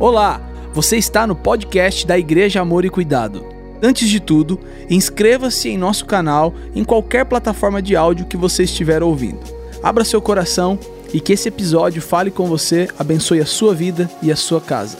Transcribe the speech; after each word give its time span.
Olá, 0.00 0.38
você 0.72 0.96
está 0.96 1.26
no 1.26 1.34
podcast 1.34 2.06
da 2.06 2.16
Igreja 2.16 2.60
Amor 2.60 2.84
e 2.84 2.90
Cuidado. 2.90 3.44
Antes 3.82 4.08
de 4.08 4.20
tudo, 4.20 4.60
inscreva-se 4.88 5.70
em 5.70 5.76
nosso 5.76 6.06
canal 6.06 6.54
em 6.72 6.84
qualquer 6.84 7.24
plataforma 7.24 7.82
de 7.82 7.96
áudio 7.96 8.28
que 8.28 8.36
você 8.36 8.62
estiver 8.62 9.02
ouvindo. 9.02 9.40
Abra 9.82 10.04
seu 10.04 10.22
coração 10.22 10.78
e 11.12 11.20
que 11.20 11.32
esse 11.32 11.48
episódio 11.48 12.00
fale 12.00 12.30
com 12.30 12.46
você, 12.46 12.88
abençoe 12.96 13.40
a 13.40 13.46
sua 13.46 13.74
vida 13.74 14.08
e 14.22 14.30
a 14.30 14.36
sua 14.36 14.60
casa. 14.60 14.98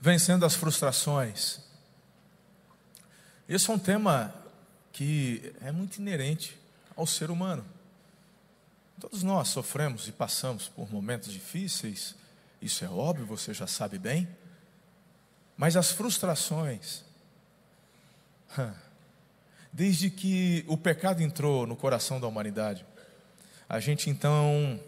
Vencendo 0.00 0.44
as 0.44 0.56
frustrações. 0.56 1.60
Esse 3.48 3.70
é 3.70 3.72
um 3.72 3.78
tema 3.78 4.34
que 4.92 5.52
é 5.62 5.70
muito 5.70 5.98
inerente 5.98 6.58
ao 6.96 7.06
ser 7.06 7.30
humano. 7.30 7.64
Todos 9.00 9.22
nós 9.22 9.48
sofremos 9.48 10.06
e 10.06 10.12
passamos 10.12 10.68
por 10.68 10.90
momentos 10.90 11.32
difíceis, 11.32 12.14
isso 12.62 12.84
é 12.84 12.88
óbvio, 12.88 13.26
você 13.26 13.52
já 13.52 13.66
sabe 13.66 13.98
bem. 13.98 14.28
Mas 15.56 15.76
as 15.76 15.90
frustrações, 15.92 17.04
desde 19.72 20.10
que 20.10 20.64
o 20.66 20.76
pecado 20.76 21.22
entrou 21.22 21.66
no 21.66 21.76
coração 21.76 22.20
da 22.20 22.26
humanidade, 22.26 22.86
a 23.68 23.80
gente 23.80 24.08
então, 24.08 24.80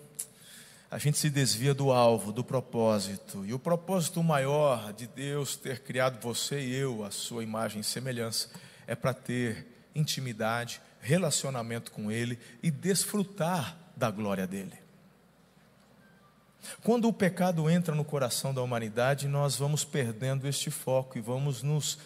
a 0.91 0.99
gente 0.99 1.19
se 1.19 1.29
desvia 1.29 1.75
do 1.75 1.93
alvo, 1.93 2.33
do 2.33 2.45
propósito. 2.45 3.45
E 3.45 3.53
o 3.53 3.59
propósito 3.59 4.23
maior 4.23 4.93
de 4.93 5.07
Deus 5.07 5.57
ter 5.57 5.81
criado 5.81 6.21
você 6.21 6.61
e 6.61 6.75
eu, 6.75 7.05
a 7.05 7.11
sua 7.11 7.43
imagem 7.43 7.81
e 7.81 7.85
semelhança, 7.85 8.49
é 8.87 8.95
para 8.95 9.13
ter 9.13 9.67
intimidade, 9.95 10.81
relacionamento 11.01 11.91
com 11.91 12.11
Ele 12.11 12.39
e 12.63 12.71
desfrutar 12.71 13.86
da 13.97 14.11
glória 14.11 14.47
dele. 14.47 14.87
Quando 16.83 17.09
o 17.09 17.13
pecado 17.13 17.69
entra 17.71 17.95
no 17.95 18.05
coração 18.05 18.53
da 18.53 18.63
humanidade, 18.63 19.29
nós 19.29 19.57
vamos 19.57 19.85
perdendo 19.85 20.47
este 20.47 20.71
foco 20.71 21.17
e 21.17 21.21
vamos 21.21 21.63
nos, 21.63 21.99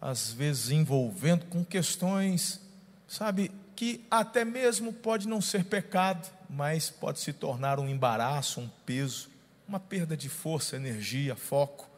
às 0.00 0.32
vezes, 0.32 0.70
envolvendo 0.70 1.46
com 1.46 1.64
questões, 1.64 2.60
sabe, 3.08 3.50
que 3.74 4.04
até 4.10 4.44
mesmo 4.44 4.92
pode 4.92 5.26
não 5.26 5.40
ser 5.40 5.64
pecado, 5.64 6.30
mas 6.48 6.90
pode 6.90 7.18
se 7.18 7.32
tornar 7.32 7.80
um 7.80 7.88
embaraço, 7.88 8.60
um 8.60 8.68
peso, 8.86 9.28
uma 9.66 9.80
perda 9.80 10.16
de 10.16 10.28
força, 10.28 10.76
energia, 10.76 11.34
foco. 11.34 11.88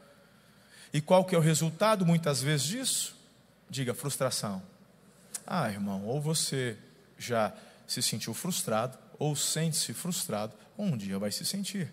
E 0.93 1.00
qual 1.00 1.25
que 1.25 1.34
é 1.34 1.39
o 1.39 1.43
resultado 1.43 2.06
muitas 2.06 2.41
vezes 2.41 2.67
disso? 2.67 3.17
Diga 3.69 3.93
frustração. 3.93 4.62
Ah, 5.47 5.71
irmão, 5.71 6.05
ou 6.05 6.21
você 6.21 6.77
já 7.19 7.53
se 7.87 8.03
sentiu 8.03 8.33
frustrado, 8.34 8.98
ou 9.19 9.34
sente-se 9.34 9.92
frustrado, 9.92 10.53
um 10.78 10.97
dia 10.97 11.19
vai 11.19 11.31
se 11.31 11.45
sentir. 11.45 11.92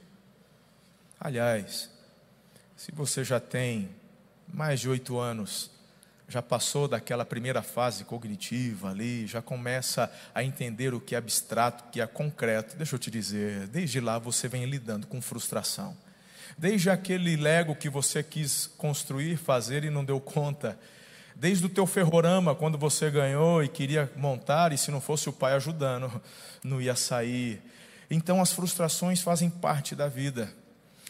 Aliás, 1.20 1.90
se 2.76 2.92
você 2.92 3.24
já 3.24 3.40
tem 3.40 3.90
mais 4.48 4.80
de 4.80 4.90
oito 4.90 5.18
anos, 5.18 5.72
já 6.28 6.42
passou 6.42 6.88
daquela 6.88 7.26
primeira 7.26 7.62
fase 7.62 8.04
cognitiva 8.04 8.90
ali, 8.90 9.28
já 9.28 9.42
começa 9.42 10.12
a 10.34 10.44
entender 10.44 10.94
o 10.94 11.00
que 11.00 11.16
é 11.16 11.18
abstrato, 11.18 11.86
o 11.86 11.88
que 11.90 12.02
é 12.02 12.08
concreto, 12.08 12.76
deixa 12.76 12.96
eu 12.96 13.00
te 13.00 13.12
dizer, 13.12 13.68
desde 13.68 14.00
lá 14.00 14.18
você 14.18 14.48
vem 14.48 14.66
lidando 14.66 15.08
com 15.08 15.22
frustração. 15.22 15.96
Desde 16.58 16.90
aquele 16.90 17.36
Lego 17.36 17.76
que 17.76 17.90
você 17.90 18.22
quis 18.22 18.68
construir, 18.78 19.38
fazer 19.38 19.84
e 19.84 19.90
não 19.90 20.06
deu 20.06 20.20
conta, 20.20 20.78
Desde 21.36 21.66
o 21.66 21.70
teu 21.70 21.86
ferrorama, 21.86 22.56
quando 22.56 22.78
você 22.78 23.10
ganhou 23.10 23.64
e 23.64 23.68
queria 23.68 24.12
montar, 24.16 24.72
e 24.72 24.78
se 24.78 24.92
não 24.92 25.02
fosse 25.02 25.30
o 25.30 25.34
pai 25.34 25.54
ajudando, 25.54 26.22
não 26.64 26.82
ia 26.82 26.96
sair. 26.96 27.62
Então 28.10 28.42
as 28.42 28.54
frustrações 28.54 29.22
fazem 29.22 29.50
parte 29.50 29.96
da 29.96 30.08
vida. 30.08 30.54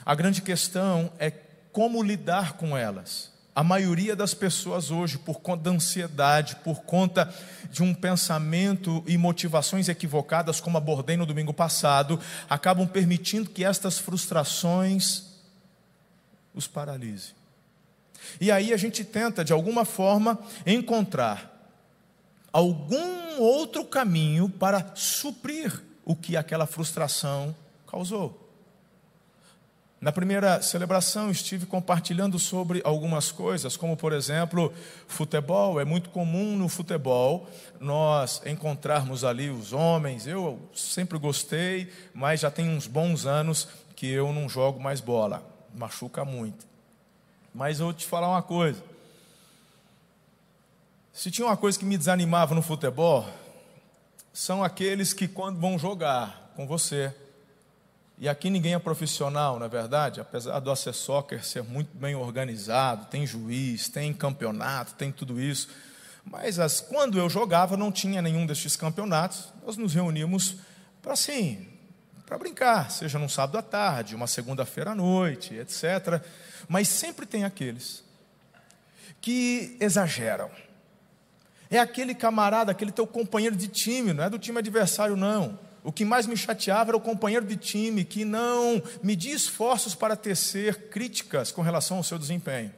A 0.06 0.16
grande 0.16 0.42
questão 0.42 1.12
é 1.20 1.32
como 1.72 2.04
lidar 2.04 2.54
com 2.54 2.78
elas. 2.78 3.32
A 3.56 3.64
maioria 3.64 4.16
das 4.16 4.34
pessoas 4.34 4.90
hoje, 4.90 5.20
por 5.20 5.40
conta 5.40 5.64
da 5.64 5.72
ansiedade, 5.72 6.56
por 6.58 6.82
conta 6.82 7.32
de 7.70 7.84
um 7.84 7.94
pensamento 7.94 9.04
e 9.06 9.16
motivações 9.16 9.88
equivocadas, 9.88 10.60
como 10.60 10.78
abordei 10.78 11.18
no 11.18 11.26
domingo 11.26 11.54
passado, 11.54 12.20
acabam 12.50 12.88
permitindo 12.88 13.50
que 13.50 13.64
estas 13.64 14.00
frustrações 14.00 15.34
os 16.54 16.68
paralisem. 16.68 17.36
E 18.40 18.52
aí 18.52 18.74
a 18.74 18.78
gente 18.78 19.04
tenta, 19.04 19.44
de 19.44 19.54
alguma 19.54 19.86
forma, 19.86 20.40
encontrar 20.66 21.52
algum 22.52 23.40
outro 23.40 23.84
caminho 23.84 24.48
para 24.48 24.92
suprir 24.96 25.82
o 26.06 26.16
que 26.16 26.38
aquela 26.38 26.68
frustração 26.68 27.56
causou. 27.88 28.44
Na 30.04 30.12
primeira 30.12 30.62
celebração, 30.62 31.32
estive 31.32 31.66
compartilhando 31.66 32.38
sobre 32.38 32.82
algumas 32.84 33.32
coisas, 33.32 33.78
como 33.78 33.96
por 33.96 34.12
exemplo, 34.12 34.74
futebol. 35.08 35.80
É 35.80 35.86
muito 35.86 36.10
comum 36.10 36.58
no 36.58 36.68
futebol 36.68 37.48
nós 37.80 38.42
encontrarmos 38.46 39.24
ali 39.24 39.50
os 39.50 39.72
homens. 39.72 40.28
Eu 40.28 40.60
sempre 40.76 41.18
gostei, 41.18 41.90
mas 42.14 42.42
já 42.42 42.52
tem 42.52 42.68
uns 42.68 42.86
bons 42.86 43.26
anos 43.26 43.70
que 43.96 44.08
eu 44.08 44.34
não 44.34 44.50
jogo 44.50 44.78
mais 44.78 45.00
bola, 45.00 45.42
machuca 45.74 46.26
muito. 46.26 46.73
Mas 47.54 47.80
eu 47.80 47.88
vou 47.88 47.94
te 47.94 48.06
falar 48.06 48.30
uma 48.30 48.42
coisa. 48.42 48.84
Se 51.12 51.30
tinha 51.30 51.46
uma 51.46 51.58
coisa 51.58 51.78
que 51.78 51.86
me 51.86 51.98
desanimava 51.98 52.56
no 52.56 52.62
futebol, 52.62 53.28
são 54.34 54.64
aqueles 54.64 55.14
que 55.14 55.28
quando 55.28 55.60
vão 55.60 55.78
jogar 55.78 56.52
com 56.56 56.66
você, 56.66 57.14
e 58.18 58.28
aqui 58.28 58.50
ninguém 58.50 58.74
é 58.74 58.80
profissional, 58.80 59.60
na 59.60 59.66
é 59.66 59.70
verdade, 59.70 60.22
apesar 60.22 60.60
do 60.60 60.72
AC 60.72 60.94
Soccer 60.94 61.46
ser 61.46 61.64
muito 61.64 61.96
bem 61.96 62.16
organizado, 62.16 63.06
tem 63.06 63.28
juiz, 63.28 63.90
tem 63.90 64.14
campeonato, 64.14 64.94
tem 64.96 65.12
tudo 65.12 65.40
isso. 65.40 65.68
Mas 66.24 66.58
as, 66.58 66.80
quando 66.80 67.18
eu 67.18 67.30
jogava, 67.30 67.76
não 67.76 67.92
tinha 67.92 68.22
nenhum 68.22 68.46
destes 68.46 68.76
campeonatos, 68.76 69.52
nós 69.66 69.78
nos 69.78 69.94
reuníamos 69.94 70.56
para 71.02 71.14
assim, 71.14 71.68
para 72.34 72.40
brincar, 72.40 72.90
seja 72.90 73.20
num 73.20 73.30
sábado 73.30 73.60
à 73.60 73.62
tarde, 73.62 74.16
uma 74.16 74.26
segunda-feira 74.26 74.90
à 74.90 74.96
noite, 74.96 75.54
etc. 75.54 76.20
Mas 76.68 76.88
sempre 76.88 77.28
tem 77.28 77.44
aqueles 77.44 78.04
que 79.22 79.78
exageram. 79.80 80.50
É 81.70 81.78
aquele 81.78 82.16
camarada, 82.16 82.72
aquele 82.72 82.92
teu 82.92 83.06
companheiro 83.06 83.56
de 83.56 83.68
time, 83.68 84.14
não 84.14 84.24
é 84.24 84.32
do 84.32 84.40
time 84.40 84.58
adversário, 84.58 85.16
não. 85.16 85.60
O 85.84 85.92
que 85.92 86.04
mais 86.04 86.26
me 86.26 86.36
chateava 86.36 86.90
era 86.90 86.98
o 86.98 87.02
companheiro 87.02 87.46
de 87.46 87.56
time 87.56 88.04
que 88.04 88.26
não 88.26 88.82
media 89.04 89.36
esforços 89.36 89.94
para 89.94 90.16
tecer 90.16 90.90
críticas 90.90 91.52
com 91.52 91.62
relação 91.62 91.98
ao 91.98 92.04
seu 92.04 92.18
desempenho. 92.18 92.74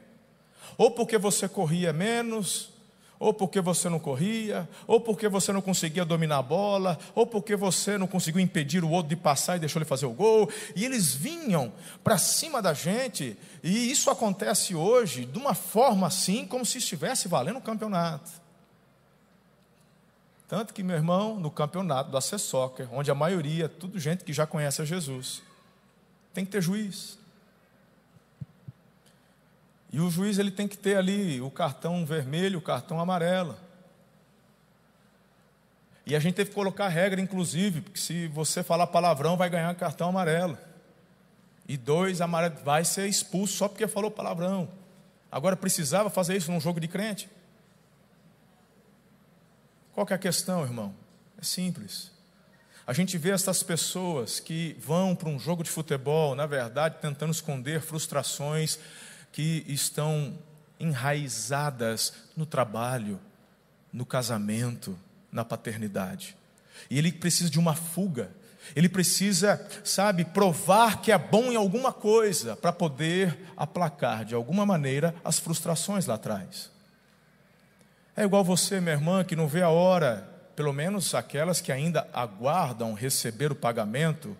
Ou 0.76 0.90
porque 0.90 1.16
você 1.16 1.48
corria 1.48 1.94
menos, 1.94 2.74
ou 3.18 3.32
porque 3.32 3.60
você 3.60 3.88
não 3.88 3.98
corria, 3.98 4.68
ou 4.86 5.00
porque 5.00 5.28
você 5.28 5.52
não 5.52 5.62
conseguia 5.62 6.04
dominar 6.04 6.38
a 6.38 6.42
bola, 6.42 6.98
ou 7.14 7.26
porque 7.26 7.56
você 7.56 7.96
não 7.96 8.06
conseguiu 8.06 8.40
impedir 8.40 8.84
o 8.84 8.90
outro 8.90 9.08
de 9.08 9.16
passar 9.16 9.56
e 9.56 9.60
deixou 9.60 9.80
ele 9.80 9.88
fazer 9.88 10.06
o 10.06 10.12
gol. 10.12 10.50
E 10.74 10.84
eles 10.84 11.14
vinham 11.14 11.72
para 12.04 12.18
cima 12.18 12.60
da 12.60 12.74
gente, 12.74 13.36
e 13.62 13.90
isso 13.90 14.10
acontece 14.10 14.74
hoje 14.74 15.24
de 15.24 15.38
uma 15.38 15.54
forma 15.54 16.06
assim, 16.06 16.46
como 16.46 16.64
se 16.64 16.78
estivesse 16.78 17.28
valendo 17.28 17.58
um 17.58 17.62
campeonato. 17.62 18.30
Tanto 20.48 20.72
que, 20.72 20.82
meu 20.82 20.94
irmão, 20.94 21.40
no 21.40 21.50
campeonato 21.50 22.10
do 22.10 22.16
AC 22.16 22.38
Soccer, 22.38 22.88
onde 22.92 23.10
a 23.10 23.14
maioria, 23.14 23.64
é 23.64 23.68
tudo 23.68 23.98
gente 23.98 24.22
que 24.22 24.32
já 24.32 24.46
conhece 24.46 24.80
a 24.80 24.84
Jesus, 24.84 25.42
tem 26.32 26.44
que 26.44 26.52
ter 26.52 26.62
juiz. 26.62 27.18
E 29.96 30.00
o 30.00 30.10
juiz 30.10 30.38
ele 30.38 30.50
tem 30.50 30.68
que 30.68 30.76
ter 30.76 30.98
ali 30.98 31.40
o 31.40 31.50
cartão 31.50 32.04
vermelho, 32.04 32.58
o 32.58 32.62
cartão 32.62 33.00
amarelo. 33.00 33.56
E 36.04 36.14
a 36.14 36.20
gente 36.20 36.34
teve 36.34 36.50
que 36.50 36.54
colocar 36.54 36.86
regra, 36.88 37.18
inclusive, 37.18 37.80
porque 37.80 37.98
se 37.98 38.28
você 38.28 38.62
falar 38.62 38.88
palavrão, 38.88 39.38
vai 39.38 39.48
ganhar 39.48 39.74
cartão 39.74 40.10
amarelo. 40.10 40.58
E 41.66 41.78
dois 41.78 42.20
amarelos 42.20 42.60
vai 42.62 42.84
ser 42.84 43.08
expulso 43.08 43.56
só 43.56 43.68
porque 43.68 43.88
falou 43.88 44.10
palavrão. 44.10 44.68
Agora 45.32 45.56
precisava 45.56 46.10
fazer 46.10 46.36
isso 46.36 46.52
num 46.52 46.60
jogo 46.60 46.78
de 46.78 46.88
crente? 46.88 47.26
Qual 49.94 50.04
que 50.04 50.12
é 50.12 50.16
a 50.16 50.18
questão, 50.18 50.62
irmão? 50.62 50.94
É 51.40 51.42
simples. 51.42 52.12
A 52.86 52.92
gente 52.92 53.16
vê 53.16 53.30
essas 53.30 53.62
pessoas 53.62 54.40
que 54.40 54.76
vão 54.78 55.16
para 55.16 55.30
um 55.30 55.38
jogo 55.38 55.64
de 55.64 55.70
futebol, 55.70 56.34
na 56.34 56.44
verdade, 56.44 56.98
tentando 57.00 57.32
esconder 57.32 57.80
frustrações, 57.80 58.78
que 59.36 59.66
estão 59.68 60.32
enraizadas 60.80 62.14
no 62.34 62.46
trabalho, 62.46 63.20
no 63.92 64.06
casamento, 64.06 64.98
na 65.30 65.44
paternidade. 65.44 66.34
E 66.88 66.96
ele 66.96 67.12
precisa 67.12 67.50
de 67.50 67.58
uma 67.58 67.74
fuga. 67.74 68.30
Ele 68.74 68.88
precisa, 68.88 69.62
sabe, 69.84 70.24
provar 70.24 71.02
que 71.02 71.12
é 71.12 71.18
bom 71.18 71.52
em 71.52 71.54
alguma 71.54 71.92
coisa 71.92 72.56
para 72.56 72.72
poder 72.72 73.38
aplacar 73.58 74.24
de 74.24 74.34
alguma 74.34 74.64
maneira 74.64 75.14
as 75.22 75.38
frustrações 75.38 76.06
lá 76.06 76.14
atrás. 76.14 76.70
É 78.16 78.24
igual 78.24 78.42
você, 78.42 78.80
minha 78.80 78.94
irmã, 78.94 79.22
que 79.22 79.36
não 79.36 79.46
vê 79.46 79.60
a 79.60 79.68
hora, 79.68 80.26
pelo 80.56 80.72
menos 80.72 81.14
aquelas 81.14 81.60
que 81.60 81.70
ainda 81.70 82.08
aguardam 82.10 82.94
receber 82.94 83.52
o 83.52 83.54
pagamento 83.54 84.34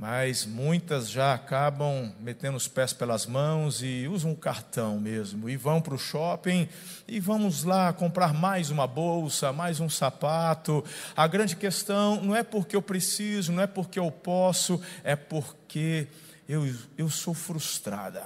mas 0.00 0.46
muitas 0.46 1.10
já 1.10 1.34
acabam 1.34 2.10
metendo 2.18 2.56
os 2.56 2.66
pés 2.66 2.90
pelas 2.90 3.26
mãos 3.26 3.82
e 3.82 4.08
usam 4.08 4.32
o 4.32 4.36
cartão 4.36 4.98
mesmo, 4.98 5.46
e 5.46 5.58
vão 5.58 5.78
para 5.78 5.94
o 5.94 5.98
shopping 5.98 6.66
e 7.06 7.20
vamos 7.20 7.64
lá 7.64 7.92
comprar 7.92 8.32
mais 8.32 8.70
uma 8.70 8.86
bolsa, 8.86 9.52
mais 9.52 9.78
um 9.78 9.90
sapato. 9.90 10.82
A 11.14 11.26
grande 11.26 11.54
questão 11.54 12.18
não 12.22 12.34
é 12.34 12.42
porque 12.42 12.74
eu 12.74 12.80
preciso, 12.80 13.52
não 13.52 13.62
é 13.62 13.66
porque 13.66 13.98
eu 13.98 14.10
posso, 14.10 14.80
é 15.04 15.14
porque 15.14 16.08
eu, 16.48 16.74
eu 16.96 17.10
sou 17.10 17.34
frustrada. 17.34 18.24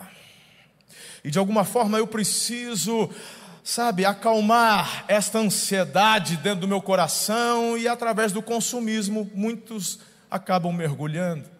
E 1.24 1.30
de 1.30 1.40
alguma 1.40 1.64
forma 1.64 1.98
eu 1.98 2.06
preciso 2.06 3.10
sabe, 3.64 4.04
acalmar 4.04 5.06
esta 5.08 5.40
ansiedade 5.40 6.36
dentro 6.36 6.60
do 6.60 6.68
meu 6.68 6.80
coração 6.80 7.76
e 7.76 7.88
através 7.88 8.30
do 8.30 8.40
consumismo 8.40 9.28
muitos 9.34 9.98
acabam 10.30 10.72
mergulhando. 10.72 11.53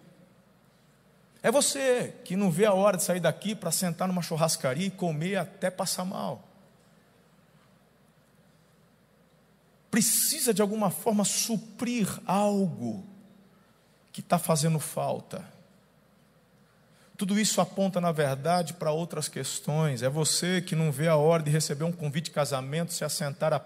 É 1.45 1.51
você 1.51 2.11
que 2.23 2.35
não 2.35 2.49
vê 2.49 2.65
a 2.65 2.73
hora 2.73 2.97
de 2.97 3.03
sair 3.03 3.19
daqui 3.19 3.53
para 3.53 3.69
sentar 3.69 4.07
numa 4.07 4.23
churrascaria 4.23 4.87
e 4.87 4.89
comer 4.89 5.35
até 5.35 5.69
passar 5.69 6.03
mal. 6.03 6.43
Precisa 9.91 10.51
de 10.51 10.63
alguma 10.63 10.89
forma 10.89 11.23
suprir 11.23 12.07
algo 12.25 13.05
que 14.11 14.21
está 14.21 14.39
fazendo 14.39 14.79
falta. 14.79 15.47
Tudo 17.15 17.39
isso 17.39 17.61
aponta, 17.61 18.01
na 18.01 18.11
verdade, 18.11 18.73
para 18.73 18.89
outras 18.89 19.27
questões. 19.27 20.01
É 20.01 20.09
você 20.09 20.63
que 20.63 20.75
não 20.75 20.91
vê 20.91 21.07
a 21.07 21.15
hora 21.15 21.43
de 21.43 21.51
receber 21.51 21.83
um 21.83 21.91
convite 21.91 22.25
de 22.25 22.31
casamento, 22.31 22.91
se 22.91 23.05
assentar 23.05 23.53
a 23.53 23.59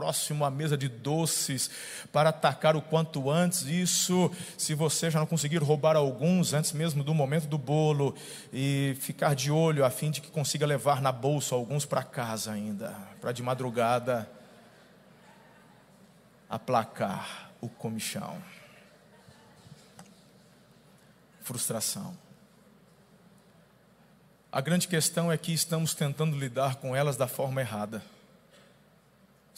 próximo 0.00 0.46
à 0.46 0.50
mesa 0.50 0.78
de 0.78 0.88
doces 0.88 1.70
para 2.10 2.30
atacar 2.30 2.74
o 2.74 2.80
quanto 2.80 3.30
antes. 3.30 3.62
Isso, 3.64 4.30
se 4.56 4.74
você 4.74 5.10
já 5.10 5.18
não 5.18 5.26
conseguir 5.26 5.58
roubar 5.58 5.94
alguns 5.94 6.54
antes 6.54 6.72
mesmo 6.72 7.04
do 7.04 7.12
momento 7.12 7.46
do 7.46 7.58
bolo 7.58 8.14
e 8.50 8.96
ficar 8.98 9.34
de 9.34 9.50
olho 9.50 9.84
a 9.84 9.90
fim 9.90 10.10
de 10.10 10.22
que 10.22 10.30
consiga 10.30 10.64
levar 10.64 11.02
na 11.02 11.12
bolsa 11.12 11.54
alguns 11.54 11.84
para 11.84 12.02
casa 12.02 12.50
ainda, 12.50 12.96
para 13.20 13.30
de 13.30 13.42
madrugada 13.42 14.26
aplacar 16.48 17.50
o 17.60 17.68
comichão. 17.68 18.38
Frustração. 21.42 22.16
A 24.50 24.62
grande 24.62 24.88
questão 24.88 25.30
é 25.30 25.36
que 25.36 25.52
estamos 25.52 25.92
tentando 25.92 26.38
lidar 26.38 26.76
com 26.76 26.96
elas 26.96 27.18
da 27.18 27.28
forma 27.28 27.60
errada. 27.60 28.02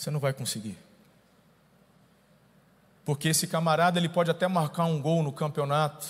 Você 0.03 0.11
não 0.11 0.19
vai 0.19 0.33
conseguir. 0.33 0.77
Porque 3.05 3.29
esse 3.29 3.47
camarada 3.47 4.01
ele 4.01 4.09
pode 4.09 4.33
até 4.33 4.49
marcar 4.49 4.85
um 4.87 5.01
gol 5.01 5.23
no 5.23 5.31
campeonato. 5.31 6.05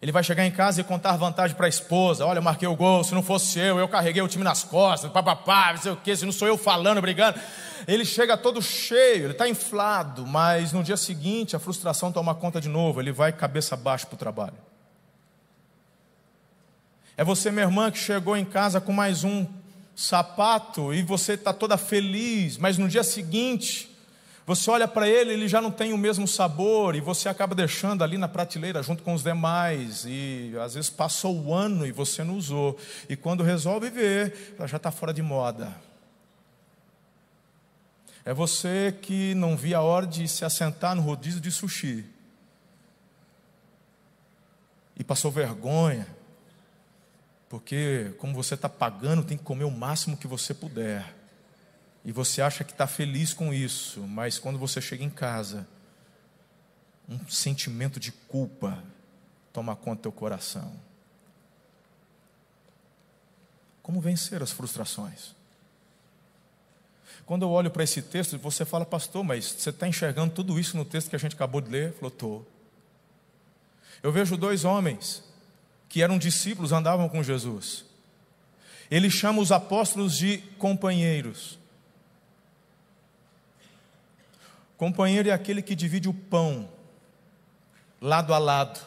Ele 0.00 0.10
vai 0.10 0.24
chegar 0.24 0.46
em 0.46 0.50
casa 0.50 0.80
e 0.80 0.84
contar 0.84 1.14
vantagem 1.18 1.54
para 1.54 1.66
a 1.66 1.68
esposa. 1.68 2.24
Olha, 2.24 2.38
eu 2.38 2.42
marquei 2.42 2.66
o 2.66 2.74
gol, 2.74 3.04
se 3.04 3.12
não 3.14 3.22
fosse 3.22 3.58
eu, 3.58 3.78
eu 3.78 3.86
carreguei 3.86 4.22
o 4.22 4.28
time 4.28 4.42
nas 4.42 4.64
costas, 4.64 5.12
papapá, 5.12 5.74
não 5.74 5.82
sei 5.82 5.92
o 5.92 5.96
quê, 5.98 6.16
se 6.16 6.24
não 6.24 6.32
sou 6.32 6.48
eu 6.48 6.56
falando, 6.56 7.02
brigando. 7.02 7.38
Ele 7.86 8.06
chega 8.06 8.34
todo 8.34 8.62
cheio, 8.62 9.24
ele 9.24 9.32
está 9.32 9.46
inflado, 9.46 10.26
mas 10.26 10.72
no 10.72 10.82
dia 10.82 10.96
seguinte 10.96 11.54
a 11.54 11.58
frustração 11.58 12.10
toma 12.10 12.34
conta 12.34 12.62
de 12.62 12.68
novo, 12.70 12.98
ele 12.98 13.12
vai 13.12 13.30
cabeça 13.30 13.74
abaixo 13.74 14.06
para 14.06 14.14
o 14.14 14.18
trabalho. 14.18 14.56
É 17.14 17.22
você, 17.22 17.50
minha 17.50 17.66
irmã, 17.66 17.90
que 17.90 17.98
chegou 17.98 18.34
em 18.38 18.44
casa 18.46 18.80
com 18.80 18.90
mais 18.90 19.22
um 19.22 19.46
sapato 19.94 20.92
e 20.92 21.02
você 21.02 21.34
está 21.34 21.52
toda 21.52 21.76
feliz, 21.76 22.56
mas 22.58 22.78
no 22.78 22.88
dia 22.88 23.04
seguinte 23.04 23.90
você 24.46 24.70
olha 24.70 24.86
para 24.86 25.08
ele, 25.08 25.32
ele 25.32 25.48
já 25.48 25.58
não 25.58 25.70
tem 25.70 25.94
o 25.94 25.98
mesmo 25.98 26.28
sabor 26.28 26.94
e 26.94 27.00
você 27.00 27.30
acaba 27.30 27.54
deixando 27.54 28.04
ali 28.04 28.18
na 28.18 28.28
prateleira 28.28 28.82
junto 28.82 29.02
com 29.02 29.14
os 29.14 29.22
demais 29.22 30.04
e 30.06 30.52
às 30.62 30.74
vezes 30.74 30.90
passou 30.90 31.34
o 31.34 31.54
ano 31.54 31.86
e 31.86 31.92
você 31.92 32.22
não 32.22 32.36
usou. 32.36 32.78
E 33.08 33.16
quando 33.16 33.42
resolve 33.42 33.88
ver, 33.88 34.54
já 34.66 34.76
está 34.76 34.90
fora 34.90 35.14
de 35.14 35.22
moda. 35.22 35.74
É 38.22 38.34
você 38.34 38.94
que 39.00 39.34
não 39.34 39.56
via 39.56 39.78
a 39.78 39.82
hora 39.82 40.06
de 40.06 40.28
se 40.28 40.44
assentar 40.44 40.94
no 40.94 41.00
rodízio 41.00 41.40
de 41.40 41.50
sushi. 41.50 42.04
E 44.98 45.02
passou 45.02 45.30
vergonha 45.30 46.06
porque, 47.54 48.12
como 48.18 48.34
você 48.34 48.54
está 48.54 48.68
pagando, 48.68 49.22
tem 49.22 49.38
que 49.38 49.44
comer 49.44 49.62
o 49.62 49.70
máximo 49.70 50.16
que 50.16 50.26
você 50.26 50.52
puder. 50.52 51.14
E 52.04 52.10
você 52.10 52.42
acha 52.42 52.64
que 52.64 52.72
está 52.72 52.84
feliz 52.84 53.32
com 53.32 53.54
isso, 53.54 54.00
mas 54.00 54.40
quando 54.40 54.58
você 54.58 54.80
chega 54.80 55.04
em 55.04 55.08
casa, 55.08 55.64
um 57.08 57.16
sentimento 57.28 58.00
de 58.00 58.10
culpa 58.10 58.82
toma 59.52 59.76
conta 59.76 59.94
do 59.94 60.02
teu 60.02 60.10
coração. 60.10 60.74
Como 63.84 64.00
vencer 64.00 64.42
as 64.42 64.50
frustrações? 64.50 65.32
Quando 67.24 67.42
eu 67.42 67.50
olho 67.50 67.70
para 67.70 67.84
esse 67.84 68.02
texto, 68.02 68.36
você 68.36 68.64
fala, 68.64 68.84
pastor, 68.84 69.22
mas 69.22 69.44
você 69.44 69.70
está 69.70 69.86
enxergando 69.86 70.34
tudo 70.34 70.58
isso 70.58 70.76
no 70.76 70.84
texto 70.84 71.08
que 71.08 71.14
a 71.14 71.20
gente 71.20 71.36
acabou 71.36 71.60
de 71.60 71.70
ler? 71.70 71.92
Falou, 71.92 72.08
estou. 72.08 72.50
Eu 74.02 74.10
vejo 74.10 74.36
dois 74.36 74.64
homens 74.64 75.22
que 75.94 76.02
eram 76.02 76.18
discípulos, 76.18 76.72
andavam 76.72 77.08
com 77.08 77.22
Jesus. 77.22 77.84
Ele 78.90 79.08
chama 79.08 79.40
os 79.40 79.52
apóstolos 79.52 80.18
de 80.18 80.38
companheiros. 80.58 81.56
Companheiro 84.76 85.28
é 85.28 85.32
aquele 85.32 85.62
que 85.62 85.76
divide 85.76 86.08
o 86.08 86.12
pão, 86.12 86.68
lado 88.00 88.34
a 88.34 88.38
lado. 88.38 88.80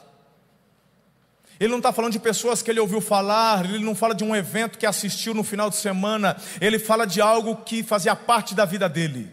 Ele 1.58 1.70
não 1.70 1.78
está 1.78 1.94
falando 1.94 2.12
de 2.12 2.20
pessoas 2.20 2.62
que 2.62 2.70
ele 2.70 2.82
ouviu 2.82 3.00
falar, 3.00 3.64
ele 3.64 3.86
não 3.86 3.96
fala 3.96 4.14
de 4.14 4.26
um 4.26 4.36
evento 4.36 4.78
que 4.78 4.86
assistiu 4.86 5.34
no 5.34 5.46
final 5.46 5.70
de 5.70 5.78
semana, 5.78 6.36
ele 6.60 6.78
fala 6.78 7.08
de 7.08 7.22
algo 7.22 7.56
que 7.56 7.84
fazia 7.84 8.18
parte 8.18 8.54
da 8.54 8.66
vida 8.66 8.90
dele. 8.90 9.32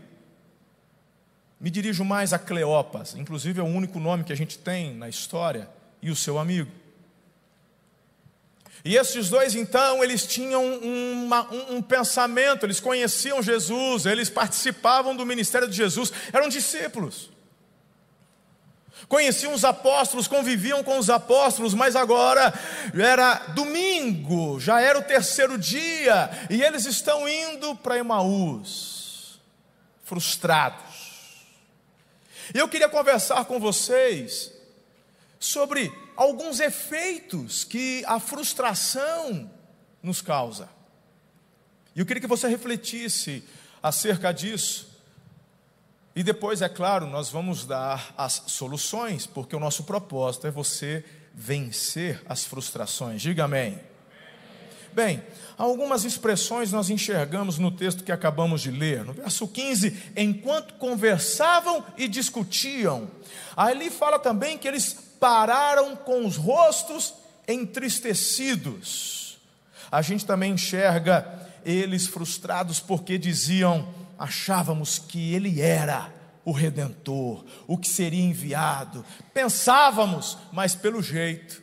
Me 1.58 1.70
dirijo 1.70 2.04
mais 2.04 2.32
a 2.32 2.38
Cleopas, 2.38 3.16
inclusive 3.16 3.58
é 3.58 3.64
o 3.64 3.66
único 3.66 3.98
nome 3.98 4.22
que 4.22 4.32
a 4.32 4.36
gente 4.36 4.60
tem 4.60 4.94
na 4.94 5.08
história, 5.08 5.68
e 6.00 6.08
o 6.08 6.14
seu 6.14 6.38
amigo. 6.38 6.83
E 8.82 8.96
esses 8.96 9.28
dois, 9.30 9.54
então, 9.54 10.02
eles 10.02 10.26
tinham 10.26 10.62
uma, 10.64 11.50
um, 11.52 11.76
um, 11.76 11.82
pensamento, 11.82 12.64
eles 12.64 12.80
conheciam 12.80 13.42
Jesus, 13.42 14.06
eles 14.06 14.28
participavam 14.28 15.16
do 15.16 15.24
ministério 15.24 15.68
de 15.68 15.76
Jesus, 15.76 16.12
eram 16.32 16.48
discípulos. 16.48 17.30
Conheciam 19.08 19.52
os 19.52 19.64
apóstolos, 19.64 20.28
conviviam 20.28 20.82
com 20.82 20.98
os 20.98 21.10
apóstolos, 21.10 21.74
mas 21.74 21.96
agora 21.96 22.52
era 22.94 23.34
domingo, 23.54 24.58
já 24.58 24.80
era 24.80 24.98
o 24.98 25.02
terceiro 25.02 25.58
dia, 25.58 26.30
e 26.48 26.62
eles 26.62 26.86
estão 26.86 27.28
indo 27.28 27.74
para 27.76 27.98
Emaús, 27.98 29.40
frustrados. 30.04 30.94
E 32.54 32.58
eu 32.58 32.68
queria 32.68 32.88
conversar 32.88 33.44
com 33.44 33.58
vocês 33.58 34.52
sobre 35.38 35.92
alguns 36.16 36.60
efeitos 36.60 37.64
que 37.64 38.04
a 38.06 38.20
frustração 38.20 39.50
nos 40.02 40.20
causa. 40.20 40.68
E 41.94 42.00
eu 42.00 42.06
queria 42.06 42.20
que 42.20 42.26
você 42.26 42.48
refletisse 42.48 43.44
acerca 43.82 44.32
disso. 44.32 44.94
E 46.16 46.22
depois, 46.22 46.62
é 46.62 46.68
claro, 46.68 47.06
nós 47.06 47.28
vamos 47.28 47.66
dar 47.66 48.14
as 48.16 48.44
soluções, 48.46 49.26
porque 49.26 49.56
o 49.56 49.60
nosso 49.60 49.84
propósito 49.84 50.46
é 50.46 50.50
você 50.50 51.04
vencer 51.34 52.22
as 52.28 52.44
frustrações. 52.44 53.20
Diga 53.20 53.44
amém. 53.44 53.80
Bem, 54.92 55.20
algumas 55.58 56.04
expressões 56.04 56.70
nós 56.70 56.88
enxergamos 56.88 57.58
no 57.58 57.72
texto 57.72 58.04
que 58.04 58.12
acabamos 58.12 58.60
de 58.60 58.70
ler. 58.70 59.04
No 59.04 59.12
verso 59.12 59.48
15, 59.48 60.12
enquanto 60.16 60.74
conversavam 60.74 61.84
e 61.96 62.06
discutiam. 62.06 63.10
Ali 63.56 63.90
fala 63.90 64.20
também 64.20 64.56
que 64.56 64.68
eles 64.68 65.03
pararam 65.24 65.96
com 65.96 66.26
os 66.26 66.36
rostos 66.36 67.14
entristecidos. 67.48 69.38
A 69.90 70.02
gente 70.02 70.26
também 70.26 70.52
enxerga 70.52 71.48
eles 71.64 72.06
frustrados 72.06 72.78
porque 72.78 73.16
diziam: 73.16 73.88
achávamos 74.18 74.98
que 74.98 75.32
ele 75.32 75.62
era 75.62 76.12
o 76.44 76.52
redentor, 76.52 77.42
o 77.66 77.78
que 77.78 77.88
seria 77.88 78.22
enviado. 78.22 79.02
Pensávamos, 79.32 80.36
mas 80.52 80.74
pelo 80.74 81.02
jeito. 81.02 81.62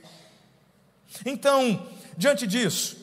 Então, 1.23 1.85
diante 2.17 2.47
disso, 2.47 2.97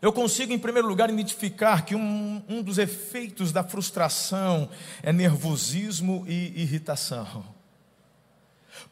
eu 0.00 0.10
consigo, 0.10 0.54
em 0.54 0.58
primeiro 0.58 0.88
lugar, 0.88 1.10
identificar 1.10 1.84
que 1.84 1.94
um, 1.94 2.42
um 2.48 2.62
dos 2.62 2.78
efeitos 2.78 3.52
da 3.52 3.62
frustração 3.62 4.70
é 5.02 5.12
nervosismo 5.12 6.24
e 6.26 6.62
irritação. 6.62 7.59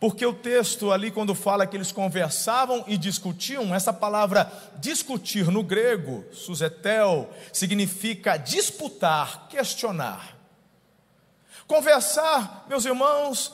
Porque 0.01 0.25
o 0.25 0.33
texto 0.33 0.93
ali, 0.93 1.11
quando 1.11 1.35
fala 1.35 1.67
que 1.67 1.77
eles 1.77 1.91
conversavam 1.91 2.85
e 2.87 2.97
discutiam, 2.97 3.75
essa 3.75 3.93
palavra 3.93 4.51
discutir 4.77 5.51
no 5.51 5.63
grego, 5.63 6.25
suzetel, 6.33 7.29
significa 7.53 8.37
disputar, 8.37 9.49
questionar. 9.49 10.37
Conversar, 11.67 12.67
meus 12.69 12.85
irmãos, 12.85 13.53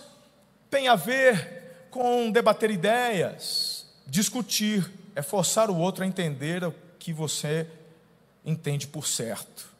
tem 0.70 0.86
a 0.86 0.94
ver 0.94 1.88
com 1.90 2.30
debater 2.30 2.70
ideias, 2.70 3.86
discutir, 4.06 4.92
é 5.14 5.22
forçar 5.22 5.70
o 5.70 5.76
outro 5.76 6.04
a 6.04 6.06
entender 6.06 6.62
o 6.62 6.74
que 6.98 7.12
você 7.12 7.66
entende 8.44 8.86
por 8.86 9.06
certo. 9.06 9.72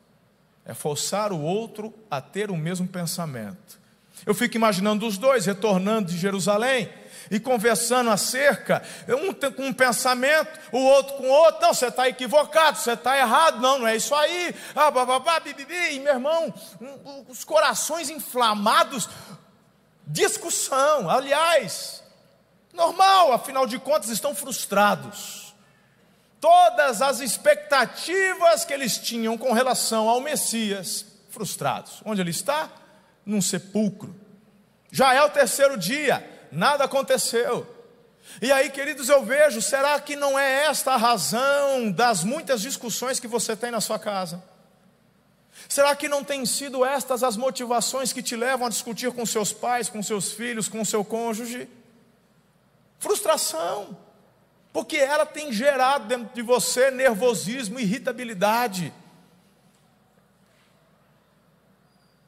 É 0.65 0.73
forçar 0.73 1.31
o 1.31 1.43
outro 1.43 1.93
a 2.11 2.23
ter 2.23 2.51
o 2.51 2.57
mesmo 2.57 2.89
pensamento. 2.89 3.84
Eu 4.27 4.35
fico 4.35 4.57
imaginando 4.57 5.07
os 5.07 5.19
dois 5.19 5.47
retornando 5.47 6.11
de 6.11 6.19
Jerusalém 6.19 6.89
e 7.31 7.41
conversando 7.41 8.11
acerca, 8.11 8.83
um 9.09 9.33
com 9.53 9.67
um 9.67 9.73
pensamento, 9.73 10.59
o 10.73 10.79
outro 10.79 11.17
com 11.17 11.29
outro, 11.29 11.63
não, 11.63 11.75
você 11.75 11.87
está 11.87 12.09
equivocado, 12.09 12.79
você 12.79 12.93
está 12.93 13.17
errado, 13.19 13.61
não, 13.61 13.79
não 13.79 13.87
é 13.87 13.97
isso 13.97 14.15
aí, 14.15 14.55
ah, 14.75 14.91
bababá, 14.91 15.41
bibibi, 15.41 15.95
e 15.95 16.01
meu 16.01 16.15
irmão, 16.15 16.53
os 17.29 17.45
corações 17.45 18.11
inflamados, 18.11 19.09
discussão, 20.07 21.09
aliás, 21.09 22.03
normal, 22.73 23.33
afinal 23.33 23.67
de 23.67 23.79
contas 23.79 24.11
estão 24.11 24.35
frustrados. 24.35 25.55
Todas 26.41 27.01
as 27.01 27.21
expectativas 27.21 28.67
que 28.67 28.73
eles 28.75 28.99
tinham 28.99 29.39
com 29.39 29.53
relação 29.53 30.11
ao 30.11 30.21
Messias, 30.21 31.07
frustrados. 31.31 32.03
Onde 32.05 32.21
ele 32.21 32.31
está? 32.31 32.71
Num 33.25 33.41
sepulcro. 33.41 34.15
Já 34.91 35.15
é 35.15 35.23
o 35.23 35.31
terceiro 35.31 35.77
dia, 35.77 36.25
nada 36.53 36.85
aconteceu. 36.85 37.67
E 38.41 38.51
aí, 38.51 38.71
queridos, 38.71 39.09
eu 39.09 39.25
vejo, 39.25 39.61
será 39.61 39.99
que 40.01 40.17
não 40.17 40.39
é 40.39 40.65
esta 40.67 40.93
a 40.93 40.97
razão 40.97 41.91
das 41.91 42.25
muitas 42.25 42.61
discussões 42.61 43.21
que 43.21 43.29
você 43.29 43.55
tem 43.57 43.71
na 43.71 43.81
sua 43.81 43.99
casa? 43.99 44.43
Será 45.69 45.95
que 45.95 46.09
não 46.09 46.25
tem 46.25 46.45
sido 46.45 46.85
estas 46.85 47.23
as 47.23 47.37
motivações 47.37 48.13
que 48.13 48.23
te 48.23 48.37
levam 48.37 48.67
a 48.67 48.71
discutir 48.71 49.11
com 49.13 49.25
seus 49.25 49.53
pais, 49.53 49.89
com 49.89 50.03
seus 50.03 50.33
filhos, 50.33 50.69
com 50.69 50.85
seu 50.85 51.05
cônjuge? 51.05 51.69
Frustração, 52.99 53.97
porque 54.73 54.97
ela 54.97 55.25
tem 55.25 55.53
gerado 55.53 56.07
dentro 56.07 56.35
de 56.35 56.43
você 56.43 56.91
nervosismo, 56.91 57.79
irritabilidade. 57.79 58.93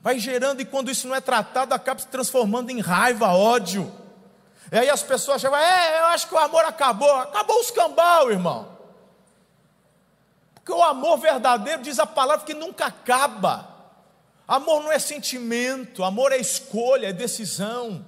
Vai 0.07 0.21
gerando, 0.21 0.61
e 0.61 0.65
quando 0.65 0.89
isso 0.89 1.09
não 1.09 1.17
é 1.17 1.21
tratado, 1.21 1.75
acaba 1.75 1.99
se 1.99 2.07
transformando 2.07 2.71
em 2.71 2.79
raiva, 2.79 3.33
ódio. 3.33 3.93
E 4.71 4.79
aí 4.79 4.89
as 4.89 5.03
pessoas 5.03 5.41
chegam, 5.41 5.59
é, 5.59 5.99
eu 5.99 6.05
acho 6.05 6.29
que 6.29 6.35
o 6.37 6.39
amor 6.39 6.65
acabou. 6.65 7.13
Acabou 7.13 7.59
os 7.59 7.73
cambal, 7.73 8.31
irmão. 8.31 8.69
Porque 10.55 10.71
o 10.71 10.81
amor 10.81 11.19
verdadeiro 11.19 11.83
diz 11.83 11.99
a 11.99 12.07
palavra 12.07 12.47
que 12.47 12.55
nunca 12.55 12.87
acaba. 12.87 13.69
Amor 14.47 14.85
não 14.85 14.93
é 14.93 14.99
sentimento, 15.01 16.05
amor 16.05 16.31
é 16.31 16.37
escolha, 16.37 17.09
é 17.09 17.13
decisão. 17.13 18.07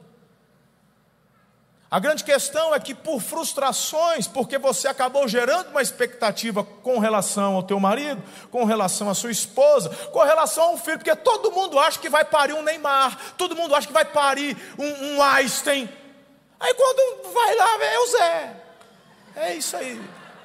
A 1.91 1.99
grande 1.99 2.23
questão 2.23 2.75
é 2.75 2.79
que 2.81 2.95
por 2.95 3.21
frustrações, 3.21 4.27
porque 4.27 4.59
você 4.59 4.89
acabou 4.89 5.27
gerando 5.27 5.71
uma 5.71 5.81
expectativa 5.81 6.63
com 6.63 6.99
relação 6.99 7.55
ao 7.55 7.63
teu 7.63 7.81
marido, 7.81 8.23
com 8.51 8.65
relação 8.65 9.09
à 9.09 9.15
sua 9.15 9.31
esposa, 9.31 9.89
com 10.13 10.23
relação 10.23 10.65
ao 10.65 10.77
filho, 10.77 10.99
porque 10.99 11.17
todo 11.17 11.51
mundo 11.51 11.79
acha 11.79 11.99
que 11.99 12.11
vai 12.11 12.25
parir 12.25 12.53
um 12.53 12.63
Neymar, 12.63 13.17
todo 13.39 13.57
mundo 13.57 13.75
acha 13.75 13.87
que 13.87 13.93
vai 13.93 14.05
parir 14.05 14.55
um, 14.79 15.15
um 15.15 15.23
Einstein, 15.23 15.89
Aí 16.61 16.75
quando 16.75 17.33
vai 17.33 17.55
lá, 17.55 17.85
é 17.85 17.99
o 17.99 18.07
Zé. 18.07 18.57
É 19.37 19.55
isso 19.55 19.77
aí. 19.77 20.01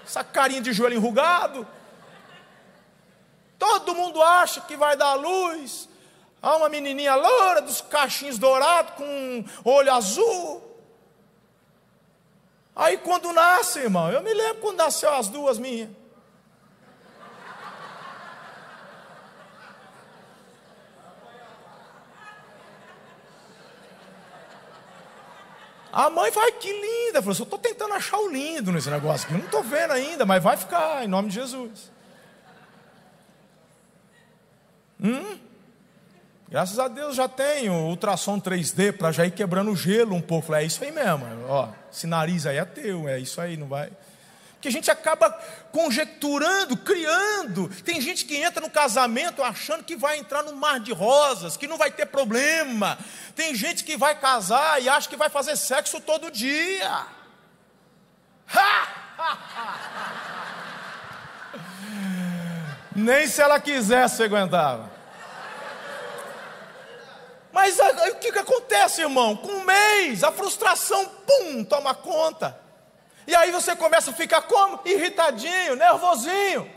Essa 0.05 0.23
carinha 0.23 0.61
de 0.61 0.71
joelho 0.71 0.95
enrugado. 0.95 1.65
Todo 3.57 3.95
mundo 3.95 4.21
acha 4.21 4.61
que 4.61 4.75
vai 4.75 4.95
dar 4.95 5.15
luz. 5.15 5.89
Há 6.41 6.57
uma 6.57 6.69
menininha 6.69 7.15
loura 7.15 7.61
dos 7.61 7.81
cachinhos 7.81 8.37
dourados 8.37 8.93
com 8.95 9.45
olho 9.63 9.93
azul. 9.93 10.72
Aí 12.75 12.97
quando 12.97 13.31
nasce, 13.31 13.79
irmão, 13.79 14.11
eu 14.11 14.21
me 14.23 14.33
lembro 14.33 14.61
quando 14.61 14.77
nasceu 14.77 15.13
as 15.13 15.27
duas 15.27 15.59
minhas. 15.59 15.89
A 25.93 26.09
mãe 26.09 26.31
vai, 26.31 26.51
que 26.53 26.71
linda. 26.73 27.21
Falou, 27.21 27.37
eu 27.37 27.43
estou 27.43 27.59
tentando 27.59 27.93
achar 27.93 28.17
o 28.17 28.27
lindo 28.27 28.71
nesse 28.71 28.89
negócio 28.89 29.25
aqui. 29.25 29.35
Eu 29.35 29.37
não 29.37 29.45
estou 29.45 29.61
vendo 29.61 29.91
ainda, 29.91 30.25
mas 30.25 30.41
vai 30.41 30.57
ficar, 30.57 31.05
em 31.05 31.07
nome 31.07 31.29
de 31.29 31.35
Jesus. 31.35 31.91
Hum? 34.99 35.37
Graças 36.49 36.79
a 36.79 36.87
Deus 36.87 37.15
já 37.15 37.27
tenho 37.27 37.73
ultrassom 37.73 38.39
3D 38.39 38.97
para 38.97 39.11
já 39.11 39.23
ir 39.27 39.31
quebrando 39.31 39.69
o 39.69 39.75
gelo 39.75 40.15
um 40.15 40.21
pouco. 40.21 40.47
Falei, 40.47 40.63
é 40.63 40.65
isso 40.65 40.83
aí 40.83 40.91
mesmo. 40.91 41.25
Ó, 41.47 41.69
esse 41.93 42.07
nariz 42.07 42.45
aí 42.45 42.57
é 42.57 42.65
teu, 42.65 43.07
é 43.07 43.19
isso 43.19 43.39
aí, 43.39 43.55
não 43.55 43.67
vai 43.67 43.91
que 44.63 44.69
a 44.69 44.71
gente 44.71 44.89
acaba 44.89 45.29
conjecturando, 45.73 46.77
criando. 46.77 47.67
Tem 47.83 47.99
gente 47.99 48.23
que 48.23 48.37
entra 48.37 48.61
no 48.61 48.69
casamento 48.69 49.43
achando 49.43 49.83
que 49.83 49.93
vai 49.93 50.17
entrar 50.17 50.41
no 50.41 50.55
mar 50.55 50.79
de 50.79 50.93
rosas, 50.93 51.57
que 51.57 51.67
não 51.67 51.77
vai 51.77 51.91
ter 51.91 52.05
problema. 52.05 52.97
Tem 53.35 53.53
gente 53.53 53.83
que 53.83 53.97
vai 53.97 54.17
casar 54.17 54.81
e 54.81 54.87
acha 54.87 55.09
que 55.09 55.17
vai 55.17 55.29
fazer 55.29 55.57
sexo 55.57 55.99
todo 55.99 56.31
dia. 56.31 57.05
Nem 62.95 63.27
se 63.27 63.41
ela 63.41 63.59
quisesse 63.59 64.23
aguentava. 64.23 64.92
Mas 67.53 67.77
o 67.77 68.15
que, 68.15 68.31
que 68.31 68.39
acontece, 68.39 69.01
irmão? 69.01 69.37
Com 69.37 69.47
um 69.47 69.63
mês, 69.63 70.23
a 70.23 70.31
frustração, 70.31 71.05
pum, 71.05 71.63
toma 71.63 71.93
conta. 71.93 72.59
E 73.27 73.35
aí 73.35 73.51
você 73.51 73.75
começa 73.75 74.09
a 74.09 74.13
ficar 74.13 74.41
como? 74.41 74.81
Irritadinho, 74.83 75.75
nervosinho. 75.75 76.67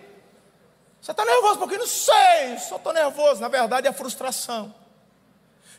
Você 1.00 1.12
está 1.12 1.25
nervoso 1.25 1.59
porque 1.59 1.78
não 1.78 1.87
sei, 1.87 2.59
só 2.59 2.76
estou 2.76 2.92
nervoso. 2.92 3.40
Na 3.40 3.49
verdade 3.49 3.88
é 3.88 3.92
frustração. 3.92 4.73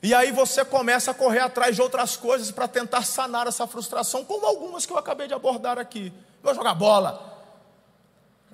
E 0.01 0.15
aí 0.15 0.31
você 0.31 0.65
começa 0.65 1.11
a 1.11 1.13
correr 1.13 1.41
atrás 1.41 1.75
de 1.75 1.81
outras 1.81 2.17
coisas 2.17 2.49
para 2.49 2.67
tentar 2.67 3.03
sanar 3.03 3.45
essa 3.45 3.67
frustração, 3.67 4.25
como 4.25 4.47
algumas 4.47 4.83
que 4.85 4.93
eu 4.93 4.97
acabei 4.97 5.27
de 5.27 5.33
abordar 5.35 5.77
aqui. 5.77 6.11
Vou 6.41 6.55
jogar 6.55 6.73
bola. 6.73 7.36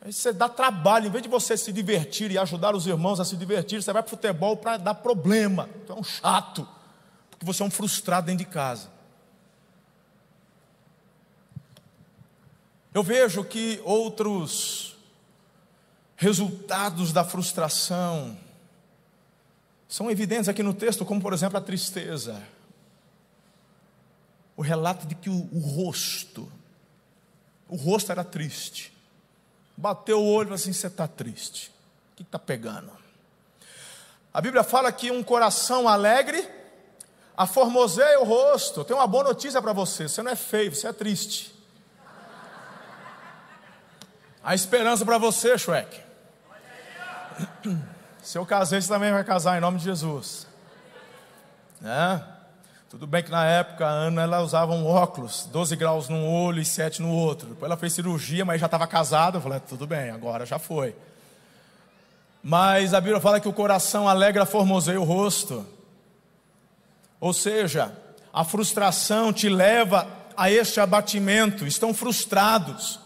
Aí 0.06 0.12
você 0.12 0.34
dá 0.34 0.50
trabalho, 0.50 1.08
em 1.08 1.10
vez 1.10 1.24
de 1.24 1.30
você 1.30 1.56
se 1.56 1.72
divertir 1.72 2.30
e 2.30 2.38
ajudar 2.38 2.76
os 2.76 2.86
irmãos 2.86 3.22
a 3.22 3.26
se 3.26 3.38
divertir, 3.38 3.82
você 3.82 3.94
vai 3.94 4.04
para 4.04 4.08
o 4.08 4.10
futebol 4.10 4.58
para 4.58 4.76
dar 4.76 4.96
problema. 4.96 5.70
Então 5.82 5.96
é 5.96 6.00
um 6.00 6.04
chato, 6.04 6.68
porque 7.32 7.46
você 7.46 7.64
é 7.64 7.66
um 7.66 7.72
frustrado 7.72 8.26
dentro 8.26 8.46
de 8.46 8.52
casa. 8.52 8.92
Eu 12.94 13.02
vejo 13.02 13.46
que 13.46 13.82
outros 13.86 14.98
resultados 16.18 17.14
da 17.14 17.24
frustração 17.24 18.38
são 19.88 20.12
evidentes 20.12 20.50
aqui 20.50 20.62
no 20.62 20.74
texto, 20.74 21.06
como 21.06 21.22
por 21.22 21.32
exemplo 21.32 21.58
a 21.58 21.62
tristeza. 21.62 22.46
O 24.58 24.62
relato 24.62 25.08
de 25.08 25.16
que 25.16 25.30
o, 25.30 25.50
o 25.54 25.60
rosto, 25.60 26.52
o 27.70 27.78
rosto 27.78 28.12
era 28.12 28.24
triste. 28.26 28.93
Bateu 29.76 30.22
o 30.22 30.32
olho 30.32 30.52
e 30.52 30.54
assim: 30.54 30.74
você 30.74 30.88
está 30.88 31.08
triste. 31.08 31.72
O 32.14 32.16
que 32.18 32.24
está 32.24 32.40
pegando? 32.40 32.92
A 34.34 34.42
Bíblia 34.42 34.64
fala 34.64 34.92
que 34.92 35.12
um 35.12 35.24
coração 35.24 35.88
alegre 35.88 36.48
aformoseia 37.36 38.20
o 38.20 38.24
rosto. 38.24 38.82
Eu 38.82 38.86
tenho 38.86 39.00
uma 39.00 39.08
boa 39.08 39.24
notícia 39.24 39.62
para 39.62 39.74
você: 39.74 40.08
você 40.08 40.22
não 40.22 40.32
é 40.32 40.36
feio, 40.36 40.74
você 40.74 40.88
é 40.88 40.94
triste. 40.94 41.54
A 44.44 44.54
esperança 44.54 45.06
para 45.06 45.18
você, 45.18 45.58
Shrek. 45.58 46.02
Se 48.22 48.38
eu 48.38 48.46
casei, 48.46 48.82
você 48.82 48.88
também 48.88 49.12
vai 49.12 49.24
casar 49.24 49.58
em 49.58 49.62
nome 49.62 49.78
de 49.78 49.86
Jesus. 49.86 50.48
Né? 51.80 52.33
Tudo 52.94 53.08
bem 53.08 53.24
que 53.24 53.32
na 53.32 53.44
época 53.44 53.88
a 53.88 53.90
Ana 53.90 54.22
ela 54.22 54.42
usava 54.42 54.72
um 54.72 54.86
óculos, 54.86 55.50
12 55.52 55.76
graus 55.76 56.10
num 56.10 56.30
olho 56.30 56.62
e 56.62 56.66
7 56.66 57.02
no 57.02 57.10
outro. 57.10 57.48
Depois 57.48 57.68
ela 57.68 57.76
fez 57.76 57.92
cirurgia, 57.92 58.46
mas 58.46 58.62
já 58.62 58.68
estava 58.68 58.86
casada. 58.86 59.38
Eu 59.38 59.42
falei, 59.42 59.60
tudo 59.62 59.88
bem, 59.88 60.12
agora 60.12 60.46
já 60.46 60.60
foi. 60.60 60.96
Mas 62.44 62.94
a 62.94 63.02
Bíblia 63.02 63.20
fala 63.20 63.40
que 63.40 63.48
o 63.48 63.52
coração 63.52 64.08
alegra 64.08 64.46
formoseia 64.46 65.02
o 65.02 65.04
rosto. 65.04 65.66
Ou 67.20 67.34
seja, 67.34 67.98
a 68.32 68.44
frustração 68.44 69.34
te 69.34 69.50
leva 69.50 70.08
a 70.38 70.52
este 70.52 70.80
abatimento. 70.80 71.66
Estão 71.66 71.96
frustrados 71.96 73.00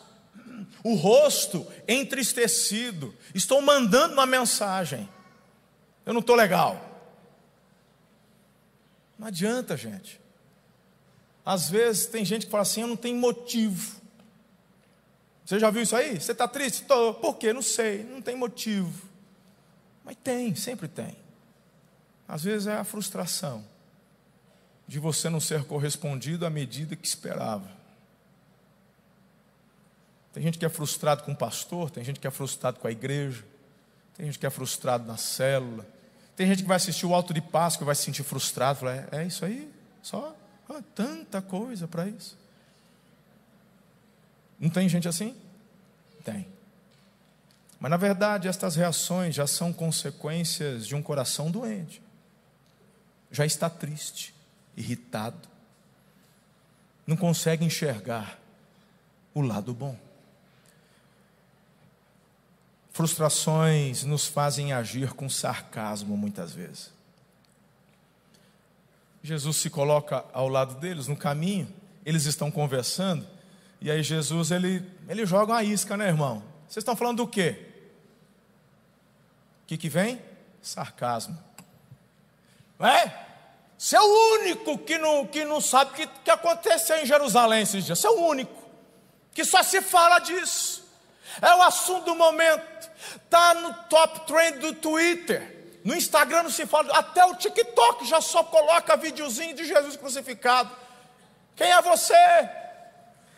o 0.83 0.95
rosto 0.95 1.65
entristecido. 1.87 3.15
Estou 3.33 3.61
mandando 3.61 4.15
uma 4.15 4.25
mensagem. 4.25 5.07
Eu 6.05 6.11
não 6.11 6.19
estou 6.19 6.35
legal. 6.35 6.86
Não 9.17 9.27
adianta, 9.27 9.75
gente. 9.75 10.19
Às 11.45 11.69
vezes 11.69 12.05
tem 12.07 12.23
gente 12.25 12.45
que 12.45 12.51
fala 12.51 12.63
assim: 12.63 12.81
eu 12.81 12.87
não 12.87 12.97
tenho 12.97 13.17
motivo. 13.17 14.01
Você 15.45 15.59
já 15.59 15.69
viu 15.69 15.81
isso 15.81 15.95
aí? 15.95 16.19
Você 16.19 16.33
está 16.33 16.47
triste? 16.47 16.81
Estou. 16.81 17.13
Por 17.13 17.37
quê? 17.37 17.53
Não 17.53 17.61
sei. 17.61 18.03
Não 18.03 18.21
tem 18.21 18.35
motivo. 18.35 19.07
Mas 20.03 20.17
tem, 20.23 20.53
sempre 20.55 20.87
tem. 20.87 21.17
Às 22.27 22.43
vezes 22.43 22.67
é 22.67 22.75
a 22.75 22.83
frustração. 22.83 23.63
de 24.87 24.99
você 24.99 25.29
não 25.29 25.39
ser 25.39 25.65
correspondido 25.65 26.45
à 26.45 26.49
medida 26.49 26.95
que 26.95 27.05
esperava. 27.05 27.69
Tem 30.33 30.41
gente 30.41 30.57
que 30.57 30.65
é 30.65 30.69
frustrado 30.69 31.23
com 31.23 31.33
o 31.33 31.35
pastor, 31.35 31.89
tem 31.89 32.03
gente 32.03 32.19
que 32.19 32.27
é 32.27 32.31
frustrado 32.31 32.79
com 32.79 32.87
a 32.87 32.91
igreja, 32.91 33.43
tem 34.15 34.27
gente 34.27 34.39
que 34.39 34.45
é 34.45 34.49
frustrado 34.49 35.05
na 35.05 35.17
célula, 35.17 35.85
tem 36.37 36.45
gente 36.45 36.61
que 36.61 36.67
vai 36.67 36.77
assistir 36.77 37.07
o 37.07 37.15
alto 37.15 37.33
de 37.33 37.41
Páscoa 37.41 37.83
e 37.83 37.87
vai 37.87 37.95
se 37.95 38.03
sentir 38.03 38.23
frustrado, 38.23 38.79
fala, 38.79 39.07
é, 39.11 39.23
é 39.23 39.25
isso 39.25 39.43
aí, 39.43 39.69
só 40.03 40.35
ah, 40.69 40.81
tanta 40.93 41.41
coisa 41.41 41.87
para 41.87 42.07
isso. 42.07 42.37
Não 44.59 44.69
tem 44.69 44.87
gente 44.87 45.07
assim? 45.07 45.35
Tem. 46.23 46.47
Mas 47.79 47.89
na 47.89 47.97
verdade, 47.97 48.47
estas 48.47 48.75
reações 48.75 49.33
já 49.33 49.47
são 49.47 49.73
consequências 49.73 50.85
de 50.85 50.95
um 50.95 51.01
coração 51.01 51.49
doente. 51.49 52.01
Já 53.31 53.45
está 53.45 53.67
triste, 53.67 54.33
irritado. 54.75 55.49
Não 57.05 57.17
consegue 57.17 57.65
enxergar 57.65 58.39
o 59.33 59.41
lado 59.41 59.73
bom. 59.73 59.97
Frustrações 62.97 64.03
nos 64.03 64.25
fazem 64.25 64.73
agir 64.73 65.13
com 65.13 65.29
sarcasmo 65.29 66.17
muitas 66.17 66.51
vezes. 66.51 66.91
Jesus 69.21 69.57
se 69.57 69.69
coloca 69.69 70.25
ao 70.33 70.47
lado 70.47 70.79
deles 70.79 71.07
no 71.07 71.15
caminho, 71.15 71.71
eles 72.03 72.25
estão 72.25 72.49
conversando, 72.49 73.23
e 73.79 73.91
aí 73.91 74.01
Jesus 74.01 74.49
ele, 74.49 74.83
ele 75.07 75.27
joga 75.27 75.53
uma 75.53 75.63
isca, 75.63 75.95
né, 75.95 76.07
irmão? 76.07 76.41
Vocês 76.67 76.77
estão 76.77 76.95
falando 76.95 77.17
do 77.17 77.27
quê? 77.27 77.67
O 79.61 79.67
que, 79.67 79.77
que 79.77 79.89
vem? 79.89 80.19
Sarcasmo. 80.59 81.37
É? 82.79 83.11
Você 83.77 83.95
é 83.95 84.01
o 84.01 84.39
único 84.39 84.75
que 84.79 84.97
não, 84.97 85.27
que 85.27 85.45
não 85.45 85.61
sabe 85.61 85.91
o 85.91 85.93
que, 85.93 86.07
que 86.07 86.31
aconteceu 86.31 86.97
em 86.97 87.05
Jerusalém 87.05 87.61
esses 87.61 87.85
dias. 87.85 87.99
Você 87.99 88.07
é 88.07 88.09
o 88.09 88.25
único 88.25 88.67
que 89.35 89.45
só 89.45 89.61
se 89.61 89.83
fala 89.83 90.17
disso. 90.17 90.86
É 91.41 91.53
o 91.55 91.61
assunto 91.61 92.05
do 92.05 92.15
momento. 92.15 92.89
Está 93.23 93.53
no 93.53 93.73
top 93.89 94.25
trend 94.27 94.59
do 94.59 94.73
Twitter. 94.73 95.55
No 95.83 95.95
Instagram 95.95 96.43
não 96.43 96.49
se 96.49 96.65
fala, 96.65 96.97
até 96.97 97.23
o 97.25 97.35
TikTok 97.35 98.05
já 98.05 98.19
só 98.19 98.43
coloca 98.43 98.97
videozinho 98.97 99.55
de 99.55 99.65
Jesus 99.65 99.95
crucificado. 99.95 100.69
Quem 101.55 101.71
é 101.71 101.81
você? 101.81 102.13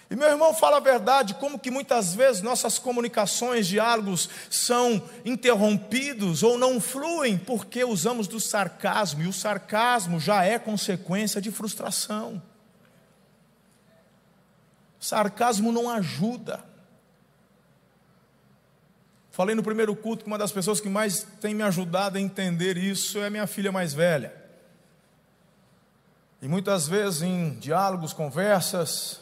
E 0.09 0.15
meu 0.15 0.27
irmão 0.27 0.51
fala 0.55 0.77
a 0.77 0.79
verdade, 0.79 1.35
como 1.35 1.59
que 1.59 1.69
muitas 1.69 2.15
vezes 2.15 2.41
nossas 2.41 2.79
comunicações, 2.79 3.67
diálogos 3.67 4.27
são 4.49 5.07
interrompidos 5.23 6.41
ou 6.41 6.57
não 6.57 6.81
fluem 6.81 7.37
porque 7.37 7.83
usamos 7.83 8.27
do 8.27 8.39
sarcasmo, 8.39 9.21
e 9.21 9.27
o 9.27 9.33
sarcasmo 9.33 10.19
já 10.19 10.43
é 10.43 10.57
consequência 10.57 11.39
de 11.39 11.51
frustração. 11.51 12.41
Sarcasmo 14.99 15.71
não 15.71 15.87
ajuda. 15.87 16.68
Falei 19.39 19.55
no 19.55 19.63
primeiro 19.63 19.95
culto 19.95 20.25
que 20.25 20.29
uma 20.29 20.37
das 20.37 20.51
pessoas 20.51 20.81
que 20.81 20.89
mais 20.89 21.23
tem 21.39 21.55
me 21.55 21.63
ajudado 21.63 22.17
a 22.17 22.19
entender 22.19 22.75
isso 22.75 23.19
é 23.19 23.29
minha 23.29 23.47
filha 23.47 23.71
mais 23.71 23.93
velha. 23.93 24.35
E 26.41 26.47
muitas 26.49 26.89
vezes 26.89 27.21
em 27.21 27.51
diálogos, 27.51 28.11
conversas, 28.11 29.21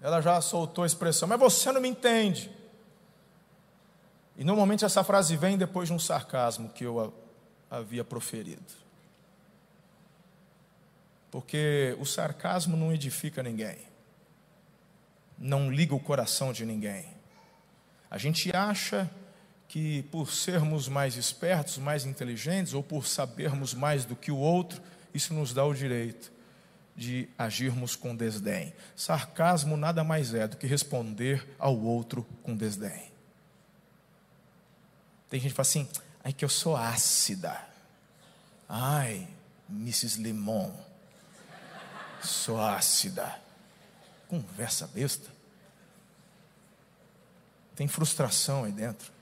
ela 0.00 0.20
já 0.20 0.40
soltou 0.40 0.84
a 0.84 0.86
expressão, 0.86 1.26
mas 1.26 1.40
você 1.40 1.72
não 1.72 1.80
me 1.80 1.88
entende. 1.88 2.52
E 4.36 4.44
normalmente 4.44 4.84
essa 4.84 5.02
frase 5.02 5.36
vem 5.36 5.58
depois 5.58 5.88
de 5.88 5.94
um 5.94 5.98
sarcasmo 5.98 6.68
que 6.68 6.84
eu 6.84 7.12
havia 7.68 8.04
proferido. 8.04 8.62
Porque 11.32 11.96
o 11.98 12.06
sarcasmo 12.06 12.76
não 12.76 12.92
edifica 12.92 13.42
ninguém, 13.42 13.78
não 15.36 15.68
liga 15.68 15.96
o 15.96 16.00
coração 16.00 16.52
de 16.52 16.64
ninguém. 16.64 17.17
A 18.10 18.18
gente 18.18 18.54
acha 18.54 19.10
que 19.68 20.02
por 20.04 20.32
sermos 20.32 20.88
mais 20.88 21.16
espertos, 21.16 21.76
mais 21.76 22.06
inteligentes, 22.06 22.72
ou 22.72 22.82
por 22.82 23.06
sabermos 23.06 23.74
mais 23.74 24.04
do 24.04 24.16
que 24.16 24.32
o 24.32 24.36
outro, 24.36 24.80
isso 25.12 25.34
nos 25.34 25.52
dá 25.52 25.64
o 25.64 25.74
direito 25.74 26.32
de 26.96 27.28
agirmos 27.38 27.94
com 27.94 28.16
desdém. 28.16 28.74
Sarcasmo 28.96 29.76
nada 29.76 30.02
mais 30.02 30.34
é 30.34 30.48
do 30.48 30.56
que 30.56 30.66
responder 30.66 31.46
ao 31.58 31.78
outro 31.78 32.26
com 32.42 32.56
desdém. 32.56 33.12
Tem 35.30 35.38
gente 35.38 35.50
que 35.50 35.56
fala 35.56 35.68
assim, 35.68 35.88
ai 36.24 36.32
que 36.32 36.44
eu 36.44 36.48
sou 36.48 36.74
ácida. 36.74 37.68
Ai, 38.68 39.28
Mrs. 39.68 40.20
Limon, 40.20 40.72
sou 42.22 42.60
ácida. 42.60 43.38
Conversa 44.26 44.86
besta. 44.86 45.37
Tem 47.78 47.86
frustração 47.86 48.64
aí 48.64 48.72
dentro. 48.72 49.12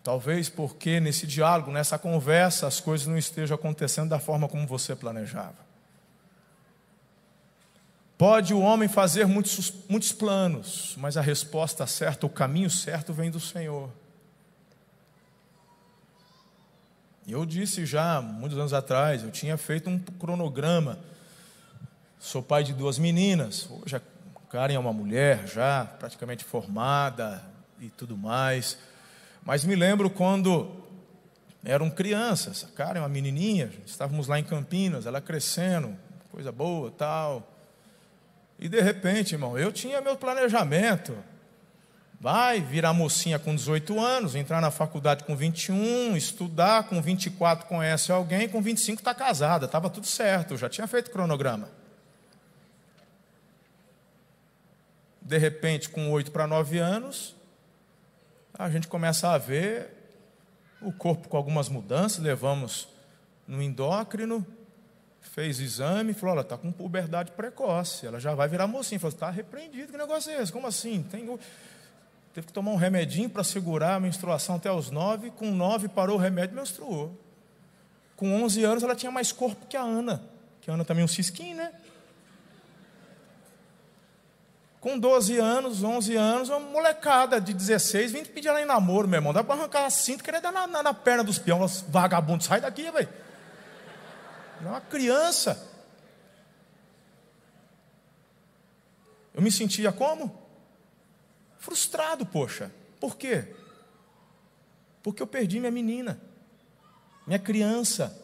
Talvez 0.00 0.48
porque 0.48 1.00
nesse 1.00 1.26
diálogo, 1.26 1.72
nessa 1.72 1.98
conversa, 1.98 2.68
as 2.68 2.78
coisas 2.78 3.08
não 3.08 3.18
estejam 3.18 3.56
acontecendo 3.56 4.10
da 4.10 4.20
forma 4.20 4.46
como 4.46 4.64
você 4.64 4.94
planejava. 4.94 5.56
Pode 8.16 8.54
o 8.54 8.60
homem 8.60 8.88
fazer 8.88 9.26
muitos, 9.26 9.74
muitos 9.88 10.12
planos, 10.12 10.94
mas 10.96 11.16
a 11.16 11.20
resposta 11.20 11.84
certa, 11.84 12.26
o 12.26 12.30
caminho 12.30 12.70
certo 12.70 13.12
vem 13.12 13.28
do 13.28 13.40
Senhor. 13.40 13.90
Eu 17.26 17.44
disse 17.44 17.84
já, 17.84 18.22
muitos 18.22 18.56
anos 18.56 18.72
atrás, 18.72 19.24
eu 19.24 19.32
tinha 19.32 19.56
feito 19.56 19.90
um 19.90 19.98
cronograma. 19.98 21.00
Sou 22.20 22.40
pai 22.40 22.62
de 22.62 22.72
duas 22.72 22.98
meninas, 22.98 23.68
hoje 23.68 23.96
a 23.96 24.13
Karen 24.54 24.74
é 24.74 24.78
uma 24.78 24.92
mulher 24.92 25.48
já 25.48 25.84
praticamente 25.98 26.44
formada 26.44 27.42
e 27.80 27.88
tudo 27.88 28.16
mais. 28.16 28.78
Mas 29.42 29.64
me 29.64 29.74
lembro 29.74 30.08
quando 30.08 30.70
eram 31.64 31.90
crianças, 31.90 32.64
a 32.64 32.68
Karen 32.68 32.98
é 32.98 33.02
uma 33.02 33.08
menininha, 33.08 33.72
estávamos 33.84 34.28
lá 34.28 34.38
em 34.38 34.44
Campinas, 34.44 35.06
ela 35.06 35.20
crescendo, 35.20 35.96
coisa 36.30 36.52
boa, 36.52 36.92
tal. 36.92 37.52
E 38.56 38.68
de 38.68 38.80
repente, 38.80 39.34
irmão, 39.34 39.58
eu 39.58 39.72
tinha 39.72 40.00
meu 40.00 40.16
planejamento. 40.16 41.18
Vai 42.20 42.60
virar 42.60 42.92
mocinha 42.92 43.40
com 43.40 43.56
18 43.56 43.98
anos, 43.98 44.36
entrar 44.36 44.60
na 44.60 44.70
faculdade 44.70 45.24
com 45.24 45.34
21, 45.34 46.16
estudar, 46.16 46.84
com 46.84 47.02
24 47.02 47.66
conhece 47.66 48.12
alguém, 48.12 48.48
com 48.48 48.62
25 48.62 49.00
está 49.00 49.12
casada, 49.12 49.66
estava 49.66 49.90
tudo 49.90 50.06
certo, 50.06 50.56
já 50.56 50.68
tinha 50.68 50.86
feito 50.86 51.10
cronograma. 51.10 51.68
De 55.24 55.38
repente, 55.38 55.88
com 55.88 56.10
oito 56.12 56.30
para 56.30 56.46
nove 56.46 56.78
anos, 56.78 57.34
a 58.56 58.68
gente 58.68 58.86
começa 58.86 59.30
a 59.30 59.38
ver 59.38 59.90
o 60.82 60.92
corpo 60.92 61.28
com 61.28 61.36
algumas 61.36 61.68
mudanças, 61.68 62.22
levamos 62.22 62.86
no 63.48 63.62
endócrino, 63.62 64.46
fez 65.20 65.58
exame, 65.58 66.12
falou, 66.12 66.34
ela 66.34 66.42
está 66.42 66.56
com 66.58 66.70
puberdade 66.70 67.32
precoce, 67.32 68.06
ela 68.06 68.20
já 68.20 68.34
vai 68.34 68.46
virar 68.46 68.66
mocinha. 68.66 69.00
Falou, 69.00 69.14
está 69.14 69.30
repreendido, 69.30 69.90
que 69.90 69.98
negócio 69.98 70.30
é 70.30 70.42
esse? 70.42 70.52
Como 70.52 70.66
assim? 70.66 71.02
Tem... 71.02 71.26
Teve 72.34 72.48
que 72.48 72.52
tomar 72.52 72.72
um 72.72 72.76
remedinho 72.76 73.30
para 73.30 73.44
segurar 73.44 73.94
a 73.94 74.00
menstruação 74.00 74.56
até 74.56 74.70
os 74.70 74.90
nove, 74.90 75.30
com 75.30 75.50
nove 75.52 75.88
parou 75.88 76.16
o 76.16 76.20
remédio 76.20 76.54
e 76.54 76.58
menstruou. 76.58 77.16
Com 78.16 78.42
onze 78.42 78.62
anos 78.64 78.82
ela 78.82 78.94
tinha 78.94 79.10
mais 79.10 79.32
corpo 79.32 79.66
que 79.66 79.76
a 79.76 79.82
Ana, 79.82 80.22
que 80.60 80.70
a 80.70 80.74
Ana 80.74 80.84
também 80.84 81.02
é 81.02 81.04
um 81.04 81.08
cisquinho, 81.08 81.56
né? 81.56 81.72
Com 84.84 84.98
12 84.98 85.38
anos, 85.38 85.82
11 85.82 86.14
anos, 86.14 86.48
uma 86.50 86.60
molecada 86.60 87.40
de 87.40 87.54
16, 87.54 88.12
vem 88.12 88.22
pedir 88.22 88.48
ela 88.48 88.60
em 88.60 88.66
namoro, 88.66 89.08
meu 89.08 89.16
irmão. 89.16 89.32
Dá 89.32 89.42
para 89.42 89.58
arrancar 89.58 89.86
a 89.86 89.90
cinta, 89.90 90.22
querer 90.22 90.42
dar 90.42 90.52
na, 90.52 90.66
na, 90.66 90.82
na 90.82 90.92
perna 90.92 91.24
dos 91.24 91.38
peões, 91.38 91.80
vagabundo, 91.88 92.44
sai 92.44 92.60
daqui, 92.60 92.90
velho. 92.90 93.08
É 94.62 94.66
uma 94.68 94.82
criança. 94.82 95.66
Eu 99.32 99.40
me 99.40 99.50
sentia 99.50 99.90
como? 99.90 100.38
Frustrado, 101.56 102.26
poxa. 102.26 102.70
Por 103.00 103.16
quê? 103.16 103.56
Porque 105.02 105.22
eu 105.22 105.26
perdi 105.26 105.60
minha 105.60 105.72
menina, 105.72 106.20
minha 107.26 107.38
criança. 107.38 108.22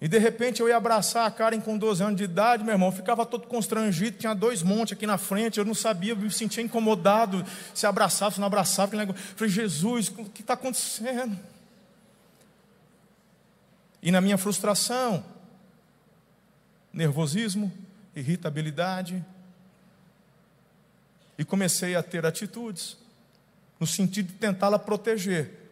E 0.00 0.06
de 0.06 0.18
repente 0.18 0.60
eu 0.60 0.68
ia 0.68 0.76
abraçar 0.76 1.26
a 1.26 1.30
Karen 1.30 1.60
com 1.60 1.76
12 1.76 2.02
anos 2.02 2.16
de 2.16 2.24
idade, 2.24 2.62
meu 2.62 2.72
irmão, 2.72 2.92
ficava 2.92 3.26
todo 3.26 3.48
constrangido, 3.48 4.16
tinha 4.16 4.32
dois 4.32 4.62
montes 4.62 4.92
aqui 4.92 5.06
na 5.06 5.18
frente, 5.18 5.58
eu 5.58 5.64
não 5.64 5.74
sabia, 5.74 6.12
eu 6.12 6.16
me 6.16 6.30
sentia 6.30 6.62
incomodado, 6.62 7.44
se 7.74 7.84
abraçava, 7.84 8.32
se 8.32 8.40
não 8.40 8.46
abraçava, 8.46 8.96
negócio. 8.96 9.20
falei, 9.34 9.52
Jesus, 9.52 10.08
o 10.08 10.24
que 10.26 10.40
está 10.40 10.54
acontecendo? 10.54 11.36
E 14.00 14.12
na 14.12 14.20
minha 14.20 14.38
frustração, 14.38 15.24
nervosismo, 16.92 17.72
irritabilidade, 18.14 19.24
e 21.36 21.44
comecei 21.44 21.96
a 21.96 22.02
ter 22.02 22.24
atitudes, 22.24 22.96
no 23.80 23.86
sentido 23.86 24.28
de 24.28 24.34
tentá-la 24.34 24.78
proteger. 24.78 25.70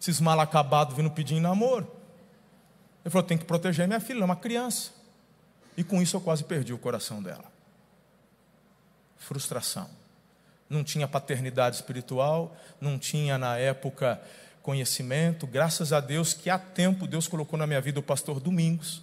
Esses 0.00 0.20
mal 0.20 0.38
acabados 0.40 0.96
vindo 0.96 1.10
pedir 1.10 1.40
namoro. 1.40 1.99
Ele 3.04 3.10
falou: 3.10 3.26
tem 3.26 3.38
que 3.38 3.44
proteger 3.44 3.86
minha 3.86 4.00
filha, 4.00 4.20
é 4.20 4.24
uma 4.24 4.36
criança. 4.36 4.92
E 5.76 5.84
com 5.84 6.02
isso 6.02 6.16
eu 6.16 6.20
quase 6.20 6.44
perdi 6.44 6.72
o 6.72 6.78
coração 6.78 7.22
dela. 7.22 7.44
Frustração. 9.18 9.88
Não 10.68 10.84
tinha 10.84 11.08
paternidade 11.08 11.76
espiritual, 11.76 12.56
não 12.80 12.98
tinha 12.98 13.38
na 13.38 13.56
época 13.56 14.20
conhecimento. 14.62 15.46
Graças 15.46 15.92
a 15.92 16.00
Deus 16.00 16.32
que 16.34 16.50
há 16.50 16.58
tempo 16.58 17.06
Deus 17.06 17.26
colocou 17.26 17.58
na 17.58 17.66
minha 17.66 17.80
vida 17.80 17.98
o 17.98 18.02
pastor 18.02 18.40
Domingos. 18.40 19.02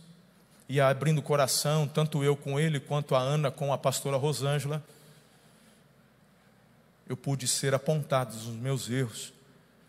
E 0.70 0.82
abrindo 0.82 1.20
o 1.20 1.24
coração, 1.24 1.88
tanto 1.88 2.24
eu 2.24 2.36
com 2.36 2.60
ele, 2.60 2.80
quanto 2.80 3.16
a 3.16 3.20
Ana 3.20 3.50
com 3.50 3.72
a 3.72 3.78
pastora 3.78 4.18
Rosângela, 4.18 4.84
eu 7.08 7.16
pude 7.16 7.48
ser 7.48 7.74
apontado 7.74 8.36
dos 8.36 8.48
meus 8.48 8.90
erros. 8.90 9.34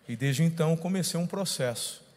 E 0.09 0.16
desde 0.16 0.44
então 0.44 0.77
comecei 0.77 1.18
um 1.18 1.27
processo 1.27 2.08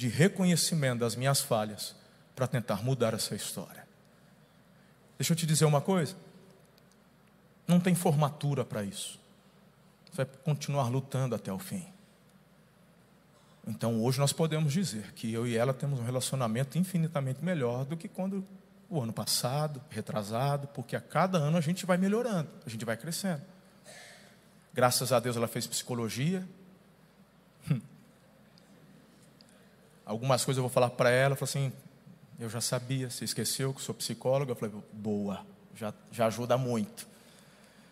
de 0.00 0.08
reconhecimento 0.08 1.00
das 1.00 1.14
minhas 1.14 1.42
falhas 1.42 1.94
para 2.34 2.46
tentar 2.46 2.82
mudar 2.82 3.12
essa 3.12 3.34
história. 3.34 3.86
Deixa 5.18 5.34
eu 5.34 5.36
te 5.36 5.44
dizer 5.44 5.66
uma 5.66 5.82
coisa. 5.82 6.16
Não 7.68 7.78
tem 7.78 7.94
formatura 7.94 8.64
para 8.64 8.82
isso. 8.82 9.20
Você 10.06 10.24
vai 10.24 10.26
continuar 10.42 10.88
lutando 10.88 11.34
até 11.34 11.52
o 11.52 11.58
fim. 11.58 11.86
Então 13.68 14.02
hoje 14.02 14.18
nós 14.18 14.32
podemos 14.32 14.72
dizer 14.72 15.12
que 15.12 15.30
eu 15.30 15.46
e 15.46 15.54
ela 15.54 15.74
temos 15.74 16.00
um 16.00 16.04
relacionamento 16.04 16.78
infinitamente 16.78 17.44
melhor 17.44 17.84
do 17.84 17.94
que 17.94 18.08
quando 18.08 18.42
o 18.88 19.02
ano 19.02 19.12
passado, 19.12 19.82
retrasado, 19.90 20.66
porque 20.68 20.96
a 20.96 21.00
cada 21.02 21.36
ano 21.36 21.58
a 21.58 21.60
gente 21.60 21.84
vai 21.84 21.98
melhorando, 21.98 22.48
a 22.64 22.70
gente 22.70 22.86
vai 22.86 22.96
crescendo. 22.96 23.42
Graças 24.72 25.12
a 25.12 25.20
Deus 25.20 25.36
ela 25.36 25.46
fez 25.46 25.66
psicologia. 25.66 26.48
Algumas 30.10 30.44
coisas 30.44 30.58
eu 30.58 30.64
vou 30.64 30.70
falar 30.70 30.90
para 30.90 31.08
ela, 31.08 31.36
falou 31.36 31.48
assim, 31.48 31.72
eu 32.36 32.50
já 32.50 32.60
sabia, 32.60 33.08
você 33.08 33.24
esqueceu 33.24 33.72
que 33.72 33.80
sou 33.80 33.94
psicóloga? 33.94 34.50
Eu 34.50 34.56
falei, 34.56 34.74
boa, 34.92 35.46
já, 35.72 35.94
já 36.10 36.26
ajuda 36.26 36.58
muito. 36.58 37.06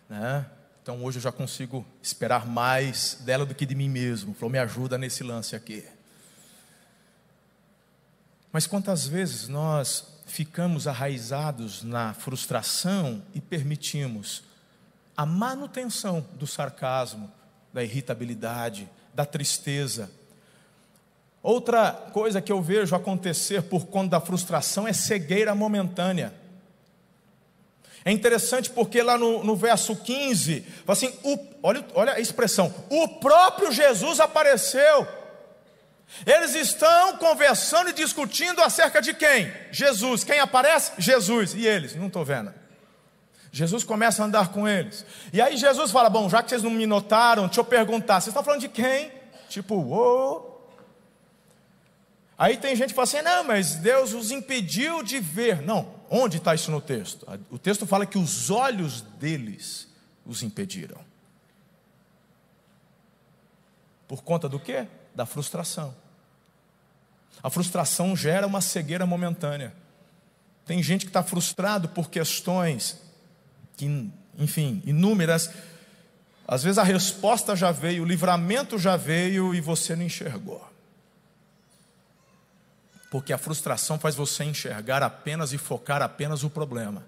Né? 0.09 0.45
Então 0.83 1.01
hoje 1.01 1.17
eu 1.17 1.21
já 1.21 1.31
consigo 1.31 1.85
esperar 2.03 2.45
mais 2.45 3.19
dela 3.21 3.45
do 3.45 3.55
que 3.55 3.65
de 3.65 3.73
mim 3.73 3.87
mesmo. 3.87 4.33
Falou, 4.33 4.49
me 4.49 4.59
ajuda 4.59 4.97
nesse 4.97 5.23
lance 5.23 5.55
aqui. 5.55 5.81
Mas 8.51 8.67
quantas 8.67 9.07
vezes 9.07 9.47
nós 9.47 10.21
ficamos 10.25 10.87
arraizados 10.87 11.83
na 11.83 12.13
frustração 12.13 13.23
e 13.33 13.39
permitimos 13.39 14.43
a 15.15 15.25
manutenção 15.25 16.27
do 16.33 16.45
sarcasmo, 16.45 17.31
da 17.73 17.81
irritabilidade, 17.81 18.89
da 19.13 19.25
tristeza. 19.25 20.11
Outra 21.41 21.91
coisa 22.11 22.41
que 22.41 22.51
eu 22.51 22.61
vejo 22.61 22.95
acontecer 22.95 23.63
por 23.63 23.85
conta 23.87 24.11
da 24.11 24.21
frustração 24.21 24.87
é 24.87 24.93
cegueira 24.93 25.55
momentânea. 25.55 26.33
É 28.03 28.11
interessante 28.11 28.69
porque 28.69 29.01
lá 29.01 29.17
no, 29.17 29.43
no 29.43 29.55
verso 29.55 29.95
15, 29.95 30.65
assim, 30.87 31.13
o, 31.23 31.37
olha, 31.63 31.85
olha 31.93 32.13
a 32.13 32.19
expressão: 32.19 32.73
o 32.89 33.07
próprio 33.19 33.71
Jesus 33.71 34.19
apareceu. 34.19 35.07
Eles 36.25 36.55
estão 36.55 37.17
conversando 37.17 37.91
e 37.91 37.93
discutindo 37.93 38.61
acerca 38.61 39.01
de 39.01 39.13
quem? 39.13 39.53
Jesus. 39.71 40.23
Quem 40.23 40.39
aparece? 40.39 40.93
Jesus. 40.97 41.53
E 41.53 41.67
eles? 41.67 41.95
Não 41.95 42.07
estou 42.07 42.25
vendo. 42.25 42.53
Jesus 43.51 43.83
começa 43.83 44.21
a 44.21 44.25
andar 44.25 44.49
com 44.49 44.67
eles. 44.67 45.05
E 45.31 45.41
aí 45.41 45.55
Jesus 45.55 45.91
fala: 45.91 46.09
Bom, 46.09 46.29
já 46.29 46.41
que 46.41 46.49
vocês 46.49 46.63
não 46.63 46.71
me 46.71 46.85
notaram, 46.85 47.45
deixa 47.45 47.61
eu 47.61 47.65
perguntar, 47.65 48.15
vocês 48.15 48.27
estão 48.27 48.43
falando 48.43 48.61
de 48.61 48.69
quem? 48.69 49.11
Tipo, 49.47 49.75
ô. 49.75 50.48
Aí 52.39 52.55
tem 52.55 52.73
gente 52.73 52.91
que 52.91 52.95
fala 52.95 53.03
assim: 53.03 53.21
Não, 53.21 53.43
mas 53.43 53.75
Deus 53.75 54.13
os 54.13 54.31
impediu 54.31 55.03
de 55.03 55.19
ver. 55.19 55.61
Não, 55.61 55.93
onde 56.09 56.37
está 56.37 56.55
isso 56.55 56.71
no 56.71 56.79
texto? 56.79 57.27
O 57.51 57.59
texto 57.59 57.85
fala 57.85 58.05
que 58.05 58.17
os 58.17 58.49
olhos 58.49 59.01
deles 59.01 59.89
os 60.25 60.41
impediram. 60.41 61.01
Por 64.07 64.23
conta 64.23 64.47
do 64.47 64.57
quê? 64.57 64.87
Da 65.13 65.25
frustração. 65.25 65.93
A 67.43 67.49
frustração 67.49 68.15
gera 68.15 68.47
uma 68.47 68.61
cegueira 68.61 69.05
momentânea. 69.05 69.73
Tem 70.65 70.81
gente 70.81 71.05
que 71.05 71.09
está 71.09 71.21
frustrado 71.21 71.89
por 71.89 72.09
questões 72.09 73.01
que, 73.75 74.09
enfim, 74.37 74.81
inúmeras. 74.85 75.51
Às 76.47 76.63
vezes 76.63 76.77
a 76.77 76.83
resposta 76.83 77.53
já 77.55 77.71
veio, 77.71 78.03
o 78.03 78.05
livramento 78.05 78.79
já 78.79 78.95
veio 78.95 79.53
e 79.53 79.59
você 79.59 79.95
não 79.95 80.03
enxergou. 80.03 80.68
Porque 83.09 83.33
a 83.33 83.37
frustração 83.37 83.97
faz 83.99 84.15
você 84.15 84.43
enxergar 84.43 85.01
apenas 85.01 85.51
e 85.53 85.57
focar 85.57 86.01
apenas 86.01 86.43
o 86.43 86.49
problema. 86.49 87.03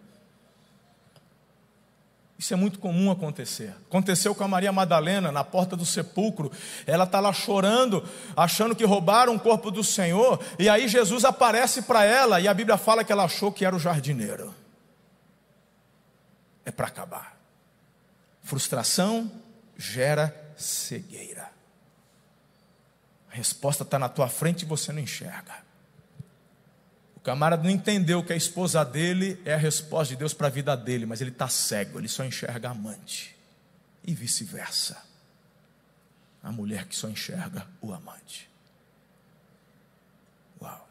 Isso 2.40 2.54
é 2.54 2.58
muito 2.58 2.80
comum 2.80 3.12
acontecer. 3.12 3.76
Aconteceu 3.88 4.34
com 4.34 4.44
a 4.44 4.48
Maria 4.48 4.72
Madalena 4.72 5.32
na 5.32 5.44
porta 5.44 5.76
do 5.76 5.86
sepulcro. 5.86 6.52
Ela 6.88 7.04
está 7.04 7.20
lá 7.20 7.32
chorando, 7.32 8.04
achando 8.36 8.76
que 8.76 8.84
roubaram 8.84 9.36
o 9.36 9.40
corpo 9.40 9.70
do 9.70 9.84
Senhor. 9.84 10.44
E 10.58 10.68
aí 10.68 10.88
Jesus 10.88 11.24
aparece 11.24 11.84
para 11.84 12.04
ela 12.04 12.42
e 12.42 12.48
a 12.48 12.54
Bíblia 12.54 12.78
fala 12.78 13.04
que 13.04 13.12
ela 13.12 13.26
achou 13.26 13.52
que 13.52 13.64
era 13.64 13.76
o 13.76 13.80
jardineiro 13.80 14.56
é 16.66 16.72
para 16.72 16.88
acabar. 16.88 17.38
Frustração 18.42 19.32
gera 19.78 20.54
cegueira. 20.56 21.52
A 23.32 23.36
resposta 23.36 23.84
está 23.84 23.98
na 23.98 24.10
tua 24.10 24.28
frente 24.28 24.64
e 24.64 24.66
você 24.66 24.92
não 24.92 25.00
enxerga. 25.00 25.56
O 27.22 27.24
camarada 27.24 27.62
não 27.64 27.70
entendeu 27.70 28.24
que 28.24 28.34
a 28.34 28.36
esposa 28.36 28.84
dele 28.84 29.40
é 29.46 29.54
a 29.54 29.58
resposta 29.58 30.14
de 30.14 30.18
Deus 30.18 30.34
para 30.34 30.48
a 30.48 30.50
vida 30.50 30.76
dele, 30.76 31.06
mas 31.06 31.22
ele 31.22 31.30
está 31.30 31.48
cego, 31.48 32.00
ele 32.00 32.08
só 32.08 32.26
enxerga 32.26 32.70
a 32.70 32.72
amante. 32.72 33.38
E 34.04 34.14
vice-versa. 34.14 34.98
A 36.42 36.52
mulher 36.52 36.86
que 36.86 36.96
só 36.96 37.08
enxerga 37.08 37.68
o 37.80 37.94
amante. 37.94 38.50
Uau. 40.60 40.90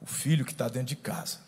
O 0.00 0.06
filho 0.06 0.44
que 0.44 0.50
está 0.50 0.68
dentro 0.68 0.88
de 0.88 0.96
casa 0.96 1.46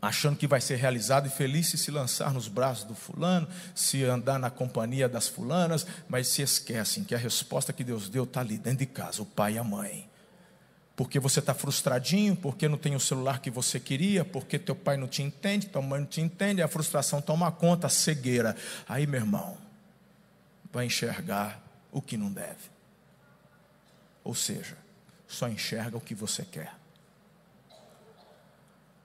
achando 0.00 0.36
que 0.36 0.46
vai 0.46 0.60
ser 0.60 0.76
realizado 0.76 1.26
e 1.26 1.30
feliz 1.30 1.68
se 1.68 1.78
se 1.78 1.90
lançar 1.90 2.32
nos 2.32 2.48
braços 2.48 2.84
do 2.84 2.94
fulano, 2.94 3.48
se 3.74 4.04
andar 4.04 4.38
na 4.38 4.50
companhia 4.50 5.08
das 5.08 5.28
fulanas, 5.28 5.86
mas 6.08 6.28
se 6.28 6.42
esquecem 6.42 7.04
que 7.04 7.14
a 7.14 7.18
resposta 7.18 7.72
que 7.72 7.84
Deus 7.84 8.08
deu 8.08 8.24
está 8.24 8.40
ali 8.40 8.58
dentro 8.58 8.78
de 8.78 8.86
casa, 8.86 9.22
o 9.22 9.26
pai 9.26 9.54
e 9.54 9.58
a 9.58 9.64
mãe. 9.64 10.07
Porque 10.98 11.20
você 11.20 11.38
está 11.38 11.54
frustradinho, 11.54 12.34
porque 12.34 12.66
não 12.66 12.76
tem 12.76 12.96
o 12.96 12.98
celular 12.98 13.40
que 13.40 13.52
você 13.52 13.78
queria, 13.78 14.24
porque 14.24 14.58
teu 14.58 14.74
pai 14.74 14.96
não 14.96 15.06
te 15.06 15.22
entende, 15.22 15.68
tua 15.68 15.80
mãe 15.80 16.00
não 16.00 16.06
te 16.08 16.20
entende, 16.20 16.60
a 16.60 16.66
frustração 16.66 17.22
toma 17.22 17.52
conta, 17.52 17.86
a 17.86 17.90
cegueira. 17.90 18.56
Aí, 18.88 19.06
meu 19.06 19.20
irmão, 19.20 19.56
vai 20.72 20.86
enxergar 20.86 21.62
o 21.92 22.02
que 22.02 22.16
não 22.16 22.32
deve. 22.32 22.68
Ou 24.24 24.34
seja, 24.34 24.76
só 25.28 25.48
enxerga 25.48 25.96
o 25.96 26.00
que 26.00 26.16
você 26.16 26.44
quer. 26.44 26.74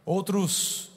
Outros, 0.03 0.89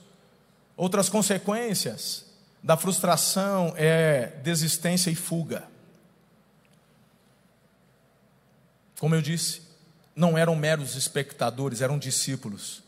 outras 0.79 1.11
consequências 1.11 2.25
da 2.63 2.75
frustração 2.75 3.75
é 3.77 4.29
desistência 4.43 5.11
e 5.11 5.15
fuga. 5.15 5.69
Como 8.99 9.15
eu 9.15 9.21
disse, 9.21 9.66
não 10.17 10.37
eram 10.37 10.57
meros 10.57 10.97
espectadores, 10.97 11.83
eram 11.83 11.99
discípulos. 11.99 12.83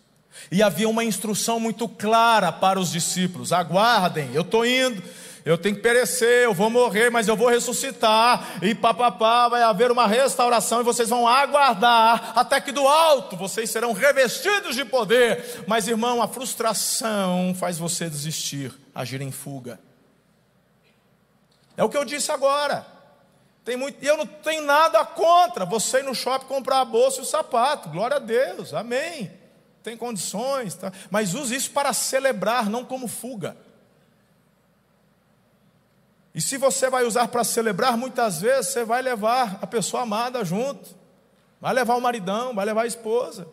E 0.50 0.62
havia 0.62 0.88
uma 0.88 1.04
instrução 1.04 1.60
muito 1.60 1.86
clara 1.86 2.50
para 2.50 2.80
os 2.80 2.90
discípulos: 2.90 3.52
aguardem, 3.52 4.30
eu 4.32 4.42
estou 4.42 4.64
indo, 4.64 5.02
eu 5.44 5.58
tenho 5.58 5.76
que 5.76 5.82
perecer, 5.82 6.44
eu 6.44 6.54
vou 6.54 6.70
morrer, 6.70 7.10
mas 7.10 7.28
eu 7.28 7.36
vou 7.36 7.48
ressuscitar, 7.48 8.58
e 8.62 8.74
papapá, 8.74 9.48
vai 9.48 9.62
haver 9.62 9.90
uma 9.90 10.06
restauração, 10.06 10.80
e 10.80 10.84
vocês 10.84 11.08
vão 11.08 11.28
aguardar, 11.28 12.32
até 12.34 12.60
que 12.60 12.72
do 12.72 12.86
alto 12.86 13.36
vocês 13.36 13.68
serão 13.68 13.92
revestidos 13.92 14.74
de 14.74 14.84
poder. 14.84 15.64
Mas, 15.66 15.86
irmão, 15.86 16.22
a 16.22 16.28
frustração 16.28 17.54
faz 17.58 17.78
você 17.78 18.08
desistir, 18.08 18.72
agir 18.94 19.20
em 19.20 19.32
fuga. 19.32 19.78
É 21.76 21.84
o 21.84 21.88
que 21.88 21.96
eu 21.96 22.04
disse 22.04 22.32
agora. 22.32 22.97
Tem 23.68 23.76
muito, 23.76 24.02
eu 24.02 24.16
não 24.16 24.24
tenho 24.24 24.62
nada 24.62 25.04
contra 25.04 25.66
você 25.66 25.98
ir 25.98 26.02
no 26.02 26.14
shopping 26.14 26.46
comprar 26.46 26.80
a 26.80 26.84
bolsa 26.86 27.18
e 27.18 27.20
o 27.20 27.26
sapato. 27.26 27.90
Glória 27.90 28.16
a 28.16 28.18
Deus, 28.18 28.72
amém. 28.72 29.30
Tem 29.82 29.94
condições, 29.94 30.74
tá? 30.74 30.90
mas 31.10 31.34
use 31.34 31.54
isso 31.54 31.70
para 31.72 31.92
celebrar, 31.92 32.70
não 32.70 32.82
como 32.82 33.06
fuga. 33.06 33.58
E 36.34 36.40
se 36.40 36.56
você 36.56 36.88
vai 36.88 37.04
usar 37.04 37.28
para 37.28 37.44
celebrar, 37.44 37.94
muitas 37.94 38.40
vezes 38.40 38.72
você 38.72 38.86
vai 38.86 39.02
levar 39.02 39.58
a 39.60 39.66
pessoa 39.66 40.04
amada 40.04 40.42
junto. 40.46 40.88
Vai 41.60 41.74
levar 41.74 41.96
o 41.96 42.00
maridão, 42.00 42.54
vai 42.54 42.64
levar 42.64 42.84
a 42.84 42.86
esposa. 42.86 43.46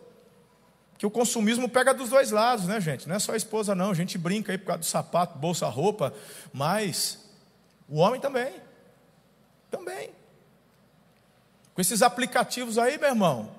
Que 0.96 1.04
o 1.04 1.10
consumismo 1.10 1.68
pega 1.68 1.92
dos 1.92 2.08
dois 2.08 2.30
lados, 2.30 2.64
né, 2.64 2.80
gente? 2.80 3.06
Não 3.06 3.16
é 3.16 3.18
só 3.18 3.32
a 3.32 3.36
esposa, 3.36 3.74
não. 3.74 3.90
A 3.90 3.94
gente 3.94 4.16
brinca 4.16 4.50
aí 4.50 4.56
por 4.56 4.68
causa 4.68 4.80
do 4.80 4.86
sapato, 4.86 5.38
bolsa, 5.38 5.66
roupa, 5.66 6.14
mas 6.54 7.18
o 7.86 7.98
homem 7.98 8.18
também. 8.18 8.64
Também. 9.70 10.10
Com 11.74 11.80
esses 11.80 12.02
aplicativos 12.02 12.78
aí, 12.78 12.98
meu 12.98 13.08
irmão, 13.10 13.50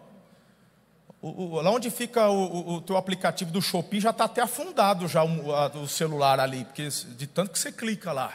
o, 1.21 1.27
o, 1.27 1.61
lá 1.61 1.71
onde 1.71 1.89
fica 1.89 2.29
o, 2.29 2.75
o, 2.75 2.81
teu 2.81 2.97
aplicativo 2.97 3.51
do 3.51 3.61
Shopee 3.61 3.99
já 3.99 4.11
está 4.11 4.25
até 4.25 4.41
afundado 4.41 5.07
já 5.07 5.23
o, 5.23 5.53
a, 5.53 5.67
o 5.67 5.87
celular 5.87 6.39
ali, 6.39 6.65
porque 6.65 6.87
de 6.87 7.27
tanto 7.27 7.51
que 7.51 7.59
você 7.59 7.71
clica 7.71 8.11
lá. 8.11 8.33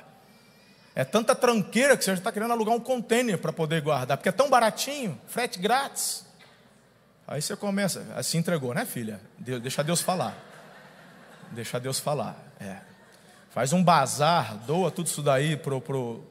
É 0.94 1.04
tanta 1.04 1.34
tranqueira 1.34 1.96
que 1.96 2.04
você 2.04 2.10
já 2.10 2.18
está 2.18 2.30
querendo 2.30 2.52
alugar 2.52 2.74
um 2.74 2.80
container 2.80 3.38
para 3.38 3.52
poder 3.52 3.80
guardar, 3.80 4.16
porque 4.18 4.28
é 4.28 4.32
tão 4.32 4.50
baratinho, 4.50 5.18
frete 5.26 5.58
grátis. 5.58 6.26
Aí 7.26 7.40
você 7.40 7.56
começa, 7.56 8.06
assim 8.14 8.38
entregou, 8.38 8.74
né, 8.74 8.84
filha? 8.84 9.20
deixa 9.38 9.82
Deus 9.82 10.02
falar. 10.02 10.36
Deixa 11.50 11.80
Deus 11.80 11.98
falar. 11.98 12.36
É. 12.60 12.76
Faz 13.50 13.72
um 13.72 13.82
bazar, 13.82 14.56
doa 14.66 14.90
tudo 14.90 15.06
isso 15.06 15.22
daí 15.22 15.56
pro, 15.56 15.80
pro, 15.80 16.24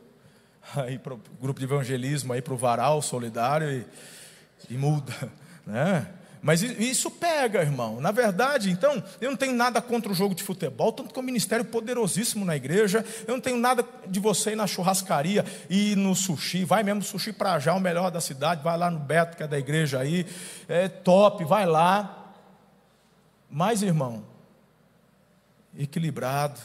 aí 0.75 0.97
pro 0.97 1.19
grupo 1.39 1.59
de 1.59 1.65
evangelismo, 1.65 2.33
aí 2.33 2.41
pro 2.41 2.57
varal 2.57 3.01
solidário 3.01 3.69
e, 3.69 4.73
e 4.73 4.77
muda, 4.77 5.13
né? 5.65 6.07
Mas 6.41 6.63
isso 6.63 7.11
pega, 7.11 7.61
irmão. 7.61 8.01
Na 8.01 8.09
verdade, 8.09 8.71
então, 8.71 9.03
eu 9.21 9.29
não 9.29 9.37
tenho 9.37 9.53
nada 9.53 9.79
contra 9.79 10.11
o 10.11 10.15
jogo 10.15 10.33
de 10.33 10.41
futebol, 10.41 10.91
tanto 10.91 11.13
que 11.13 11.19
é 11.19 11.21
um 11.21 11.25
ministério 11.25 11.63
poderosíssimo 11.63 12.43
na 12.43 12.55
igreja. 12.55 13.05
Eu 13.27 13.35
não 13.35 13.41
tenho 13.41 13.57
nada 13.57 13.85
de 14.07 14.19
você 14.19 14.53
ir 14.53 14.55
na 14.55 14.65
churrascaria 14.65 15.45
e 15.69 15.95
no 15.95 16.15
sushi. 16.15 16.65
Vai 16.65 16.81
mesmo 16.81 17.03
sushi 17.03 17.31
para 17.31 17.59
já, 17.59 17.75
o 17.75 17.79
melhor 17.79 18.09
da 18.09 18.19
cidade. 18.19 18.63
Vai 18.63 18.75
lá 18.75 18.89
no 18.89 18.97
Beto, 18.97 19.37
que 19.37 19.43
é 19.43 19.47
da 19.47 19.59
igreja 19.59 19.99
aí. 19.99 20.25
É 20.67 20.87
top, 20.87 21.45
vai 21.45 21.67
lá. 21.67 22.33
Mas, 23.47 23.83
irmão, 23.83 24.25
equilibrado, 25.77 26.59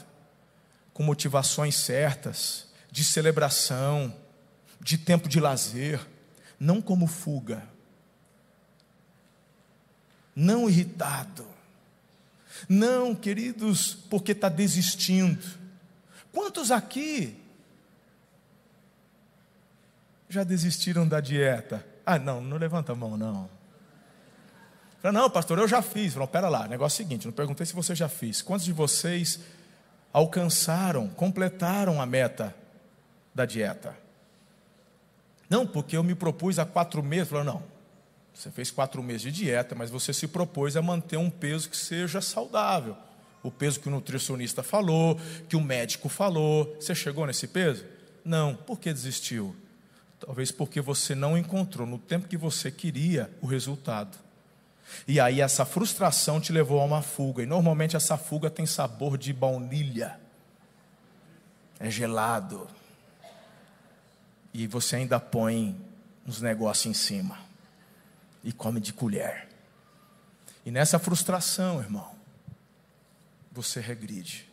com 0.94 1.02
motivações 1.02 1.76
certas, 1.76 2.65
de 2.96 3.04
celebração, 3.04 4.16
de 4.80 4.96
tempo 4.96 5.28
de 5.28 5.38
lazer, 5.38 6.00
não 6.58 6.80
como 6.80 7.06
fuga 7.06 7.62
não 10.36 10.68
irritado. 10.68 11.46
Não, 12.68 13.14
queridos, 13.14 13.94
porque 13.94 14.32
está 14.32 14.50
desistindo. 14.50 15.42
Quantos 16.30 16.70
aqui 16.70 17.42
já 20.28 20.44
desistiram 20.44 21.08
da 21.08 21.20
dieta? 21.20 21.84
Ah, 22.04 22.18
não, 22.18 22.42
não 22.42 22.58
levanta 22.58 22.92
a 22.92 22.94
mão, 22.94 23.16
não. 23.16 23.48
Fala, 25.00 25.12
não, 25.12 25.30
pastor, 25.30 25.58
eu 25.58 25.66
já 25.66 25.80
fiz. 25.80 26.12
Falou, 26.12 26.28
pera 26.28 26.48
lá, 26.48 26.68
negócio 26.68 27.00
é 27.00 27.04
o 27.04 27.08
seguinte, 27.08 27.26
não 27.26 27.32
perguntei 27.32 27.64
se 27.64 27.74
você 27.74 27.94
já 27.94 28.08
fez. 28.08 28.42
Quantos 28.42 28.66
de 28.66 28.72
vocês 28.72 29.40
alcançaram, 30.12 31.08
completaram 31.08 32.00
a 32.00 32.06
meta 32.06 32.54
da 33.36 33.44
dieta? 33.44 33.94
Não, 35.48 35.66
porque 35.66 35.96
eu 35.96 36.02
me 36.02 36.14
propus 36.14 36.58
há 36.58 36.64
quatro 36.64 37.02
meses. 37.02 37.28
Falou, 37.28 37.44
não, 37.44 37.62
você 38.32 38.50
fez 38.50 38.70
quatro 38.70 39.02
meses 39.02 39.22
de 39.22 39.30
dieta, 39.30 39.74
mas 39.74 39.90
você 39.90 40.12
se 40.12 40.26
propôs 40.26 40.76
a 40.76 40.82
manter 40.82 41.18
um 41.18 41.30
peso 41.30 41.68
que 41.68 41.76
seja 41.76 42.20
saudável. 42.20 42.96
O 43.42 43.50
peso 43.50 43.78
que 43.78 43.88
o 43.88 43.90
nutricionista 43.90 44.62
falou, 44.62 45.20
que 45.48 45.54
o 45.54 45.60
médico 45.60 46.08
falou. 46.08 46.74
Você 46.80 46.94
chegou 46.94 47.26
nesse 47.26 47.46
peso? 47.46 47.84
Não. 48.24 48.54
Por 48.54 48.80
que 48.80 48.92
desistiu? 48.92 49.54
Talvez 50.18 50.50
porque 50.50 50.80
você 50.80 51.14
não 51.14 51.36
encontrou 51.36 51.86
no 51.86 51.98
tempo 51.98 52.26
que 52.26 52.38
você 52.38 52.70
queria 52.70 53.30
o 53.40 53.46
resultado. 53.46 54.16
E 55.06 55.20
aí 55.20 55.40
essa 55.40 55.64
frustração 55.64 56.40
te 56.40 56.52
levou 56.52 56.80
a 56.80 56.84
uma 56.84 57.02
fuga. 57.02 57.42
E 57.42 57.46
normalmente 57.46 57.94
essa 57.94 58.16
fuga 58.16 58.48
tem 58.48 58.66
sabor 58.66 59.18
de 59.18 59.32
baunilha. 59.32 60.18
É 61.78 61.90
gelado. 61.90 62.66
E 64.58 64.66
você 64.66 64.96
ainda 64.96 65.20
põe 65.20 65.78
uns 66.26 66.40
negócios 66.40 66.86
em 66.86 66.94
cima 66.94 67.38
e 68.42 68.54
come 68.54 68.80
de 68.80 68.90
colher. 68.90 69.50
E 70.64 70.70
nessa 70.70 70.98
frustração, 70.98 71.78
irmão, 71.78 72.14
você 73.52 73.80
regride. 73.82 74.48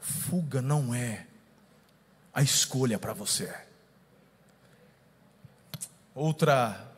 Fuga 0.00 0.60
não 0.60 0.92
é 0.92 1.28
a 2.34 2.42
escolha 2.42 2.98
para 2.98 3.12
você. 3.12 3.54
Outra 6.12 6.90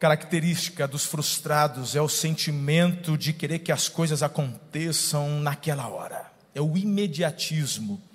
característica 0.00 0.88
dos 0.88 1.04
frustrados 1.04 1.94
é 1.94 2.02
o 2.02 2.08
sentimento 2.08 3.16
de 3.16 3.32
querer 3.32 3.60
que 3.60 3.70
as 3.70 3.88
coisas 3.88 4.24
aconteçam 4.24 5.38
naquela 5.38 5.86
hora. 5.86 6.28
É 6.52 6.60
o 6.60 6.76
imediatismo. 6.76 8.07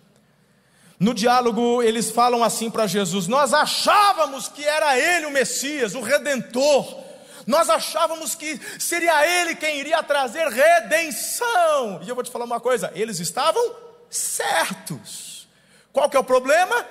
No 1.03 1.13
diálogo, 1.13 1.83
eles 1.83 2.11
falam 2.11 2.41
assim 2.41 2.71
para 2.71 2.87
Jesus: 2.87 3.27
Nós 3.27 3.53
achávamos 3.53 4.47
que 4.47 4.63
era 4.63 4.97
Ele 4.97 5.25
o 5.25 5.31
Messias, 5.31 5.95
o 5.95 6.01
Redentor. 6.01 7.03
Nós 7.45 7.69
achávamos 7.69 8.35
que 8.35 8.57
seria 8.79 9.27
Ele 9.27 9.53
quem 9.53 9.81
iria 9.81 10.01
trazer 10.01 10.47
redenção. 10.47 11.99
E 12.03 12.07
eu 12.07 12.15
vou 12.15 12.23
te 12.23 12.31
falar 12.31 12.45
uma 12.45 12.61
coisa: 12.61 12.89
eles 12.95 13.19
estavam 13.19 13.75
certos. 14.09 15.45
Qual 15.91 16.09
que 16.09 16.15
é 16.15 16.19
o 16.21 16.23
problema? 16.23 16.85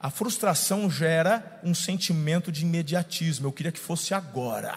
A 0.00 0.10
frustração 0.10 0.90
gera 0.90 1.60
um 1.62 1.72
sentimento 1.72 2.50
de 2.50 2.62
imediatismo. 2.62 3.46
Eu 3.46 3.52
queria 3.52 3.70
que 3.70 3.78
fosse 3.78 4.12
agora. 4.12 4.76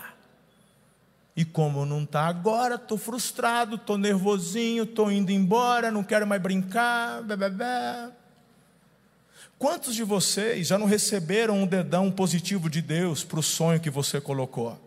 E 1.40 1.46
como 1.46 1.86
não 1.86 2.04
está 2.04 2.28
agora, 2.28 2.76
estou 2.76 2.98
frustrado, 2.98 3.76
estou 3.76 3.98
nervosinho, 3.98 4.84
estou 4.84 5.10
indo 5.10 5.32
embora, 5.32 5.90
não 5.90 6.04
quero 6.04 6.28
mais 6.28 6.42
brincar. 6.42 7.24
Bebê. 7.24 8.12
Quantos 9.58 9.96
de 9.96 10.04
vocês 10.04 10.68
já 10.68 10.78
não 10.78 10.86
receberam 10.86 11.64
um 11.64 11.66
dedão 11.66 12.12
positivo 12.12 12.70
de 12.70 12.82
Deus 12.82 13.24
para 13.24 13.40
o 13.40 13.42
sonho 13.42 13.80
que 13.80 13.90
você 13.90 14.20
colocou? 14.20 14.78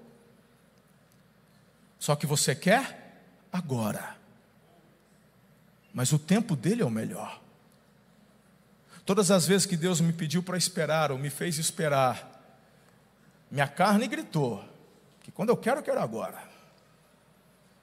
Só 1.98 2.14
que 2.14 2.26
você 2.26 2.54
quer 2.54 3.16
agora. 3.50 4.14
Mas 5.90 6.12
o 6.12 6.18
tempo 6.18 6.54
dele 6.54 6.82
é 6.82 6.84
o 6.84 6.90
melhor. 6.90 7.40
Todas 9.06 9.30
as 9.30 9.46
vezes 9.46 9.64
que 9.64 9.74
Deus 9.74 10.02
me 10.02 10.12
pediu 10.12 10.42
para 10.42 10.58
esperar, 10.58 11.12
ou 11.12 11.16
me 11.16 11.30
fez 11.30 11.56
esperar, 11.56 12.30
minha 13.50 13.66
carne 13.66 14.06
gritou: 14.06 14.62
quando 15.34 15.48
eu 15.48 15.56
quero, 15.56 15.80
eu 15.80 15.82
quero 15.82 16.00
agora. 16.00 16.42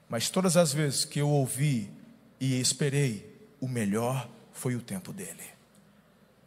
Mas 0.08 0.30
todas 0.30 0.58
as 0.58 0.74
vezes 0.74 1.06
que 1.06 1.20
eu 1.20 1.30
ouvi 1.30 1.92
e 2.40 2.60
esperei, 2.60 3.50
o 3.60 3.68
melhor 3.68 4.28
foi 4.52 4.76
o 4.76 4.82
tempo 4.82 5.14
dele, 5.14 5.44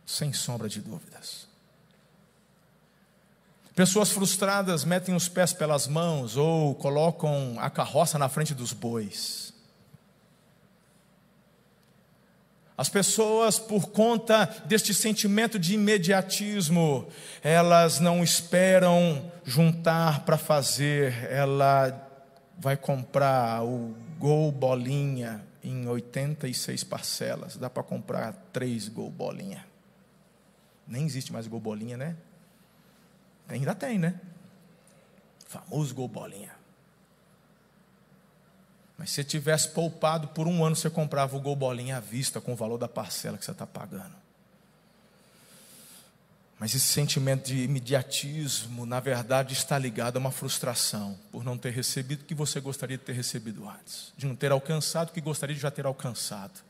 sem 0.04 0.32
sombra 0.32 0.68
de 0.68 0.80
dúvidas. 0.80 1.48
Pessoas 3.74 4.10
frustradas 4.10 4.84
metem 4.84 5.14
os 5.14 5.28
pés 5.28 5.52
pelas 5.52 5.86
mãos 5.86 6.36
ou 6.36 6.74
colocam 6.74 7.56
a 7.58 7.70
carroça 7.70 8.18
na 8.18 8.28
frente 8.28 8.52
dos 8.52 8.72
bois. 8.72 9.51
As 12.82 12.88
pessoas, 12.88 13.60
por 13.60 13.90
conta 13.90 14.44
deste 14.64 14.92
sentimento 14.92 15.56
de 15.56 15.74
imediatismo, 15.74 17.06
elas 17.40 18.00
não 18.00 18.24
esperam 18.24 19.30
juntar 19.44 20.24
para 20.24 20.36
fazer, 20.36 21.30
ela 21.30 22.10
vai 22.58 22.76
comprar 22.76 23.62
o 23.62 23.94
Gol 24.18 24.50
Bolinha 24.50 25.46
em 25.62 25.86
86 25.86 26.82
parcelas, 26.82 27.56
dá 27.56 27.70
para 27.70 27.84
comprar 27.84 28.32
três 28.52 28.88
Gol 28.88 29.12
Bolinha. 29.12 29.64
Nem 30.84 31.06
existe 31.06 31.32
mais 31.32 31.46
Gol 31.46 31.60
Bolinha, 31.60 31.96
né? 31.96 32.16
Ainda 33.48 33.76
tem, 33.76 33.96
né? 33.96 34.18
famoso 35.46 35.94
Gol 35.94 36.08
Bolinha. 36.08 36.61
Mas 39.02 39.10
se 39.10 39.16
você 39.16 39.24
tivesse 39.24 39.68
poupado 39.70 40.28
por 40.28 40.46
um 40.46 40.64
ano, 40.64 40.76
você 40.76 40.88
comprava 40.88 41.36
o 41.36 41.40
gol 41.40 41.56
bolinha 41.56 41.96
à 41.96 42.00
vista 42.00 42.40
com 42.40 42.52
o 42.52 42.54
valor 42.54 42.78
da 42.78 42.86
parcela 42.86 43.36
que 43.36 43.44
você 43.44 43.50
está 43.50 43.66
pagando. 43.66 44.14
Mas 46.56 46.72
esse 46.72 46.86
sentimento 46.86 47.46
de 47.48 47.64
imediatismo, 47.64 48.86
na 48.86 49.00
verdade, 49.00 49.54
está 49.54 49.76
ligado 49.76 50.18
a 50.18 50.20
uma 50.20 50.30
frustração 50.30 51.18
por 51.32 51.42
não 51.42 51.58
ter 51.58 51.70
recebido 51.70 52.22
o 52.22 52.24
que 52.24 52.32
você 52.32 52.60
gostaria 52.60 52.96
de 52.96 53.02
ter 53.02 53.12
recebido 53.12 53.68
antes, 53.68 54.12
de 54.16 54.24
não 54.24 54.36
ter 54.36 54.52
alcançado 54.52 55.08
o 55.08 55.12
que 55.12 55.20
gostaria 55.20 55.56
de 55.56 55.60
já 55.60 55.72
ter 55.72 55.84
alcançado. 55.84 56.60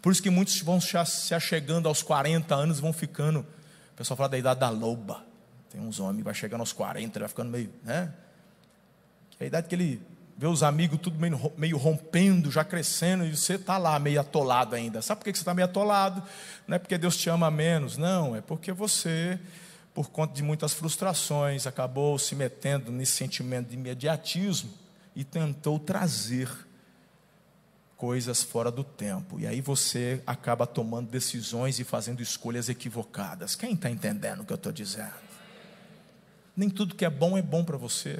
Por 0.00 0.12
isso 0.12 0.22
que 0.22 0.30
muitos 0.30 0.60
vão 0.60 0.80
se 0.80 1.34
achegando 1.34 1.88
aos 1.88 2.00
40 2.00 2.54
anos, 2.54 2.78
vão 2.78 2.92
ficando. 2.92 3.40
O 3.40 3.96
pessoal 3.96 4.16
fala 4.16 4.28
da 4.28 4.38
idade 4.38 4.60
da 4.60 4.70
loba. 4.70 5.24
Tem 5.68 5.80
uns 5.80 5.98
homens, 5.98 6.22
vai 6.22 6.32
chegando 6.32 6.60
aos 6.60 6.72
40, 6.72 7.18
vai 7.18 7.28
ficando 7.28 7.50
meio, 7.50 7.72
né? 7.82 8.14
É 9.40 9.42
a 9.42 9.46
idade 9.48 9.66
que 9.66 9.74
ele 9.74 10.11
vê 10.36 10.46
os 10.46 10.62
amigos 10.62 10.98
tudo 11.00 11.18
meio, 11.18 11.52
meio 11.56 11.76
rompendo, 11.76 12.50
já 12.50 12.64
crescendo, 12.64 13.24
e 13.24 13.36
você 13.36 13.54
está 13.54 13.78
lá 13.78 13.98
meio 13.98 14.20
atolado 14.20 14.74
ainda. 14.74 15.02
Sabe 15.02 15.20
por 15.20 15.24
que 15.24 15.36
você 15.36 15.42
está 15.42 15.54
meio 15.54 15.66
atolado? 15.66 16.22
Não 16.66 16.76
é 16.76 16.78
porque 16.78 16.98
Deus 16.98 17.16
te 17.16 17.28
ama 17.30 17.50
menos, 17.50 17.96
não, 17.96 18.34
é 18.34 18.40
porque 18.40 18.72
você, 18.72 19.38
por 19.94 20.10
conta 20.10 20.34
de 20.34 20.42
muitas 20.42 20.72
frustrações, 20.72 21.66
acabou 21.66 22.18
se 22.18 22.34
metendo 22.34 22.90
nesse 22.90 23.12
sentimento 23.12 23.68
de 23.68 23.74
imediatismo 23.74 24.70
e 25.14 25.24
tentou 25.24 25.78
trazer 25.78 26.48
coisas 28.02 28.42
fora 28.42 28.68
do 28.68 28.82
tempo. 28.82 29.38
E 29.38 29.46
aí 29.46 29.60
você 29.60 30.20
acaba 30.26 30.66
tomando 30.66 31.08
decisões 31.08 31.78
e 31.78 31.84
fazendo 31.84 32.20
escolhas 32.20 32.68
equivocadas. 32.68 33.54
Quem 33.54 33.74
está 33.74 33.88
entendendo 33.88 34.40
o 34.40 34.44
que 34.44 34.52
eu 34.52 34.56
estou 34.56 34.72
dizendo? 34.72 35.12
Nem 36.56 36.68
tudo 36.68 36.96
que 36.96 37.04
é 37.04 37.10
bom 37.10 37.38
é 37.38 37.42
bom 37.42 37.64
para 37.64 37.76
você. 37.76 38.18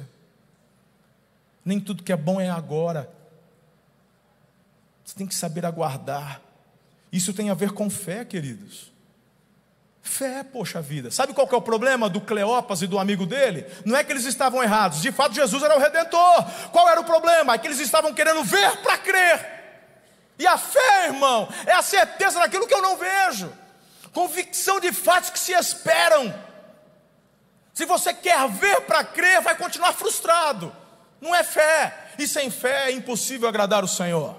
Nem 1.65 1.79
tudo 1.79 2.03
que 2.03 2.11
é 2.11 2.17
bom 2.17 2.39
é 2.41 2.49
agora. 2.49 3.09
Você 5.03 5.15
tem 5.15 5.27
que 5.27 5.35
saber 5.35 5.65
aguardar. 5.65 6.41
Isso 7.11 7.33
tem 7.33 7.49
a 7.49 7.53
ver 7.53 7.71
com 7.71 7.89
fé, 7.89 8.25
queridos. 8.25 8.91
Fé, 10.01 10.43
poxa 10.43 10.81
vida. 10.81 11.09
Sabe 11.11 11.33
qual 11.33 11.47
que 11.47 11.55
é 11.55 11.57
o 11.57 11.61
problema 11.61 12.09
do 12.09 12.19
Cleopas 12.19 12.81
e 12.81 12.87
do 12.87 12.99
amigo 12.99 13.25
dele? 13.25 13.65
Não 13.85 13.95
é 13.95 14.03
que 14.03 14.11
eles 14.11 14.25
estavam 14.25 14.61
errados. 14.61 15.01
De 15.01 15.11
fato, 15.11 15.33
Jesus 15.33 15.63
era 15.63 15.77
o 15.77 15.79
redentor. 15.79 16.45
Qual 16.71 16.89
era 16.89 16.99
o 16.99 17.05
problema? 17.05 17.53
É 17.53 17.57
que 17.57 17.67
eles 17.67 17.79
estavam 17.79 18.13
querendo 18.13 18.43
ver 18.43 18.77
para 18.77 18.97
crer. 18.97 19.53
E 20.37 20.45
a 20.45 20.57
fé, 20.57 21.05
irmão, 21.05 21.47
é 21.65 21.71
a 21.71 21.81
certeza 21.81 22.39
daquilo 22.39 22.67
que 22.67 22.73
eu 22.73 22.81
não 22.81 22.97
vejo. 22.97 23.51
Convicção 24.11 24.79
de 24.79 24.91
fatos 24.91 25.29
que 25.29 25.39
se 25.39 25.53
esperam. 25.53 26.33
Se 27.73 27.85
você 27.85 28.13
quer 28.13 28.47
ver 28.49 28.81
para 28.81 29.03
crer, 29.03 29.41
vai 29.41 29.55
continuar 29.55 29.93
frustrado. 29.93 30.75
Não 31.23 31.33
é 31.33 31.41
fé. 31.41 32.09
E 32.19 32.27
sem 32.27 32.51
fé 32.51 32.89
é 32.89 32.91
impossível 32.91 33.47
agradar 33.47 33.81
o 33.81 33.87
Senhor. 33.87 34.35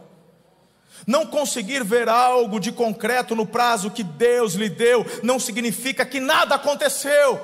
Não 1.06 1.26
conseguir 1.26 1.82
ver 1.82 2.10
algo 2.10 2.60
de 2.60 2.70
concreto 2.70 3.34
no 3.34 3.46
prazo 3.46 3.90
que 3.90 4.02
Deus 4.02 4.52
lhe 4.52 4.68
deu 4.68 5.04
não 5.22 5.40
significa 5.40 6.04
que 6.04 6.20
nada 6.20 6.56
aconteceu. 6.56 7.40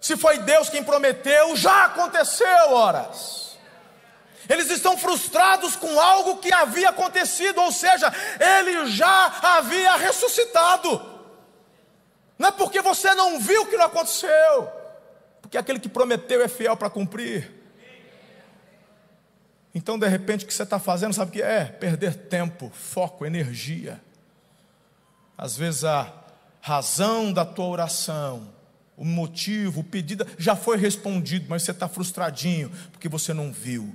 Se 0.00 0.16
foi 0.16 0.38
Deus 0.38 0.68
quem 0.68 0.82
prometeu, 0.82 1.54
já 1.54 1.84
aconteceu, 1.84 2.72
horas. 2.72 3.56
Eles 4.48 4.68
estão 4.68 4.98
frustrados 4.98 5.76
com 5.76 6.00
algo 6.00 6.38
que 6.38 6.52
havia 6.52 6.88
acontecido, 6.88 7.60
ou 7.60 7.70
seja, 7.70 8.12
ele 8.58 8.86
já 8.86 9.32
havia 9.42 9.94
ressuscitado. 9.96 11.14
Não 12.36 12.48
é 12.48 12.52
porque 12.52 12.82
você 12.82 13.14
não 13.14 13.38
viu 13.38 13.66
que 13.66 13.76
não 13.76 13.86
aconteceu, 13.86 14.70
porque 15.40 15.56
aquele 15.56 15.78
que 15.78 15.88
prometeu 15.88 16.42
é 16.42 16.48
fiel 16.48 16.76
para 16.76 16.90
cumprir. 16.90 17.55
Então, 19.76 19.98
de 19.98 20.08
repente, 20.08 20.42
o 20.42 20.48
que 20.48 20.54
você 20.54 20.62
está 20.62 20.78
fazendo, 20.78 21.12
sabe 21.12 21.28
o 21.28 21.32
que 21.34 21.42
é? 21.42 21.66
Perder 21.66 22.14
tempo, 22.14 22.72
foco, 22.72 23.26
energia. 23.26 24.00
Às 25.36 25.54
vezes 25.54 25.84
a 25.84 26.10
razão 26.62 27.30
da 27.30 27.44
tua 27.44 27.66
oração, 27.66 28.48
o 28.96 29.04
motivo, 29.04 29.80
o 29.80 29.84
pedido 29.84 30.26
já 30.38 30.56
foi 30.56 30.78
respondido, 30.78 31.44
mas 31.50 31.62
você 31.62 31.72
está 31.72 31.86
frustradinho 31.88 32.72
porque 32.90 33.06
você 33.06 33.34
não 33.34 33.52
viu. 33.52 33.94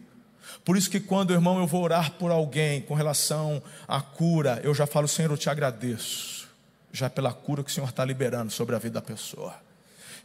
Por 0.63 0.78
isso 0.78 0.88
que 0.88 1.00
quando, 1.00 1.34
irmão, 1.34 1.58
eu 1.58 1.65
vou 1.65 1.82
orar 1.82 2.12
por 2.12 2.30
alguém 2.30 2.84
com 2.84 2.94
relação 2.94 3.60
à 3.88 4.00
cura, 4.00 4.62
eu 4.63 4.76
já 4.76 4.86
falo, 4.86 5.08
Senhor, 5.08 5.32
eu 5.32 5.38
te 5.38 5.50
agradeço, 5.50 6.48
já 6.91 7.10
pela 7.10 7.34
cura 7.34 7.63
que 7.63 7.72
o 7.72 7.74
Senhor 7.74 7.89
está 7.89 8.06
liberando 8.06 8.52
sobre 8.52 8.76
a 8.76 8.78
vida 8.78 8.94
da 8.94 9.02
pessoa. 9.02 9.56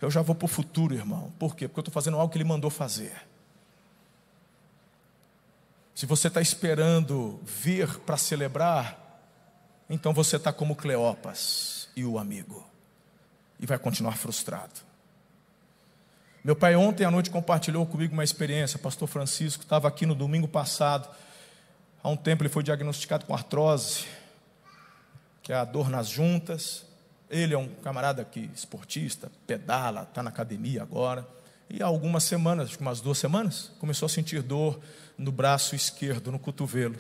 Eu 0.03 0.11
já 0.11 0.21
vou 0.21 0.35
para 0.35 0.45
o 0.45 0.49
futuro, 0.49 0.95
irmão. 0.95 1.33
Por 1.39 1.57
quê? 1.57 1.67
Porque 1.67 1.79
eu 1.79 1.81
estou 1.81 1.95
fazendo 1.95 2.19
algo 2.19 2.31
que 2.31 2.37
Ele 2.37 2.45
mandou 2.45 2.69
fazer. 2.69 3.15
Se 5.97 6.05
você 6.05 6.29
está 6.29 6.43
esperando 6.43 7.41
vir 7.43 7.89
para 8.01 8.19
celebrar, 8.19 9.19
então 9.89 10.13
você 10.13 10.37
está 10.37 10.53
como 10.53 10.77
Cleopas 10.77 11.89
e 11.97 12.05
o 12.05 12.19
amigo, 12.19 12.63
e 13.59 13.65
vai 13.65 13.79
continuar 13.79 14.19
frustrado. 14.19 14.75
Meu 16.45 16.55
pai 16.55 16.77
ontem 16.77 17.07
à 17.07 17.11
noite 17.11 17.31
compartilhou 17.31 17.87
comigo 17.87 18.13
uma 18.13 18.23
experiência. 18.23 18.79
Pastor 18.79 19.09
Francisco 19.09 19.63
estava 19.63 19.89
aqui 19.89 20.05
no 20.05 20.15
domingo 20.15 20.47
passado. 20.47 21.09
Há 22.03 22.11
um 22.11 22.17
tempo 22.17 22.43
ele 22.43 22.51
foi 22.51 22.63
diagnosticado 22.63 23.25
com 23.25 23.33
artrose, 23.33 24.05
que 25.43 25.51
é 25.51 25.57
a 25.57 25.65
dor 25.65 25.89
nas 25.89 26.09
juntas. 26.09 26.85
Ele 27.31 27.55
é 27.55 27.59
um 27.59 27.69
camarada 27.69 28.23
que 28.23 28.51
esportista, 28.55 29.33
pedala, 29.47 30.03
está 30.03 30.23
na 30.23 30.29
academia 30.29 30.83
agora. 30.83 31.27
E 31.71 31.83
há 31.83 31.87
algumas 31.87 32.23
semanas, 32.23 32.69
acho 32.69 32.77
que 32.77 32.83
umas 32.83 33.01
duas 33.01 33.17
semanas, 33.17 33.73
começou 33.79 34.05
a 34.05 34.11
sentir 34.11 34.43
dor 34.43 34.79
no 35.19 35.33
braço 35.33 35.75
esquerdo, 35.75 36.31
no 36.31 36.39
cotovelo. 36.39 36.97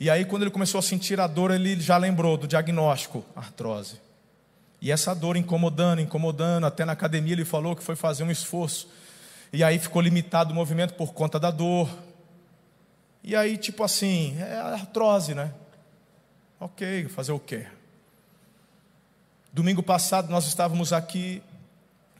E 0.00 0.08
aí, 0.08 0.24
quando 0.24 0.42
ele 0.42 0.50
começou 0.50 0.78
a 0.78 0.82
sentir 0.82 1.18
a 1.20 1.26
dor, 1.26 1.50
ele 1.50 1.80
já 1.80 1.96
lembrou 1.96 2.36
do 2.36 2.46
diagnóstico, 2.46 3.24
artrose. 3.34 4.00
E 4.80 4.92
essa 4.92 5.14
dor 5.14 5.36
incomodando, 5.36 6.00
incomodando, 6.00 6.64
até 6.64 6.84
na 6.84 6.92
academia 6.92 7.32
ele 7.32 7.44
falou 7.44 7.74
que 7.74 7.82
foi 7.82 7.96
fazer 7.96 8.22
um 8.22 8.30
esforço. 8.30 8.88
E 9.52 9.64
aí 9.64 9.78
ficou 9.78 10.00
limitado 10.00 10.52
o 10.52 10.54
movimento 10.54 10.94
por 10.94 11.12
conta 11.12 11.38
da 11.40 11.50
dor. 11.50 11.88
E 13.24 13.34
aí, 13.34 13.56
tipo 13.56 13.82
assim, 13.82 14.36
é 14.38 14.56
artrose, 14.56 15.34
né? 15.34 15.52
Ok, 16.60 17.08
fazer 17.08 17.32
o 17.32 17.40
quê? 17.40 17.66
Domingo 19.52 19.82
passado 19.82 20.30
nós 20.30 20.46
estávamos 20.46 20.92
aqui 20.92 21.42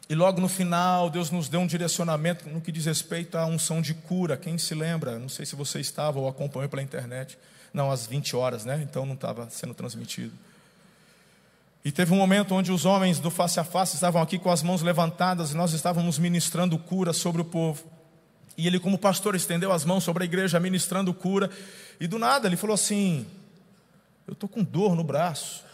e 0.09 0.15
logo 0.15 0.41
no 0.41 0.49
final, 0.49 1.11
Deus 1.11 1.31
nos 1.31 1.51
deu 1.51 1.61
um 1.61 1.67
direcionamento 1.67 2.49
no 2.49 2.63
que 2.63 2.73
diz 2.73 2.87
respeito 2.87 3.37
à 3.37 3.45
unção 3.45 3.83
de 3.83 3.93
cura. 3.93 4.39
Quem 4.39 4.57
se 4.57 4.75
lembra? 4.75 5.19
Não 5.19 5.29
sei 5.29 5.45
se 5.45 5.55
você 5.55 5.81
estava 5.81 6.19
ou 6.19 6.27
acompanhou 6.27 6.67
pela 6.67 6.83
internet. 6.83 7.39
Não, 7.75 7.91
às 7.91 8.07
20 8.07 8.35
horas, 8.35 8.65
né? 8.65 8.81
Então 8.83 9.05
não 9.05 9.13
estava 9.15 9.51
sendo 9.51 9.75
transmitido. 9.75 10.33
E 11.85 11.93
teve 11.93 12.13
um 12.13 12.17
momento 12.17 12.55
onde 12.55 12.73
os 12.73 12.87
homens 12.87 13.21
do 13.21 13.31
face 13.31 13.61
a 13.61 13.65
face 13.65 13.97
estavam 13.97 14.23
aqui 14.23 14.39
com 14.39 14.51
as 14.51 14.63
mãos 14.63 14.81
levantadas 14.81 15.53
e 15.53 15.57
nós 15.57 15.75
estávamos 15.75 16.19
ministrando 16.19 16.79
cura 16.79 17.13
sobre 17.13 17.43
o 17.43 17.45
povo. 17.45 17.85
E 18.57 18.67
ele, 18.67 18.81
como 18.81 18.99
pastor, 18.99 19.35
estendeu 19.35 19.71
as 19.71 19.85
mãos 19.85 20.05
sobre 20.05 20.25
a 20.25 20.27
igreja, 20.27 20.59
ministrando 20.59 21.13
cura. 21.13 21.51
E 22.01 22.07
do 22.07 22.19
nada 22.19 22.49
ele 22.49 22.57
falou 22.57 22.73
assim: 22.73 23.27
Eu 24.27 24.33
estou 24.33 24.49
com 24.49 24.65
dor 24.65 24.97
no 24.97 25.05
braço. 25.05 25.65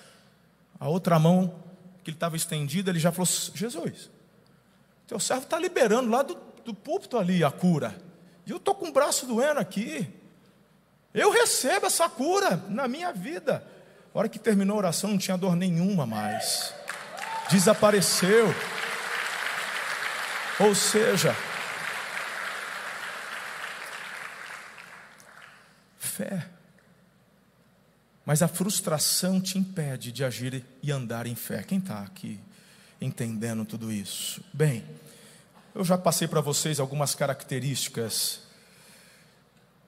A 0.78 0.88
outra 0.88 1.20
mão 1.20 1.54
que 2.02 2.10
ele 2.10 2.16
estava 2.16 2.34
estendida, 2.34 2.90
ele 2.90 2.98
já 2.98 3.12
falou: 3.12 3.28
Jesus, 3.54 4.10
teu 5.06 5.20
servo 5.20 5.44
está 5.44 5.58
liberando 5.58 6.10
lá 6.10 6.22
do, 6.22 6.36
do 6.64 6.74
púlpito 6.74 7.18
ali 7.18 7.44
a 7.44 7.50
cura. 7.50 7.94
E 8.46 8.50
eu 8.50 8.56
estou 8.56 8.74
com 8.74 8.88
o 8.88 8.92
braço 8.92 9.26
doendo 9.26 9.60
aqui. 9.60 10.08
Eu 11.12 11.30
recebo 11.30 11.86
essa 11.86 12.08
cura 12.08 12.62
na 12.68 12.88
minha 12.88 13.12
vida. 13.12 13.66
A 14.14 14.18
hora 14.18 14.28
que 14.28 14.38
terminou 14.38 14.76
a 14.76 14.78
oração, 14.78 15.10
não 15.10 15.18
tinha 15.18 15.36
dor 15.36 15.56
nenhuma 15.56 16.06
mais. 16.06 16.74
Desapareceu. 17.50 18.54
Ou 20.60 20.74
seja, 20.74 21.34
fé. 25.98 26.46
Mas 28.24 28.40
a 28.40 28.48
frustração 28.48 29.40
te 29.40 29.58
impede 29.58 30.12
de 30.12 30.24
agir 30.24 30.64
e 30.82 30.90
andar 30.90 31.26
em 31.26 31.34
fé. 31.34 31.62
Quem 31.62 31.78
está 31.78 32.00
aqui? 32.00 32.40
Entendendo 33.04 33.64
tudo 33.64 33.92
isso? 33.92 34.42
Bem, 34.52 34.84
eu 35.74 35.84
já 35.84 35.98
passei 35.98 36.26
para 36.26 36.40
vocês 36.40 36.80
algumas 36.80 37.14
características 37.14 38.40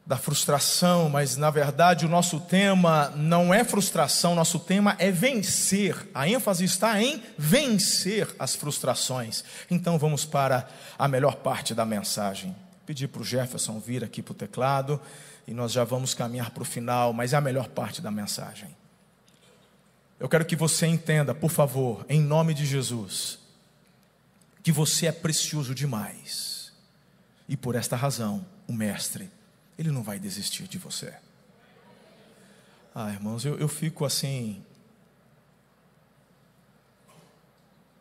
da 0.04 0.16
frustração, 0.16 1.08
mas 1.08 1.36
na 1.36 1.50
verdade 1.50 2.06
o 2.06 2.08
nosso 2.08 2.38
tema 2.38 3.12
não 3.16 3.52
é 3.52 3.64
frustração, 3.64 4.36
nosso 4.36 4.60
tema 4.60 4.94
é 5.00 5.10
vencer. 5.10 6.08
A 6.14 6.28
ênfase 6.28 6.64
está 6.64 7.02
em 7.02 7.22
vencer 7.36 8.28
as 8.38 8.54
frustrações. 8.54 9.42
Então 9.68 9.98
vamos 9.98 10.24
para 10.24 10.68
a 10.96 11.08
melhor 11.08 11.36
parte 11.36 11.74
da 11.74 11.84
mensagem. 11.84 12.54
Pedir 12.84 13.08
para 13.08 13.22
o 13.22 13.24
Jefferson 13.24 13.80
vir 13.80 14.04
aqui 14.04 14.22
para 14.22 14.32
o 14.32 14.36
teclado 14.36 15.00
e 15.46 15.52
nós 15.52 15.72
já 15.72 15.82
vamos 15.82 16.14
caminhar 16.14 16.50
para 16.50 16.62
o 16.62 16.66
final, 16.66 17.12
mas 17.12 17.32
é 17.32 17.36
a 17.36 17.40
melhor 17.40 17.68
parte 17.68 18.00
da 18.00 18.10
mensagem. 18.10 18.68
Eu 20.18 20.28
quero 20.28 20.46
que 20.46 20.56
você 20.56 20.86
entenda, 20.86 21.34
por 21.34 21.50
favor, 21.50 22.04
em 22.08 22.20
nome 22.20 22.54
de 22.54 22.64
Jesus, 22.64 23.38
que 24.62 24.72
você 24.72 25.06
é 25.06 25.12
precioso 25.12 25.74
demais. 25.74 26.72
E 27.48 27.56
por 27.56 27.74
esta 27.74 27.94
razão, 27.96 28.44
o 28.66 28.72
Mestre, 28.72 29.30
ele 29.78 29.90
não 29.90 30.02
vai 30.02 30.18
desistir 30.18 30.66
de 30.66 30.78
você. 30.78 31.14
Ah, 32.94 33.12
irmãos, 33.12 33.44
eu, 33.44 33.58
eu 33.58 33.68
fico 33.68 34.06
assim, 34.06 34.64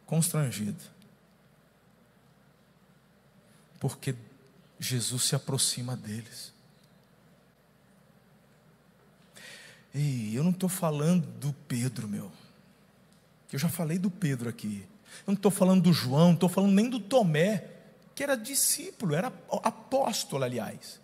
constrangido. 0.05 0.81
Porque 3.77 4.15
Jesus 4.79 5.23
se 5.23 5.35
aproxima 5.35 5.97
deles. 5.97 6.54
Ei, 9.95 10.37
eu 10.37 10.43
não 10.43 10.51
estou 10.51 10.67
falando 10.67 11.25
do 11.25 11.55
Pedro, 11.69 12.05
meu. 12.05 12.29
Eu 13.49 13.57
já 13.57 13.69
falei 13.69 13.97
do 13.97 14.11
Pedro 14.11 14.49
aqui. 14.49 14.85
Eu 15.19 15.27
não 15.27 15.35
estou 15.35 15.49
falando 15.49 15.83
do 15.83 15.93
João, 15.93 16.27
não 16.27 16.33
estou 16.33 16.49
falando 16.49 16.73
nem 16.73 16.89
do 16.89 16.99
Tomé, 16.99 17.63
que 18.13 18.21
era 18.21 18.35
discípulo, 18.35 19.15
era 19.15 19.31
apóstolo, 19.63 20.43
aliás. 20.43 20.99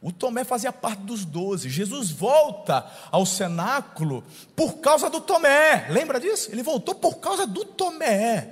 O 0.00 0.12
Tomé 0.12 0.44
fazia 0.44 0.72
parte 0.72 1.02
dos 1.02 1.24
doze. 1.24 1.68
Jesus 1.68 2.12
volta 2.12 2.88
ao 3.10 3.26
cenáculo 3.26 4.24
por 4.54 4.74
causa 4.74 5.10
do 5.10 5.20
Tomé. 5.20 5.88
Lembra 5.90 6.20
disso? 6.20 6.48
Ele 6.52 6.62
voltou 6.62 6.94
por 6.94 7.16
causa 7.16 7.44
do 7.44 7.64
Tomé. 7.64 8.48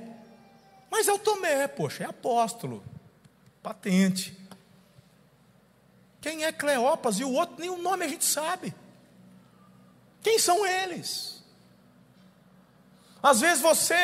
Mas 0.91 1.07
é 1.07 1.13
o 1.13 1.19
Tomé, 1.19 1.69
poxa, 1.69 2.03
é 2.03 2.07
apóstolo. 2.07 2.83
Patente. 3.63 4.40
Quem 6.21 6.45
é 6.45 6.53
Cleopas 6.53 7.19
e 7.19 7.25
o 7.25 7.33
outro, 7.33 7.57
nem 7.59 7.71
o 7.71 7.79
nome 7.79 8.05
a 8.05 8.09
gente 8.09 8.25
sabe. 8.25 8.75
Quem 10.23 10.39
são 10.39 10.67
eles? 10.67 11.41
Às 13.23 13.41
vezes 13.41 13.63
você 13.63 13.95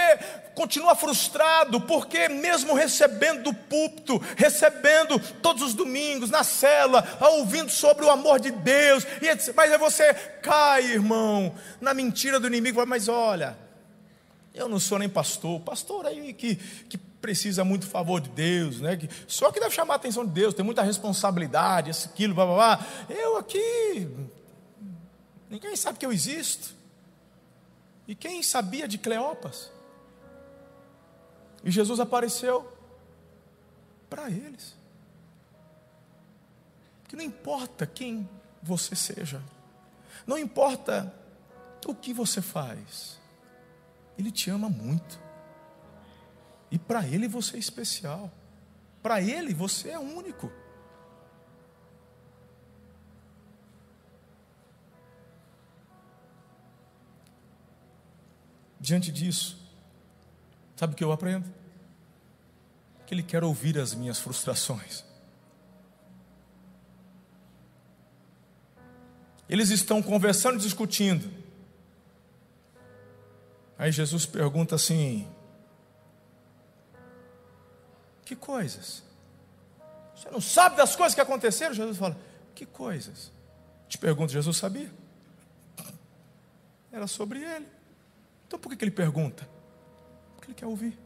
continua 0.55 0.95
frustrado, 0.95 1.81
porque 1.83 2.29
mesmo 2.29 2.75
recebendo 2.75 3.45
do 3.45 3.55
púlpito, 3.55 4.19
recebendo 4.37 5.19
todos 5.41 5.63
os 5.63 5.75
domingos 5.75 6.31
na 6.31 6.43
cela, 6.43 7.05
ouvindo 7.21 7.71
sobre 7.71 8.05
o 8.05 8.11
amor 8.11 8.41
de 8.41 8.51
Deus, 8.51 9.07
mas 9.55 9.73
aí 9.73 9.79
você 9.79 10.13
cai, 10.43 10.85
irmão, 10.85 11.55
na 11.81 11.93
mentira 11.93 12.41
do 12.41 12.47
inimigo, 12.47 12.85
mas 12.87 13.09
olha, 13.09 13.57
eu 14.55 14.69
não 14.69 14.81
sou 14.81 14.99
nem 14.99 15.09
pastor, 15.09 15.61
pastor 15.61 16.07
aí 16.07 16.33
que, 16.33 16.57
que 16.57 16.99
precisa 17.27 17.65
muito 17.65 17.89
favor 17.89 18.21
de 18.21 18.31
Deus, 18.31 18.81
né? 18.81 18.97
Só 19.27 19.51
que 19.51 19.59
deve 19.59 19.75
chamar 19.75 19.95
a 19.95 19.97
atenção 19.97 20.25
de 20.25 20.31
Deus, 20.31 20.55
tem 20.55 20.65
muita 20.65 20.81
responsabilidade, 20.83 21.91
esse, 21.91 22.07
aquilo, 22.07 22.37
blá, 22.37 22.47
blá, 22.47 22.55
blá. 22.55 22.87
Eu 23.09 23.37
aqui, 23.37 24.09
ninguém 25.51 25.75
sabe 25.75 25.99
que 25.99 26.07
eu 26.07 26.13
existo. 26.13 26.73
E 28.07 28.15
quem 28.15 28.45
sabia 28.45 28.87
de 28.87 28.97
Cleopas? 28.97 29.73
E 31.65 31.71
Jesus 31.73 31.99
apareceu 31.99 32.73
para 34.09 34.31
eles. 34.31 34.77
Que 37.09 37.17
não 37.17 37.25
importa 37.25 37.85
quem 37.89 38.29
você 38.63 38.95
seja, 38.95 39.43
não 40.25 40.39
importa 40.39 41.13
o 41.85 41.93
que 41.93 42.13
você 42.13 42.41
faz, 42.41 43.19
Ele 44.17 44.31
te 44.31 44.49
ama 44.49 44.69
muito. 44.69 45.26
E 46.71 46.79
para 46.79 47.07
Ele 47.07 47.29
você 47.29 47.57
é 47.57 47.61
especial, 47.61 48.31
para 49.03 49.21
Ele 49.21 49.55
você 49.55 49.91
é 49.91 49.99
único. 49.99 50.51
Diante 58.81 59.11
disso, 59.11 59.59
sabe 60.77 60.93
o 60.93 60.97
que 60.97 61.03
eu 61.03 61.11
aprendo? 61.11 61.53
Que 63.07 63.15
Ele 63.15 63.23
quer 63.23 63.43
ouvir 63.43 63.79
as 63.79 63.95
minhas 63.95 64.19
frustrações. 64.19 65.05
Eles 69.49 69.71
estão 69.71 70.03
conversando, 70.03 70.59
discutindo. 70.59 71.31
Aí 73.79 73.93
Jesus 73.93 74.27
pergunta 74.27 74.75
assim: 74.75 75.29
Que 78.27 78.35
coisas? 78.35 79.05
Você 80.17 80.29
não 80.33 80.41
sabe 80.41 80.77
das 80.77 80.97
coisas 80.97 81.15
que 81.15 81.21
aconteceram? 81.21 81.73
Jesus 81.73 81.97
fala: 81.97 82.19
Que 82.57 82.67
coisas? 82.67 83.31
Te 83.89 83.97
pergunto, 83.97 84.33
Jesus 84.33 84.57
sabia? 84.57 84.91
Era 86.91 87.07
sobre 87.07 87.41
ele. 87.41 87.69
Então 88.49 88.59
por 88.59 88.69
que, 88.71 88.77
que 88.77 88.85
ele 88.85 88.91
pergunta? 88.91 89.49
Porque 90.35 90.49
ele 90.49 90.55
quer 90.55 90.67
ouvir. 90.67 90.99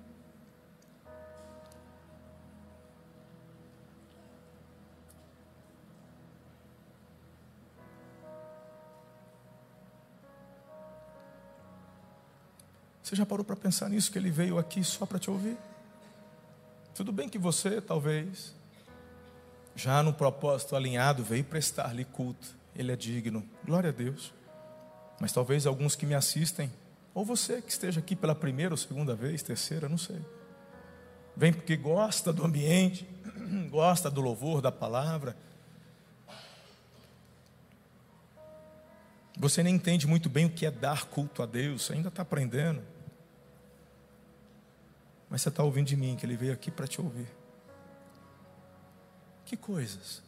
Você 13.03 13.15
já 13.15 13.27
parou 13.27 13.45
para 13.45 13.57
pensar 13.57 13.91
nisso? 13.91 14.11
Que 14.11 14.19
ele 14.19 14.31
veio 14.31 14.57
aqui 14.57 14.83
só 14.83 15.05
para 15.05 15.19
te 15.19 15.29
ouvir? 15.31 15.59
Tudo 16.95 17.13
bem 17.13 17.29
que 17.29 17.39
você, 17.39 17.81
talvez, 17.81 18.55
já 19.75 20.03
no 20.03 20.13
propósito 20.13 20.77
alinhado, 20.77 21.25
veio 21.25 21.45
prestar-lhe 21.45 22.05
culto. 22.05 22.55
Ele 22.75 22.93
é 22.93 22.97
digno. 22.97 23.49
Glória 23.65 23.91
a 23.91 23.93
Deus. 23.93 24.33
Mas 25.21 25.33
talvez 25.33 25.67
alguns 25.67 25.95
que 25.95 26.07
me 26.07 26.15
assistem 26.15 26.71
ou 27.15 27.25
você 27.25 27.61
que 27.61 27.71
esteja 27.71 28.01
aqui 28.01 28.15
pela 28.15 28.35
primeira 28.35 28.73
ou 28.73 28.77
segunda 28.77 29.15
vez, 29.15 29.43
terceira, 29.43 29.89
não 29.89 29.99
sei. 29.99 30.21
Vem 31.37 31.53
porque 31.53 31.77
gosta 31.77 32.33
do 32.33 32.45
ambiente, 32.45 33.09
gosta 33.71 34.11
do 34.11 34.21
louvor, 34.21 34.61
da 34.61 34.71
palavra. 34.71 35.37
Você 39.39 39.63
nem 39.63 39.75
entende 39.75 40.07
muito 40.07 40.29
bem 40.29 40.47
o 40.47 40.51
que 40.51 40.67
é 40.67 40.71
dar 40.71 41.07
culto 41.07 41.43
a 41.43 41.47
Deus, 41.47 41.91
ainda 41.91 42.09
está 42.09 42.23
aprendendo. 42.23 42.83
Mas 45.31 45.43
você 45.43 45.49
está 45.49 45.63
ouvindo 45.63 45.87
de 45.87 45.97
mim, 45.97 46.17
que 46.17 46.27
Ele 46.27 46.37
veio 46.37 46.53
aqui 46.53 46.71
para 46.71 46.89
te 46.89 47.01
ouvir. 47.01 47.29
Que 49.45 49.57
coisas. 49.57 50.23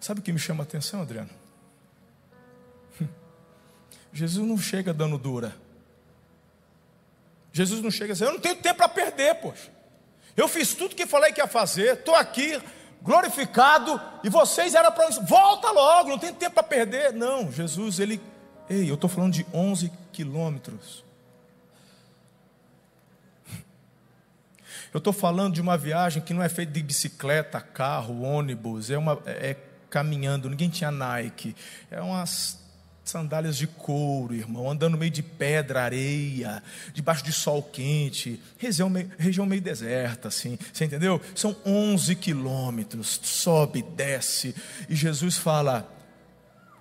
Sabe 0.00 0.20
o 0.20 0.22
que 0.22 0.32
me 0.32 0.38
chama 0.38 0.62
a 0.62 0.64
atenção, 0.64 1.02
Adriano? 1.02 1.30
Jesus 4.12 4.46
não 4.46 4.56
chega 4.56 4.94
dando 4.94 5.18
dura. 5.18 5.54
Jesus 7.52 7.82
não 7.82 7.90
chega 7.90 8.12
assim, 8.12 8.24
eu 8.24 8.32
não 8.32 8.40
tenho 8.40 8.56
tempo 8.56 8.76
para 8.76 8.88
perder, 8.88 9.34
poxa. 9.34 9.70
Eu 10.36 10.48
fiz 10.48 10.74
tudo 10.74 10.94
que 10.94 11.06
falei 11.06 11.32
que 11.32 11.40
ia 11.40 11.46
fazer, 11.46 11.98
estou 11.98 12.14
aqui, 12.14 12.60
glorificado, 13.02 14.00
e 14.24 14.30
vocês 14.30 14.74
eram 14.74 14.90
para. 14.92 15.10
Volta 15.20 15.70
logo, 15.70 16.10
não 16.10 16.18
tem 16.18 16.32
tempo 16.32 16.54
para 16.54 16.62
perder. 16.62 17.12
Não, 17.12 17.52
Jesus, 17.52 17.98
ele. 17.98 18.20
Ei, 18.70 18.88
eu 18.88 18.94
estou 18.94 19.10
falando 19.10 19.34
de 19.34 19.44
11 19.52 19.92
quilômetros. 20.12 21.04
Eu 24.92 24.98
estou 24.98 25.12
falando 25.12 25.54
de 25.54 25.60
uma 25.60 25.76
viagem 25.76 26.22
que 26.22 26.34
não 26.34 26.42
é 26.42 26.48
feita 26.48 26.72
de 26.72 26.82
bicicleta, 26.82 27.60
carro, 27.60 28.22
ônibus, 28.22 28.90
é, 28.90 28.98
uma, 28.98 29.18
é 29.26 29.56
caminhando, 29.88 30.50
ninguém 30.50 30.68
tinha 30.68 30.90
Nike. 30.90 31.56
É 31.90 32.00
umas 32.00 32.62
sandálias 33.04 33.56
de 33.56 33.66
couro, 33.66 34.34
irmão, 34.34 34.70
andando 34.70 34.92
no 34.92 34.98
meio 34.98 35.10
de 35.10 35.22
pedra, 35.22 35.82
areia, 35.82 36.62
debaixo 36.92 37.24
de 37.24 37.32
sol 37.32 37.62
quente, 37.62 38.40
região 38.58 38.88
meio, 38.88 39.10
região 39.18 39.44
meio 39.44 39.60
deserta, 39.60 40.28
assim, 40.28 40.58
você 40.72 40.84
entendeu? 40.84 41.20
São 41.34 41.56
11 41.66 42.14
quilômetros, 42.16 43.20
sobe, 43.22 43.82
desce, 43.82 44.54
e 44.88 44.94
Jesus 44.94 45.36
fala: 45.36 45.90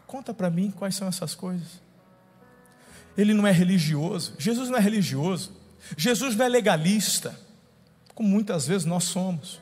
conta 0.06 0.34
para 0.34 0.50
mim 0.50 0.70
quais 0.70 0.96
são 0.96 1.08
essas 1.08 1.34
coisas. 1.34 1.82
Ele 3.18 3.34
não 3.34 3.48
é 3.48 3.52
religioso, 3.52 4.36
Jesus 4.38 4.70
não 4.70 4.78
é 4.78 4.82
religioso, 4.82 5.52
Jesus 5.98 6.36
não 6.36 6.46
é 6.46 6.50
legalista, 6.50 7.38
como 8.22 8.30
muitas 8.30 8.68
vezes 8.68 8.86
nós 8.86 9.06
somos. 9.06 9.60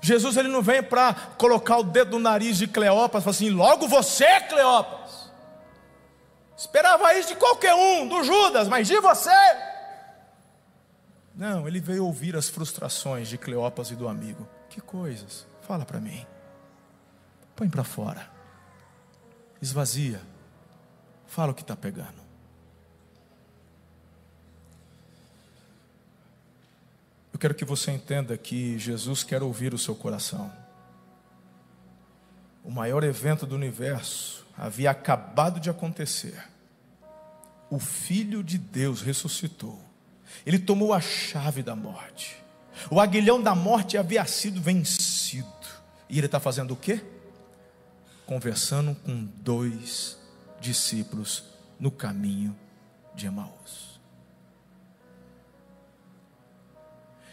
Jesus 0.00 0.36
ele 0.36 0.48
não 0.48 0.60
vem 0.60 0.82
para 0.82 1.14
colocar 1.38 1.78
o 1.78 1.84
dedo 1.84 2.12
no 2.12 2.18
nariz 2.18 2.58
de 2.58 2.66
Cleópatra 2.66 3.20
e 3.20 3.22
falar 3.22 3.30
assim: 3.30 3.50
logo 3.50 3.86
você, 3.86 4.40
Cleópatra. 4.40 5.12
Esperava 6.56 7.14
isso 7.14 7.28
de 7.28 7.36
qualquer 7.36 7.74
um, 7.74 8.08
do 8.08 8.24
Judas, 8.24 8.66
mas 8.66 8.88
de 8.88 8.98
você. 9.00 9.30
Não, 11.34 11.66
ele 11.66 11.80
veio 11.80 12.04
ouvir 12.04 12.36
as 12.36 12.48
frustrações 12.48 13.28
de 13.28 13.38
Cleópatra 13.38 13.92
e 13.92 13.96
do 13.96 14.08
amigo. 14.08 14.46
Que 14.68 14.80
coisas? 14.80 15.46
Fala 15.62 15.84
para 15.84 16.00
mim. 16.00 16.26
Põe 17.54 17.68
para 17.68 17.84
fora. 17.84 18.28
Esvazia. 19.60 20.20
Fala 21.26 21.52
o 21.52 21.54
que 21.54 21.62
está 21.62 21.76
pegando. 21.76 22.21
Quero 27.42 27.56
que 27.56 27.64
você 27.64 27.90
entenda 27.90 28.38
que 28.38 28.78
Jesus 28.78 29.24
quer 29.24 29.42
ouvir 29.42 29.74
o 29.74 29.78
seu 29.78 29.96
coração. 29.96 30.52
O 32.62 32.70
maior 32.70 33.02
evento 33.02 33.44
do 33.44 33.56
universo 33.56 34.46
havia 34.56 34.92
acabado 34.92 35.58
de 35.58 35.68
acontecer. 35.68 36.40
O 37.68 37.80
Filho 37.80 38.44
de 38.44 38.56
Deus 38.56 39.02
ressuscitou. 39.02 39.82
Ele 40.46 40.56
tomou 40.56 40.94
a 40.94 41.00
chave 41.00 41.64
da 41.64 41.74
morte. 41.74 42.36
O 42.88 43.00
aguilhão 43.00 43.42
da 43.42 43.56
morte 43.56 43.98
havia 43.98 44.24
sido 44.24 44.60
vencido. 44.60 45.48
E 46.08 46.18
ele 46.18 46.26
está 46.26 46.38
fazendo 46.38 46.74
o 46.74 46.76
quê? 46.76 47.04
Conversando 48.24 48.94
com 48.94 49.24
dois 49.42 50.16
discípulos 50.60 51.42
no 51.76 51.90
caminho 51.90 52.56
de 53.16 53.26
Emaús. 53.26 53.91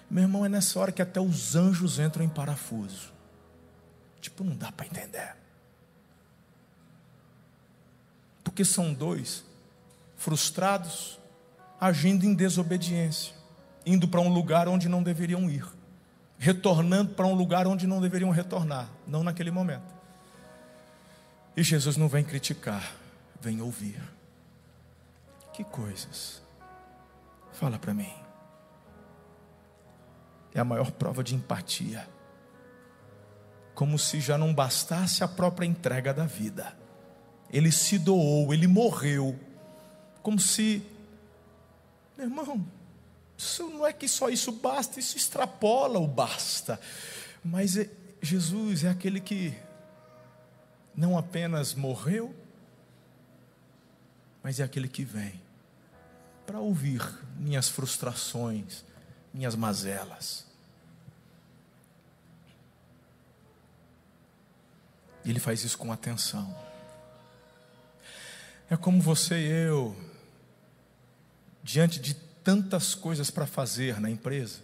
Meu 0.10 0.24
irmão, 0.24 0.44
é 0.44 0.50
nessa 0.50 0.80
hora 0.80 0.92
que 0.92 1.02
até 1.02 1.20
os 1.20 1.56
anjos 1.56 2.00
entram 2.00 2.26
em 2.26 2.30
parafuso. 2.30 3.14
Tipo, 4.20 4.44
não 4.44 4.56
dá 4.56 4.72
para 4.72 4.88
entender. 4.88 5.36
Porque 8.44 8.66
são 8.66 8.92
dois 8.94 9.46
frustrados, 10.18 11.20
agindo 11.80 12.26
em 12.26 12.34
desobediência, 12.34 13.34
indo 13.86 14.08
para 14.08 14.20
um 14.20 14.28
lugar 14.28 14.68
onde 14.68 14.90
não 14.90 15.04
deveriam 15.04 15.50
ir, 15.50 15.66
retornando 16.38 17.14
para 17.14 17.28
um 17.28 17.34
lugar 17.34 17.68
onde 17.68 17.88
não 17.88 18.02
deveriam 18.02 18.32
retornar, 18.32 18.90
não 19.08 19.24
naquele 19.24 19.52
momento. 19.52 19.94
E 21.56 21.64
Jesus 21.64 21.96
não 21.96 22.10
vem 22.10 22.24
criticar, 22.24 22.94
vem 23.40 23.62
ouvir. 23.62 24.02
Que 25.54 25.64
coisas. 25.64 26.42
Fala 27.54 27.78
para 27.78 27.94
mim 27.94 28.19
é 30.60 30.62
a 30.62 30.66
maior 30.66 30.92
prova 30.92 31.24
de 31.24 31.36
empatia. 31.36 32.08
Como 33.74 33.98
se 33.98 34.20
já 34.20 34.38
não 34.38 34.54
bastasse 34.54 35.24
a 35.24 35.28
própria 35.28 35.66
entrega 35.66 36.14
da 36.14 36.26
vida. 36.26 36.78
Ele 37.52 37.72
se 37.72 37.98
doou, 37.98 38.54
ele 38.54 38.68
morreu, 38.68 39.40
como 40.22 40.40
se 40.40 40.84
Meu 42.16 42.28
irmão, 42.28 42.68
isso 43.38 43.68
não 43.70 43.88
é 43.88 43.94
que 43.94 44.08
só 44.08 44.30
isso 44.30 44.52
basta, 44.52 45.00
isso 45.00 45.18
extrapola 45.18 45.98
o 45.98 46.08
basta. 46.08 46.80
Mas 47.44 47.78
é, 47.78 47.90
Jesus 48.22 48.84
é 48.84 48.90
aquele 48.90 49.22
que 49.22 49.58
não 50.94 51.18
apenas 51.18 51.74
morreu, 51.74 52.36
mas 54.44 54.60
é 54.60 54.64
aquele 54.64 54.90
que 54.90 55.06
vem 55.06 55.42
para 56.46 56.60
ouvir 56.60 57.02
minhas 57.38 57.70
frustrações, 57.70 58.84
minhas 59.34 59.56
mazelas. 59.56 60.49
Ele 65.26 65.40
faz 65.40 65.64
isso 65.64 65.78
com 65.78 65.92
atenção. 65.92 66.56
É 68.70 68.78
como 68.78 69.02
você 69.02 69.36
e 69.36 69.68
eu, 69.68 69.96
diante 71.64 72.00
de 72.00 72.14
tantas 72.14 72.96
coisas 72.96 73.30
para 73.30 73.46
fazer 73.46 74.00
na 74.00 74.10
empresa, 74.10 74.60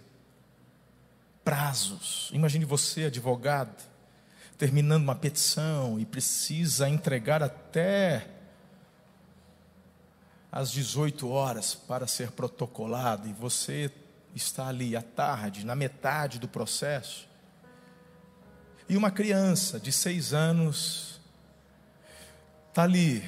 prazos. 1.43 2.29
Imagine 2.33 2.65
você, 2.65 3.05
advogado, 3.05 3.83
terminando 4.57 5.03
uma 5.03 5.15
petição 5.15 5.99
e 5.99 6.05
precisa 6.05 6.87
entregar 6.89 7.43
até 7.43 8.27
às 10.51 10.71
18 10.71 11.27
horas 11.27 11.75
para 11.75 12.07
ser 12.07 12.31
protocolado, 12.31 13.27
e 13.27 13.33
você 13.33 13.91
está 14.33 14.67
ali 14.67 14.95
à 14.95 15.01
tarde, 15.01 15.65
na 15.65 15.75
metade 15.75 16.39
do 16.39 16.47
processo, 16.47 17.27
e 18.87 18.95
uma 18.95 19.09
criança 19.09 19.79
de 19.79 19.91
seis 19.91 20.33
anos 20.33 21.19
está 22.69 22.83
ali, 22.83 23.23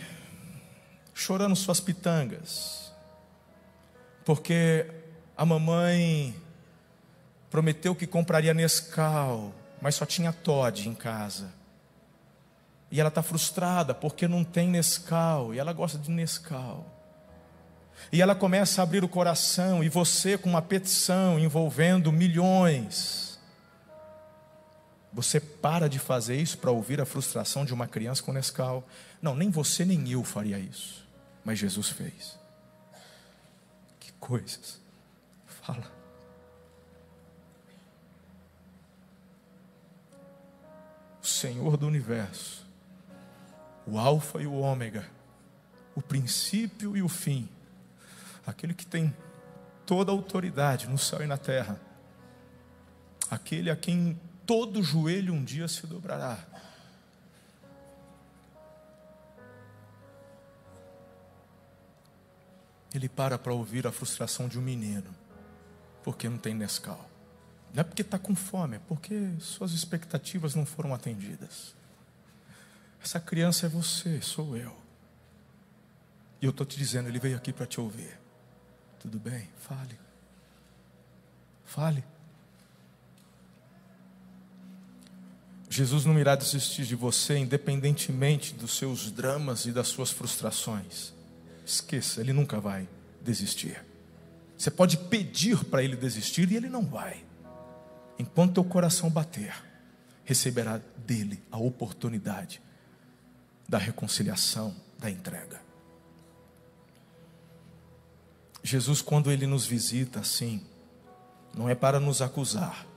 chorando 1.14 1.56
suas 1.56 1.80
pitangas, 1.80 2.92
porque 4.24 4.86
a 5.36 5.46
mamãe 5.46 6.36
prometeu 7.50 7.96
que 7.96 8.06
compraria 8.06 8.54
Nescau, 8.54 9.54
mas 9.82 9.96
só 9.96 10.06
tinha 10.06 10.34
Todd 10.34 10.88
em 10.88 10.94
casa. 10.94 11.54
E 12.92 13.00
ela 13.00 13.10
está 13.10 13.22
frustrada 13.22 13.94
porque 13.94 14.28
não 14.28 14.44
tem 14.44 14.68
Nescau, 14.68 15.54
e 15.54 15.60
ela 15.60 15.74
gosta 15.74 15.98
de 15.98 16.12
Nescau. 16.12 16.86
E 18.12 18.22
ela 18.22 18.36
começa 18.36 18.82
a 18.82 18.84
abrir 18.84 19.04
o 19.04 19.10
coração, 19.10 19.84
e 19.84 19.90
você 19.90 20.38
com 20.38 20.50
uma 20.50 20.62
petição 20.62 21.40
envolvendo 21.40 22.12
milhões. 22.12 23.27
Você 25.18 25.42
para 25.42 25.90
de 25.90 26.00
fazer 26.00 26.38
isso 26.38 26.58
para 26.58 26.72
ouvir 26.72 27.02
a 27.02 27.06
frustração 27.06 27.66
de 27.66 27.74
uma 27.74 27.88
criança 27.88 28.24
com 28.24 28.32
Nescau. 28.32 28.88
Não, 29.22 29.36
nem 29.36 29.50
você 29.50 29.84
nem 29.84 30.10
eu 30.10 30.24
faria 30.24 30.58
isso. 30.58 31.06
Mas 31.44 31.60
Jesus 31.60 31.90
fez. 31.90 32.40
Que 34.00 34.14
coisas. 34.14 34.80
Fala. 35.46 35.92
O 41.22 41.26
Senhor 41.26 41.76
do 41.76 41.86
universo, 41.86 42.66
o 43.86 44.00
Alfa 44.00 44.42
e 44.42 44.48
o 44.48 44.54
Ômega, 44.54 45.06
o 45.94 46.02
princípio 46.02 46.96
e 46.96 47.02
o 47.02 47.10
fim 47.10 47.50
aquele 48.48 48.74
que 48.74 48.86
tem 48.86 49.14
toda 49.86 50.10
a 50.10 50.16
autoridade 50.16 50.88
no 50.88 50.98
céu 50.98 51.22
e 51.22 51.28
na 51.28 51.38
terra, 51.38 51.78
aquele 53.30 53.70
a 53.70 53.76
quem 53.76 54.18
todo 54.48 54.82
joelho 54.82 55.34
um 55.34 55.44
dia 55.44 55.68
se 55.68 55.86
dobrará. 55.86 56.40
Ele 62.96 63.10
para 63.10 63.38
para 63.38 63.54
ouvir 63.54 63.86
a 63.86 63.92
frustração 63.92 64.48
de 64.48 64.58
um 64.58 64.62
menino, 64.62 65.14
porque 66.04 66.30
não 66.30 66.38
tem 66.38 66.56
Nescau. 66.56 67.08
Não 67.74 67.82
é 67.82 67.84
porque 67.84 68.02
está 68.02 68.18
com 68.18 68.34
fome, 68.34 68.78
é 68.78 68.80
porque 68.80 69.30
suas 69.40 69.74
expectativas 69.74 70.56
não 70.56 70.66
foram 70.66 70.94
atendidas. 70.94 71.76
Essa 73.04 73.20
criança 73.20 73.66
é 73.66 73.70
você, 73.70 74.22
sou 74.22 74.56
eu. 74.56 74.76
E 76.42 76.46
eu 76.46 76.52
estou 76.52 76.66
te 76.66 76.78
dizendo, 76.78 77.10
ele 77.10 77.20
veio 77.20 77.36
aqui 77.36 77.52
para 77.52 77.66
te 77.66 77.80
ouvir. 77.80 78.18
Tudo 79.00 79.20
bem? 79.20 79.50
Fale. 79.60 80.00
Fale. 81.66 82.17
Jesus 85.78 86.06
não 86.06 86.18
irá 86.18 86.36
desistir 86.36 86.86
de 86.86 86.96
você, 86.96 87.38
independentemente 87.38 88.52
dos 88.52 88.76
seus 88.76 89.12
dramas 89.12 89.66
e 89.66 89.72
das 89.72 89.88
suas 89.88 90.10
frustrações. 90.10 91.14
Esqueça, 91.64 92.20
ele 92.20 92.34
nunca 92.34 92.60
vai 92.60 92.90
desistir. 93.22 93.86
Você 94.58 94.72
pode 94.72 94.98
pedir 94.98 95.64
para 95.66 95.84
ele 95.84 95.96
desistir 95.96 96.52
e 96.52 96.56
ele 96.56 96.68
não 96.68 96.84
vai. 96.84 97.24
Enquanto 98.18 98.56
teu 98.56 98.64
coração 98.64 99.08
bater, 99.08 99.54
receberá 100.26 100.82
dele 101.06 101.44
a 101.52 101.60
oportunidade 101.60 102.60
da 103.70 103.78
reconciliação, 103.78 104.76
da 104.98 105.12
entrega. 105.12 105.62
Jesus, 108.64 109.00
quando 109.00 109.32
ele 109.32 109.46
nos 109.46 109.68
visita 109.68 110.22
assim, 110.22 110.66
não 111.54 111.70
é 111.70 111.76
para 111.76 112.00
nos 112.00 112.20
acusar, 112.20 112.88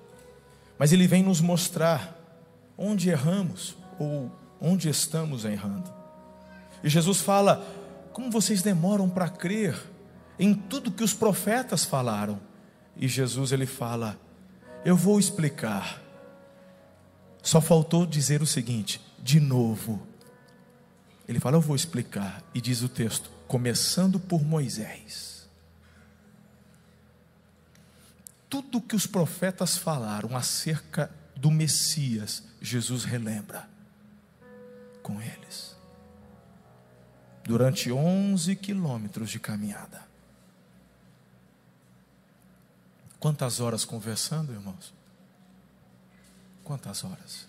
mas 0.79 0.95
ele 0.95 1.07
vem 1.07 1.23
nos 1.23 1.43
mostrar 1.43 2.20
onde 2.81 3.11
erramos 3.11 3.77
ou 3.99 4.33
onde 4.59 4.89
estamos 4.89 5.45
errando. 5.45 5.93
E 6.83 6.89
Jesus 6.89 7.21
fala: 7.21 7.63
como 8.13 8.31
vocês 8.31 8.63
demoram 8.63 9.09
para 9.09 9.29
crer 9.29 9.79
em 10.39 10.55
tudo 10.55 10.91
que 10.91 11.05
os 11.05 11.13
profetas 11.13 11.85
falaram? 11.85 12.41
E 12.97 13.07
Jesus 13.07 13.53
ele 13.53 13.67
fala: 13.67 14.19
eu 14.85 14.97
vou 14.97 15.21
explicar. 15.21 16.01
Só 17.43 17.61
faltou 17.61 18.07
dizer 18.07 18.43
o 18.43 18.47
seguinte, 18.47 19.01
de 19.19 19.39
novo. 19.39 20.01
Ele 21.29 21.39
fala: 21.39 21.57
eu 21.57 21.61
vou 21.61 21.77
explicar. 21.77 22.43
E 22.55 22.61
diz 22.61 22.83
o 22.83 22.89
texto: 22.89 23.31
começando 23.47 24.19
por 24.19 24.43
Moisés 24.43 25.31
tudo 28.51 28.81
que 28.81 28.97
os 28.97 29.07
profetas 29.07 29.77
falaram 29.79 30.37
acerca 30.37 31.09
do 31.37 31.53
Messias, 31.53 32.43
Jesus 32.61 33.05
relembra 33.05 33.69
com 35.03 35.21
eles. 35.21 35.77
Durante 37.45 37.91
11 37.91 38.55
quilômetros 38.57 39.31
de 39.31 39.41
caminhada. 39.41 40.09
Quantas 43.19 43.61
horas 43.61 43.85
conversando, 43.85 44.53
irmãos? 44.53 44.93
Quantas 46.63 47.03
horas? 47.05 47.49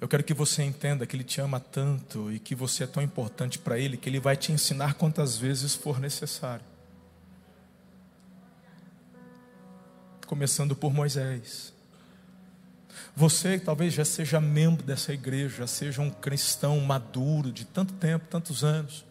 Eu 0.00 0.08
quero 0.08 0.24
que 0.24 0.32
você 0.32 0.62
entenda 0.62 1.06
que 1.06 1.16
Ele 1.16 1.24
te 1.24 1.40
ama 1.40 1.60
tanto 1.60 2.32
e 2.32 2.38
que 2.38 2.54
você 2.54 2.84
é 2.84 2.86
tão 2.86 3.02
importante 3.02 3.58
para 3.58 3.78
Ele 3.78 3.96
que 3.96 4.08
Ele 4.08 4.20
vai 4.20 4.36
te 4.36 4.52
ensinar 4.52 4.94
quantas 4.94 5.36
vezes 5.36 5.74
for 5.74 5.98
necessário. 5.98 6.64
começando 10.30 10.76
por 10.76 10.94
Moisés. 10.94 11.74
Você 13.16 13.58
talvez 13.58 13.92
já 13.92 14.04
seja 14.04 14.40
membro 14.40 14.84
dessa 14.84 15.12
igreja, 15.12 15.58
já 15.58 15.66
seja 15.66 16.00
um 16.00 16.10
cristão 16.10 16.78
maduro 16.80 17.52
de 17.52 17.64
tanto 17.64 17.92
tempo, 17.94 18.26
tantos 18.30 18.64
anos, 18.64 19.04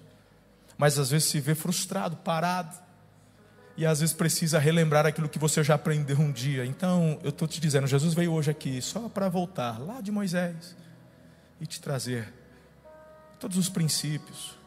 mas 0.78 0.98
às 0.98 1.10
vezes 1.10 1.28
se 1.28 1.40
vê 1.40 1.54
frustrado, 1.54 2.16
parado, 2.18 2.78
e 3.76 3.86
às 3.86 4.02
vezes 4.02 4.14
precisa 4.14 4.60
relembrar 4.60 5.06
aquilo 5.06 5.30
que 5.30 5.40
você 5.40 5.64
já 5.64 5.76
aprendeu 5.76 6.20
um 6.20 6.34
dia. 6.34 6.66
Então, 6.66 7.18
eu 7.24 7.30
estou 7.30 7.48
te 7.48 7.62
dizendo, 7.62 7.88
Jesus 7.88 8.14
veio 8.14 8.34
hoje 8.34 8.52
aqui 8.52 8.82
só 8.82 9.08
para 9.08 9.30
voltar 9.30 9.80
lá 9.80 10.02
de 10.02 10.12
Moisés 10.12 10.76
e 11.62 11.66
te 11.66 11.80
trazer 11.80 12.34
todos 13.40 13.58
os 13.58 13.70
princípios, 13.70 14.58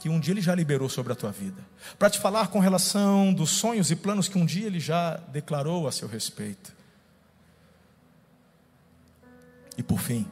que 0.00 0.08
um 0.08 0.20
dia 0.20 0.32
ele 0.32 0.40
já 0.40 0.54
liberou 0.54 0.88
sobre 0.88 1.12
a 1.12 1.16
tua 1.16 1.32
vida, 1.32 1.60
para 1.98 2.08
te 2.08 2.20
falar 2.20 2.46
com 2.48 2.60
relação 2.60 3.34
dos 3.34 3.50
sonhos 3.50 3.90
e 3.90 3.96
planos 3.96 4.28
que 4.28 4.38
um 4.38 4.46
dia 4.46 4.66
ele 4.68 4.78
já 4.78 5.16
declarou 5.32 5.88
a 5.88 5.92
seu 5.92 6.06
respeito. 6.06 6.77
E 9.78 9.82
por 9.82 10.00
fim, 10.00 10.28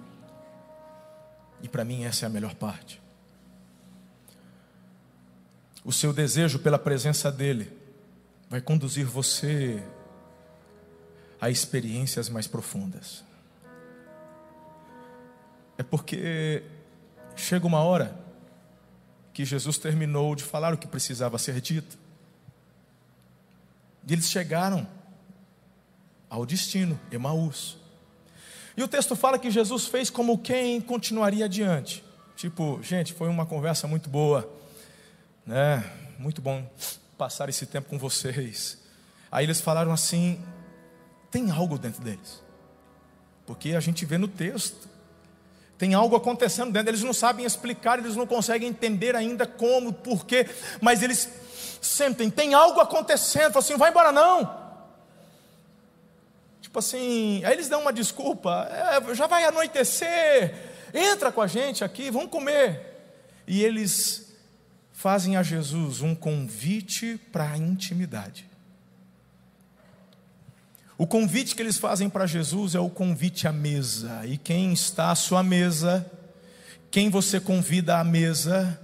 e 1.62 1.68
para 1.68 1.84
mim 1.84 2.04
essa 2.04 2.26
é 2.26 2.26
a 2.26 2.30
melhor 2.30 2.54
parte, 2.56 3.00
o 5.84 5.92
seu 5.92 6.12
desejo 6.12 6.58
pela 6.58 6.80
presença 6.80 7.30
dele 7.30 7.72
vai 8.50 8.60
conduzir 8.60 9.06
você 9.06 9.80
a 11.40 11.48
experiências 11.48 12.28
mais 12.28 12.48
profundas. 12.48 13.24
É 15.78 15.82
porque 15.84 16.64
chega 17.36 17.66
uma 17.66 17.80
hora 17.80 18.18
que 19.32 19.44
Jesus 19.44 19.78
terminou 19.78 20.34
de 20.34 20.42
falar 20.42 20.74
o 20.74 20.78
que 20.78 20.88
precisava 20.88 21.38
ser 21.38 21.60
dito. 21.60 21.96
E 24.08 24.12
eles 24.12 24.28
chegaram 24.28 24.88
ao 26.28 26.44
destino, 26.44 26.98
Emaús. 27.12 27.85
E 28.76 28.82
o 28.82 28.88
texto 28.88 29.16
fala 29.16 29.38
que 29.38 29.50
Jesus 29.50 29.86
fez 29.86 30.10
como 30.10 30.38
quem 30.38 30.80
continuaria 30.80 31.46
adiante. 31.46 32.04
Tipo, 32.36 32.78
gente, 32.82 33.14
foi 33.14 33.28
uma 33.28 33.46
conversa 33.46 33.88
muito 33.88 34.10
boa, 34.10 34.46
né? 35.46 35.82
Muito 36.18 36.42
bom 36.42 36.68
passar 37.16 37.48
esse 37.48 37.64
tempo 37.64 37.88
com 37.88 37.98
vocês. 37.98 38.78
Aí 39.32 39.46
eles 39.46 39.60
falaram 39.60 39.92
assim: 39.92 40.38
tem 41.30 41.50
algo 41.50 41.78
dentro 41.78 42.02
deles. 42.02 42.42
Porque 43.46 43.70
a 43.70 43.80
gente 43.80 44.04
vê 44.04 44.18
no 44.18 44.28
texto. 44.28 44.88
Tem 45.78 45.94
algo 45.94 46.16
acontecendo 46.16 46.72
dentro, 46.72 46.90
eles 46.90 47.02
não 47.02 47.12
sabem 47.12 47.44
explicar, 47.44 47.98
eles 47.98 48.16
não 48.16 48.26
conseguem 48.26 48.68
entender 48.68 49.14
ainda 49.14 49.46
como, 49.46 49.92
porquê, 49.92 50.48
mas 50.80 51.02
eles 51.02 51.30
sentem, 51.82 52.30
tem 52.30 52.54
algo 52.54 52.80
acontecendo, 52.80 53.52
falam 53.52 53.58
assim, 53.58 53.76
vai 53.76 53.90
embora 53.90 54.10
não. 54.10 54.65
Tipo 56.76 56.84
assim, 56.84 57.42
aí 57.42 57.54
eles 57.54 57.70
dão 57.70 57.80
uma 57.80 57.92
desculpa, 57.92 58.68
é, 58.70 59.14
já 59.14 59.26
vai 59.26 59.44
anoitecer, 59.44 60.54
entra 60.92 61.32
com 61.32 61.40
a 61.40 61.46
gente 61.46 61.82
aqui, 61.82 62.10
vamos 62.10 62.30
comer. 62.30 63.14
E 63.46 63.64
eles 63.64 64.36
fazem 64.92 65.38
a 65.38 65.42
Jesus 65.42 66.02
um 66.02 66.14
convite 66.14 67.18
para 67.32 67.50
a 67.50 67.56
intimidade. 67.56 68.46
O 70.98 71.06
convite 71.06 71.54
que 71.54 71.62
eles 71.62 71.78
fazem 71.78 72.10
para 72.10 72.26
Jesus 72.26 72.74
é 72.74 72.78
o 72.78 72.90
convite 72.90 73.48
à 73.48 73.52
mesa. 73.52 74.26
E 74.26 74.36
quem 74.36 74.74
está 74.74 75.10
à 75.10 75.14
sua 75.14 75.42
mesa, 75.42 76.04
quem 76.90 77.08
você 77.08 77.40
convida 77.40 77.96
à 77.96 78.04
mesa, 78.04 78.78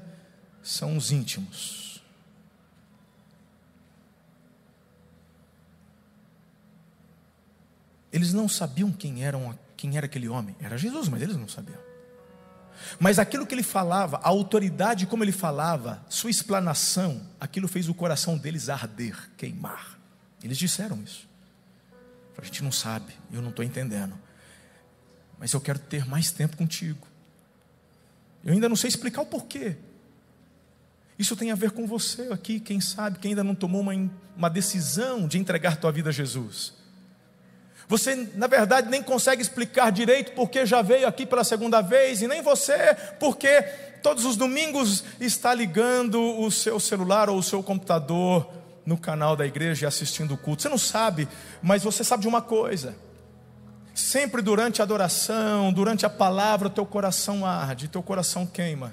são 0.63 0.97
os 0.97 1.13
íntimos. 1.13 1.82
Eles 8.13 8.33
não 8.33 8.49
sabiam 8.49 8.93
quem, 8.93 9.25
eram, 9.25 9.59
quem 9.77 9.97
era 9.97 10.07
aquele 10.07 10.29
homem. 10.29 10.55
Era 10.61 10.77
Jesus, 10.77 11.09
mas 11.09 11.23
eles 11.23 11.37
não 11.37 11.49
sabiam. 11.49 11.79
Mas 12.99 13.19
aquilo 13.19 13.47
que 13.47 13.55
ele 13.55 13.63
falava, 13.63 14.19
a 14.19 14.29
autoridade 14.29 15.07
como 15.07 15.25
ele 15.25 15.33
falava, 15.33 16.05
sua 16.09 16.31
explanação, 16.31 17.23
aquilo 17.41 17.69
fez 17.69 17.89
o 17.89 17.95
coração 17.95 18.37
deles 18.37 18.69
arder, 18.69 19.31
queimar. 19.37 19.99
Eles 20.43 20.59
disseram 20.59 21.03
isso. 21.03 21.29
A 22.37 22.45
gente 22.45 22.65
não 22.65 22.73
sabe, 22.73 23.13
eu 23.33 23.41
não 23.41 23.51
estou 23.51 23.65
entendendo. 23.65 24.19
Mas 25.39 25.53
eu 25.53 25.61
quero 25.61 25.79
ter 25.79 26.07
mais 26.07 26.33
tempo 26.33 26.57
contigo. 26.57 27.07
Eu 28.45 28.53
ainda 28.53 28.69
não 28.69 28.77
sei 28.77 28.89
explicar 28.89 29.23
o 29.23 29.27
porquê. 29.27 29.77
Isso 31.19 31.37
tem 31.37 31.53
a 31.53 31.55
ver 31.55 31.71
com 31.71 31.87
você 31.87 32.29
aqui, 32.33 32.59
quem 32.59 32.81
sabe, 32.81 33.19
quem 33.21 33.31
ainda 33.31 33.45
não 33.45 33.55
tomou 33.55 33.81
uma, 33.81 33.93
uma 34.37 34.51
decisão 34.51 35.29
de 35.29 35.39
entregar 35.39 35.77
tua 35.77 35.93
vida 35.93 36.09
a 36.09 36.13
Jesus. 36.13 36.75
Você, 37.89 38.29
na 38.35 38.47
verdade, 38.47 38.89
nem 38.89 39.03
consegue 39.03 39.43
explicar 39.43 39.91
direito 39.91 40.33
porque 40.33 40.65
já 40.65 40.83
veio 40.83 41.07
aqui 41.07 41.27
pela 41.27 41.45
segunda 41.45 41.81
vez, 41.81 42.23
e 42.23 42.29
nem 42.29 42.43
você, 42.43 42.97
porque 43.19 43.63
todos 44.03 44.25
os 44.25 44.37
domingos 44.37 45.05
está 45.21 45.55
ligando 45.55 46.21
o 46.41 46.51
seu 46.51 46.81
celular 46.81 47.29
ou 47.29 47.39
o 47.39 47.43
seu 47.43 47.63
computador 47.63 48.49
no 48.85 48.97
canal 48.97 49.37
da 49.37 49.47
igreja 49.47 49.85
e 49.85 49.89
assistindo 49.89 50.35
o 50.35 50.37
culto. 50.37 50.63
Você 50.63 50.69
não 50.69 50.79
sabe, 50.79 51.29
mas 51.63 51.83
você 51.83 52.03
sabe 52.03 52.23
de 52.23 52.29
uma 52.29 52.43
coisa. 52.43 52.95
Sempre 53.95 54.41
durante 54.41 54.81
a 54.81 54.85
adoração, 54.85 55.73
durante 55.73 56.07
a 56.07 56.11
palavra, 56.11 56.71
teu 56.71 56.87
coração 56.87 57.45
arde, 57.45 57.89
teu 57.89 58.03
coração 58.03 58.47
queima. 58.47 58.93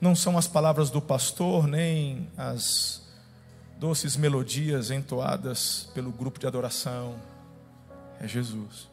Não 0.00 0.14
são 0.14 0.38
as 0.38 0.46
palavras 0.46 0.90
do 0.90 1.02
pastor, 1.02 1.66
nem 1.66 2.28
as 2.36 3.02
doces 3.80 4.14
melodias 4.14 4.90
entoadas 4.90 5.90
pelo 5.94 6.12
grupo 6.12 6.38
de 6.38 6.46
adoração. 6.46 7.18
É 8.20 8.28
Jesus. 8.28 8.90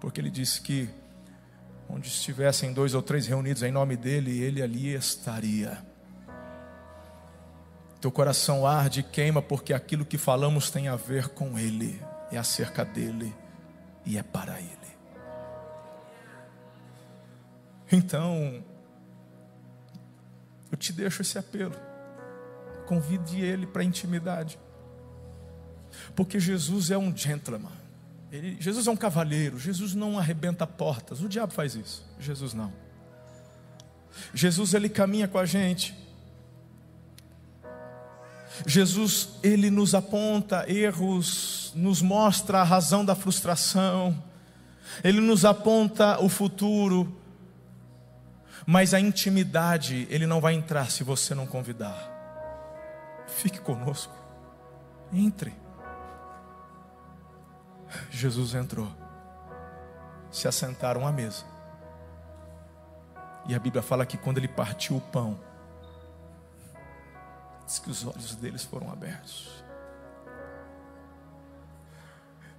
Porque 0.00 0.20
ele 0.20 0.30
disse 0.30 0.60
que 0.60 0.88
onde 1.88 2.06
estivessem 2.06 2.72
dois 2.72 2.94
ou 2.94 3.02
três 3.02 3.26
reunidos 3.26 3.64
em 3.64 3.72
nome 3.72 3.96
dele, 3.96 4.40
ele 4.40 4.62
ali 4.62 4.94
estaria. 4.94 5.84
Teu 8.00 8.12
coração 8.12 8.64
arde 8.64 9.00
e 9.00 9.02
queima 9.02 9.42
porque 9.42 9.74
aquilo 9.74 10.06
que 10.06 10.16
falamos 10.16 10.70
tem 10.70 10.86
a 10.86 10.94
ver 10.94 11.30
com 11.30 11.58
Ele, 11.58 12.00
é 12.30 12.38
acerca 12.38 12.84
dele 12.84 13.34
e 14.06 14.16
é 14.16 14.22
para 14.22 14.60
Ele. 14.60 14.78
Então, 17.90 18.62
eu 20.70 20.78
te 20.78 20.92
deixo 20.92 21.22
esse 21.22 21.36
apelo. 21.36 21.74
Convide 22.88 23.40
ele 23.40 23.66
para 23.66 23.84
intimidade. 23.84 24.58
Porque 26.16 26.40
Jesus 26.40 26.90
é 26.90 26.96
um 26.98 27.14
gentleman. 27.14 27.72
Ele, 28.32 28.56
Jesus 28.60 28.86
é 28.86 28.90
um 28.90 28.96
cavalheiro. 28.96 29.58
Jesus 29.58 29.94
não 29.94 30.18
arrebenta 30.18 30.66
portas. 30.66 31.20
O 31.20 31.28
diabo 31.28 31.52
faz 31.52 31.74
isso. 31.74 32.04
Jesus 32.18 32.54
não. 32.54 32.72
Jesus 34.32 34.74
ele 34.74 34.88
caminha 34.88 35.28
com 35.28 35.38
a 35.38 35.44
gente 35.44 35.94
Jesus, 38.66 39.30
ele 39.42 39.70
nos 39.70 39.94
aponta 39.94 40.64
erros, 40.70 41.72
nos 41.74 42.02
mostra 42.02 42.60
a 42.60 42.64
razão 42.64 43.04
da 43.04 43.14
frustração, 43.14 44.22
ele 45.04 45.20
nos 45.20 45.44
aponta 45.44 46.20
o 46.20 46.28
futuro, 46.28 47.16
mas 48.66 48.94
a 48.94 49.00
intimidade 49.00 50.06
ele 50.10 50.26
não 50.26 50.40
vai 50.40 50.54
entrar 50.54 50.90
se 50.90 51.04
você 51.04 51.34
não 51.34 51.46
convidar. 51.46 52.17
Fique 53.38 53.60
conosco, 53.60 54.12
entre. 55.12 55.54
Jesus 58.10 58.54
entrou, 58.54 58.88
se 60.30 60.46
assentaram 60.46 61.06
à 61.06 61.12
mesa, 61.12 61.44
e 63.46 63.54
a 63.54 63.58
Bíblia 63.58 63.82
fala 63.82 64.04
que 64.04 64.18
quando 64.18 64.38
ele 64.38 64.48
partiu 64.48 64.96
o 64.96 65.00
pão, 65.00 65.38
Diz 67.68 67.78
que 67.78 67.90
os 67.90 68.02
olhos 68.06 68.34
deles 68.34 68.64
foram 68.64 68.90
abertos. 68.90 69.62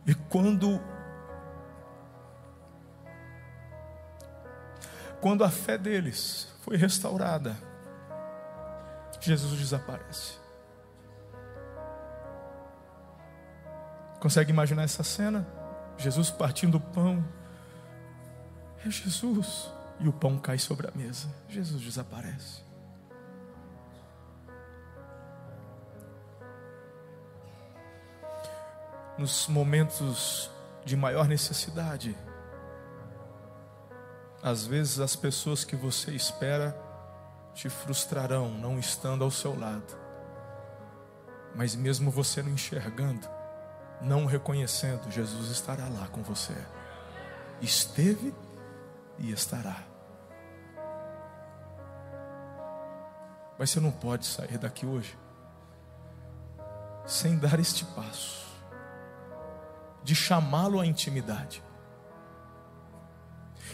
E 0.06 0.14
quando 0.14 0.80
quando 5.20 5.44
a 5.44 5.50
fé 5.50 5.80
deles 5.80 6.48
foi 6.62 6.78
restaurada, 6.78 7.58
Jesus 9.20 9.60
desaparece. 9.60 10.39
Consegue 14.20 14.52
imaginar 14.52 14.84
essa 14.84 15.04
cena? 15.04 15.48
Jesus 15.98 16.30
partindo 16.30 16.76
o 16.76 16.82
pão. 16.82 17.24
É 18.86 18.90
Jesus. 18.90 19.72
E 20.00 20.08
o 20.08 20.14
pão 20.14 20.38
cai 20.38 20.58
sobre 20.58 20.88
a 20.88 20.92
mesa. 20.96 21.28
Jesus 21.48 21.82
desaparece. 21.82 22.70
nos 29.20 29.50
momentos 29.50 30.50
de 30.86 30.96
maior 30.96 31.28
necessidade. 31.28 32.18
Às 34.42 34.66
vezes 34.66 35.02
as 35.02 35.14
pessoas 35.14 35.66
que 35.66 35.76
você 35.76 36.12
espera 36.12 36.74
te 37.54 37.68
frustrarão 37.68 38.50
não 38.50 38.80
estando 38.80 39.26
ao 39.26 39.30
seu 39.30 39.60
lado. 39.60 39.98
Mas 41.54 41.76
mesmo 41.76 42.10
você 42.10 42.42
não 42.42 42.52
enxergando, 42.52 43.28
não 44.02 44.26
reconhecendo, 44.26 45.12
Jesus 45.12 45.50
estará 45.50 45.88
lá 45.88 46.08
com 46.08 46.22
você. 46.24 46.56
Esteve 47.62 48.34
e 49.18 49.32
estará. 49.32 49.84
Mas 53.58 53.70
você 53.70 53.80
não 53.80 53.92
pode 53.92 54.26
sair 54.26 54.58
daqui 54.58 54.86
hoje 54.86 55.18
sem 57.06 57.38
dar 57.38 57.60
este 57.60 57.84
passo 57.84 58.48
de 60.04 60.16
chamá-lo 60.16 60.80
à 60.80 60.86
intimidade. 60.86 61.62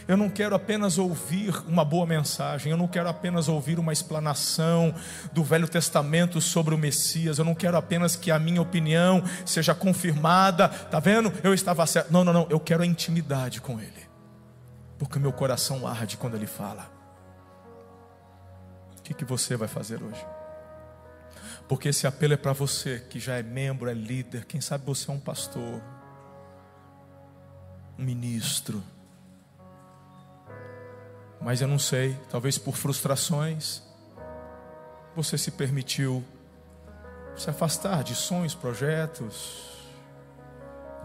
Eu 0.08 0.16
não 0.16 0.30
quero 0.30 0.54
apenas 0.54 0.98
ouvir 0.98 1.52
uma 1.66 1.84
boa 1.84 2.06
mensagem, 2.06 2.70
eu 2.70 2.78
não 2.78 2.86
quero 2.86 3.08
apenas 3.08 3.48
ouvir 3.48 3.78
uma 3.78 3.92
explanação 3.92 4.94
do 5.32 5.42
Velho 5.42 5.66
Testamento 5.66 6.40
sobre 6.40 6.74
o 6.74 6.78
Messias, 6.78 7.38
eu 7.38 7.44
não 7.44 7.54
quero 7.54 7.76
apenas 7.76 8.14
que 8.14 8.30
a 8.30 8.38
minha 8.38 8.62
opinião 8.62 9.22
seja 9.44 9.74
confirmada, 9.74 10.68
tá 10.68 11.00
vendo? 11.00 11.32
Eu 11.42 11.52
estava 11.52 11.84
certo. 11.86 12.12
Não, 12.12 12.22
não, 12.22 12.32
não, 12.32 12.46
eu 12.48 12.60
quero 12.60 12.84
a 12.84 12.86
intimidade 12.86 13.60
com 13.60 13.80
Ele, 13.80 14.06
porque 14.96 15.18
meu 15.18 15.32
coração 15.32 15.86
arde 15.86 16.16
quando 16.16 16.36
Ele 16.36 16.46
fala. 16.46 16.88
O 18.98 19.02
que, 19.02 19.12
que 19.12 19.24
você 19.24 19.56
vai 19.56 19.68
fazer 19.68 20.02
hoje? 20.02 20.24
Porque 21.68 21.88
esse 21.88 22.06
apelo 22.06 22.34
é 22.34 22.36
para 22.36 22.52
você 22.52 23.00
que 23.10 23.18
já 23.18 23.38
é 23.38 23.42
membro, 23.42 23.90
é 23.90 23.94
líder, 23.94 24.44
quem 24.44 24.60
sabe 24.60 24.84
você 24.86 25.10
é 25.10 25.14
um 25.14 25.18
pastor 25.18 25.82
um 27.98 28.04
ministro. 28.04 28.82
Mas 31.40 31.60
eu 31.60 31.68
não 31.68 31.78
sei, 31.78 32.18
talvez 32.30 32.58
por 32.58 32.76
frustrações, 32.76 33.82
você 35.14 35.38
se 35.38 35.50
permitiu 35.50 36.24
se 37.36 37.50
afastar 37.50 38.02
de 38.02 38.14
sonhos, 38.14 38.54
projetos, 38.54 39.76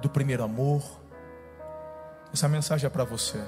do 0.01 0.09
primeiro 0.09 0.43
amor. 0.43 0.84
Essa 2.34 2.47
mensagem 2.47 2.88
é 2.88 2.89
para 2.89 3.03
você. 3.03 3.41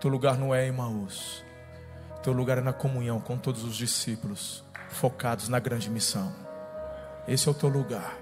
Teu 0.00 0.10
lugar 0.10 0.36
não 0.36 0.54
é 0.54 0.66
Emaús. 0.66 1.44
Teu 2.22 2.32
lugar 2.32 2.58
é 2.58 2.60
na 2.60 2.72
comunhão 2.72 3.20
com 3.20 3.38
todos 3.38 3.64
os 3.64 3.76
discípulos, 3.76 4.64
focados 4.88 5.48
na 5.48 5.58
grande 5.58 5.88
missão. 5.88 6.34
Esse 7.26 7.48
é 7.48 7.50
o 7.50 7.54
teu 7.54 7.68
lugar. 7.68 8.18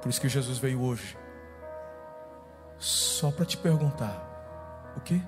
Por 0.00 0.08
isso 0.08 0.20
que 0.20 0.28
Jesus 0.28 0.58
veio 0.58 0.80
hoje. 0.80 1.16
Só 2.78 3.30
para 3.30 3.44
te 3.44 3.56
perguntar: 3.56 4.92
o 4.96 5.00
quê? 5.00 5.20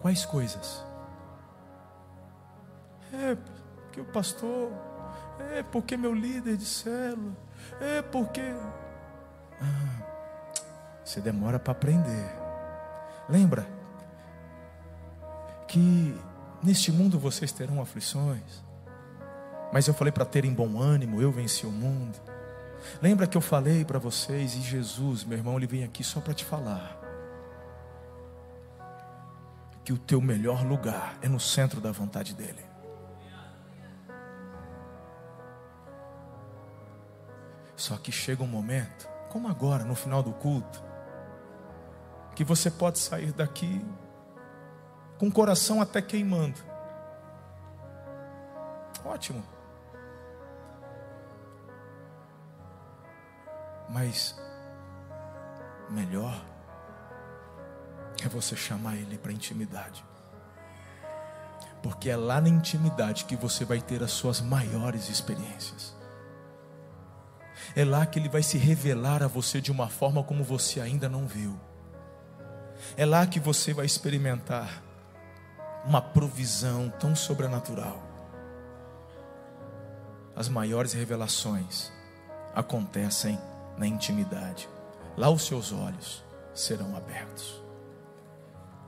Quais 0.00 0.24
coisas? 0.24 0.84
É 3.12 3.34
porque 3.34 4.00
o 4.00 4.04
pastor, 4.04 4.70
é 5.54 5.62
porque 5.62 5.96
meu 5.96 6.14
líder 6.14 6.56
de 6.56 6.64
célula, 6.64 7.36
é 7.80 8.00
porque. 8.02 8.40
Ah, 9.60 10.02
você 11.04 11.20
demora 11.20 11.58
para 11.58 11.72
aprender. 11.72 12.30
Lembra 13.28 13.66
que 15.68 16.18
neste 16.62 16.90
mundo 16.90 17.18
vocês 17.18 17.52
terão 17.52 17.80
aflições, 17.80 18.64
mas 19.72 19.86
eu 19.86 19.94
falei 19.94 20.12
para 20.12 20.24
terem 20.24 20.52
bom 20.52 20.80
ânimo, 20.80 21.20
eu 21.20 21.30
venci 21.30 21.66
o 21.66 21.70
mundo. 21.70 22.18
Lembra 23.02 23.26
que 23.26 23.36
eu 23.36 23.42
falei 23.42 23.84
para 23.84 23.98
vocês 23.98 24.54
e 24.54 24.60
Jesus, 24.62 25.24
meu 25.24 25.36
irmão, 25.36 25.56
ele 25.58 25.66
vem 25.66 25.84
aqui 25.84 26.02
só 26.02 26.20
para 26.20 26.32
te 26.32 26.44
falar 26.44 26.99
que 29.90 29.94
o 29.94 29.98
teu 29.98 30.20
melhor 30.20 30.64
lugar 30.64 31.18
é 31.20 31.28
no 31.28 31.40
centro 31.40 31.80
da 31.80 31.90
vontade 31.90 32.32
dele. 32.32 32.64
Só 37.74 37.96
que 37.96 38.12
chega 38.12 38.40
um 38.40 38.46
momento, 38.46 39.08
como 39.30 39.48
agora, 39.48 39.82
no 39.82 39.96
final 39.96 40.22
do 40.22 40.32
culto, 40.32 40.80
que 42.36 42.44
você 42.44 42.70
pode 42.70 43.00
sair 43.00 43.32
daqui 43.32 43.84
com 45.18 45.26
o 45.26 45.32
coração 45.32 45.82
até 45.82 46.00
queimando. 46.00 46.60
Ótimo. 49.04 49.42
Mas 53.88 54.40
melhor 55.88 56.49
é 58.26 58.28
você 58.28 58.56
chamar 58.56 58.96
ele 58.96 59.18
para 59.18 59.32
intimidade. 59.32 60.04
Porque 61.82 62.10
é 62.10 62.16
lá 62.16 62.40
na 62.40 62.48
intimidade 62.48 63.24
que 63.24 63.36
você 63.36 63.64
vai 63.64 63.80
ter 63.80 64.02
as 64.02 64.10
suas 64.10 64.40
maiores 64.40 65.08
experiências. 65.08 65.94
É 67.74 67.84
lá 67.84 68.04
que 68.04 68.18
Ele 68.18 68.28
vai 68.28 68.42
se 68.42 68.58
revelar 68.58 69.22
a 69.22 69.26
você 69.26 69.60
de 69.60 69.70
uma 69.70 69.88
forma 69.88 70.22
como 70.22 70.42
você 70.42 70.80
ainda 70.80 71.08
não 71.08 71.26
viu. 71.26 71.58
É 72.96 73.06
lá 73.06 73.26
que 73.26 73.38
você 73.38 73.72
vai 73.72 73.86
experimentar 73.86 74.82
uma 75.84 76.02
provisão 76.02 76.90
tão 76.98 77.14
sobrenatural. 77.14 78.02
As 80.34 80.48
maiores 80.48 80.92
revelações 80.92 81.92
acontecem 82.54 83.38
na 83.76 83.86
intimidade. 83.86 84.68
Lá 85.16 85.30
os 85.30 85.46
seus 85.46 85.72
olhos 85.72 86.24
serão 86.54 86.96
abertos. 86.96 87.62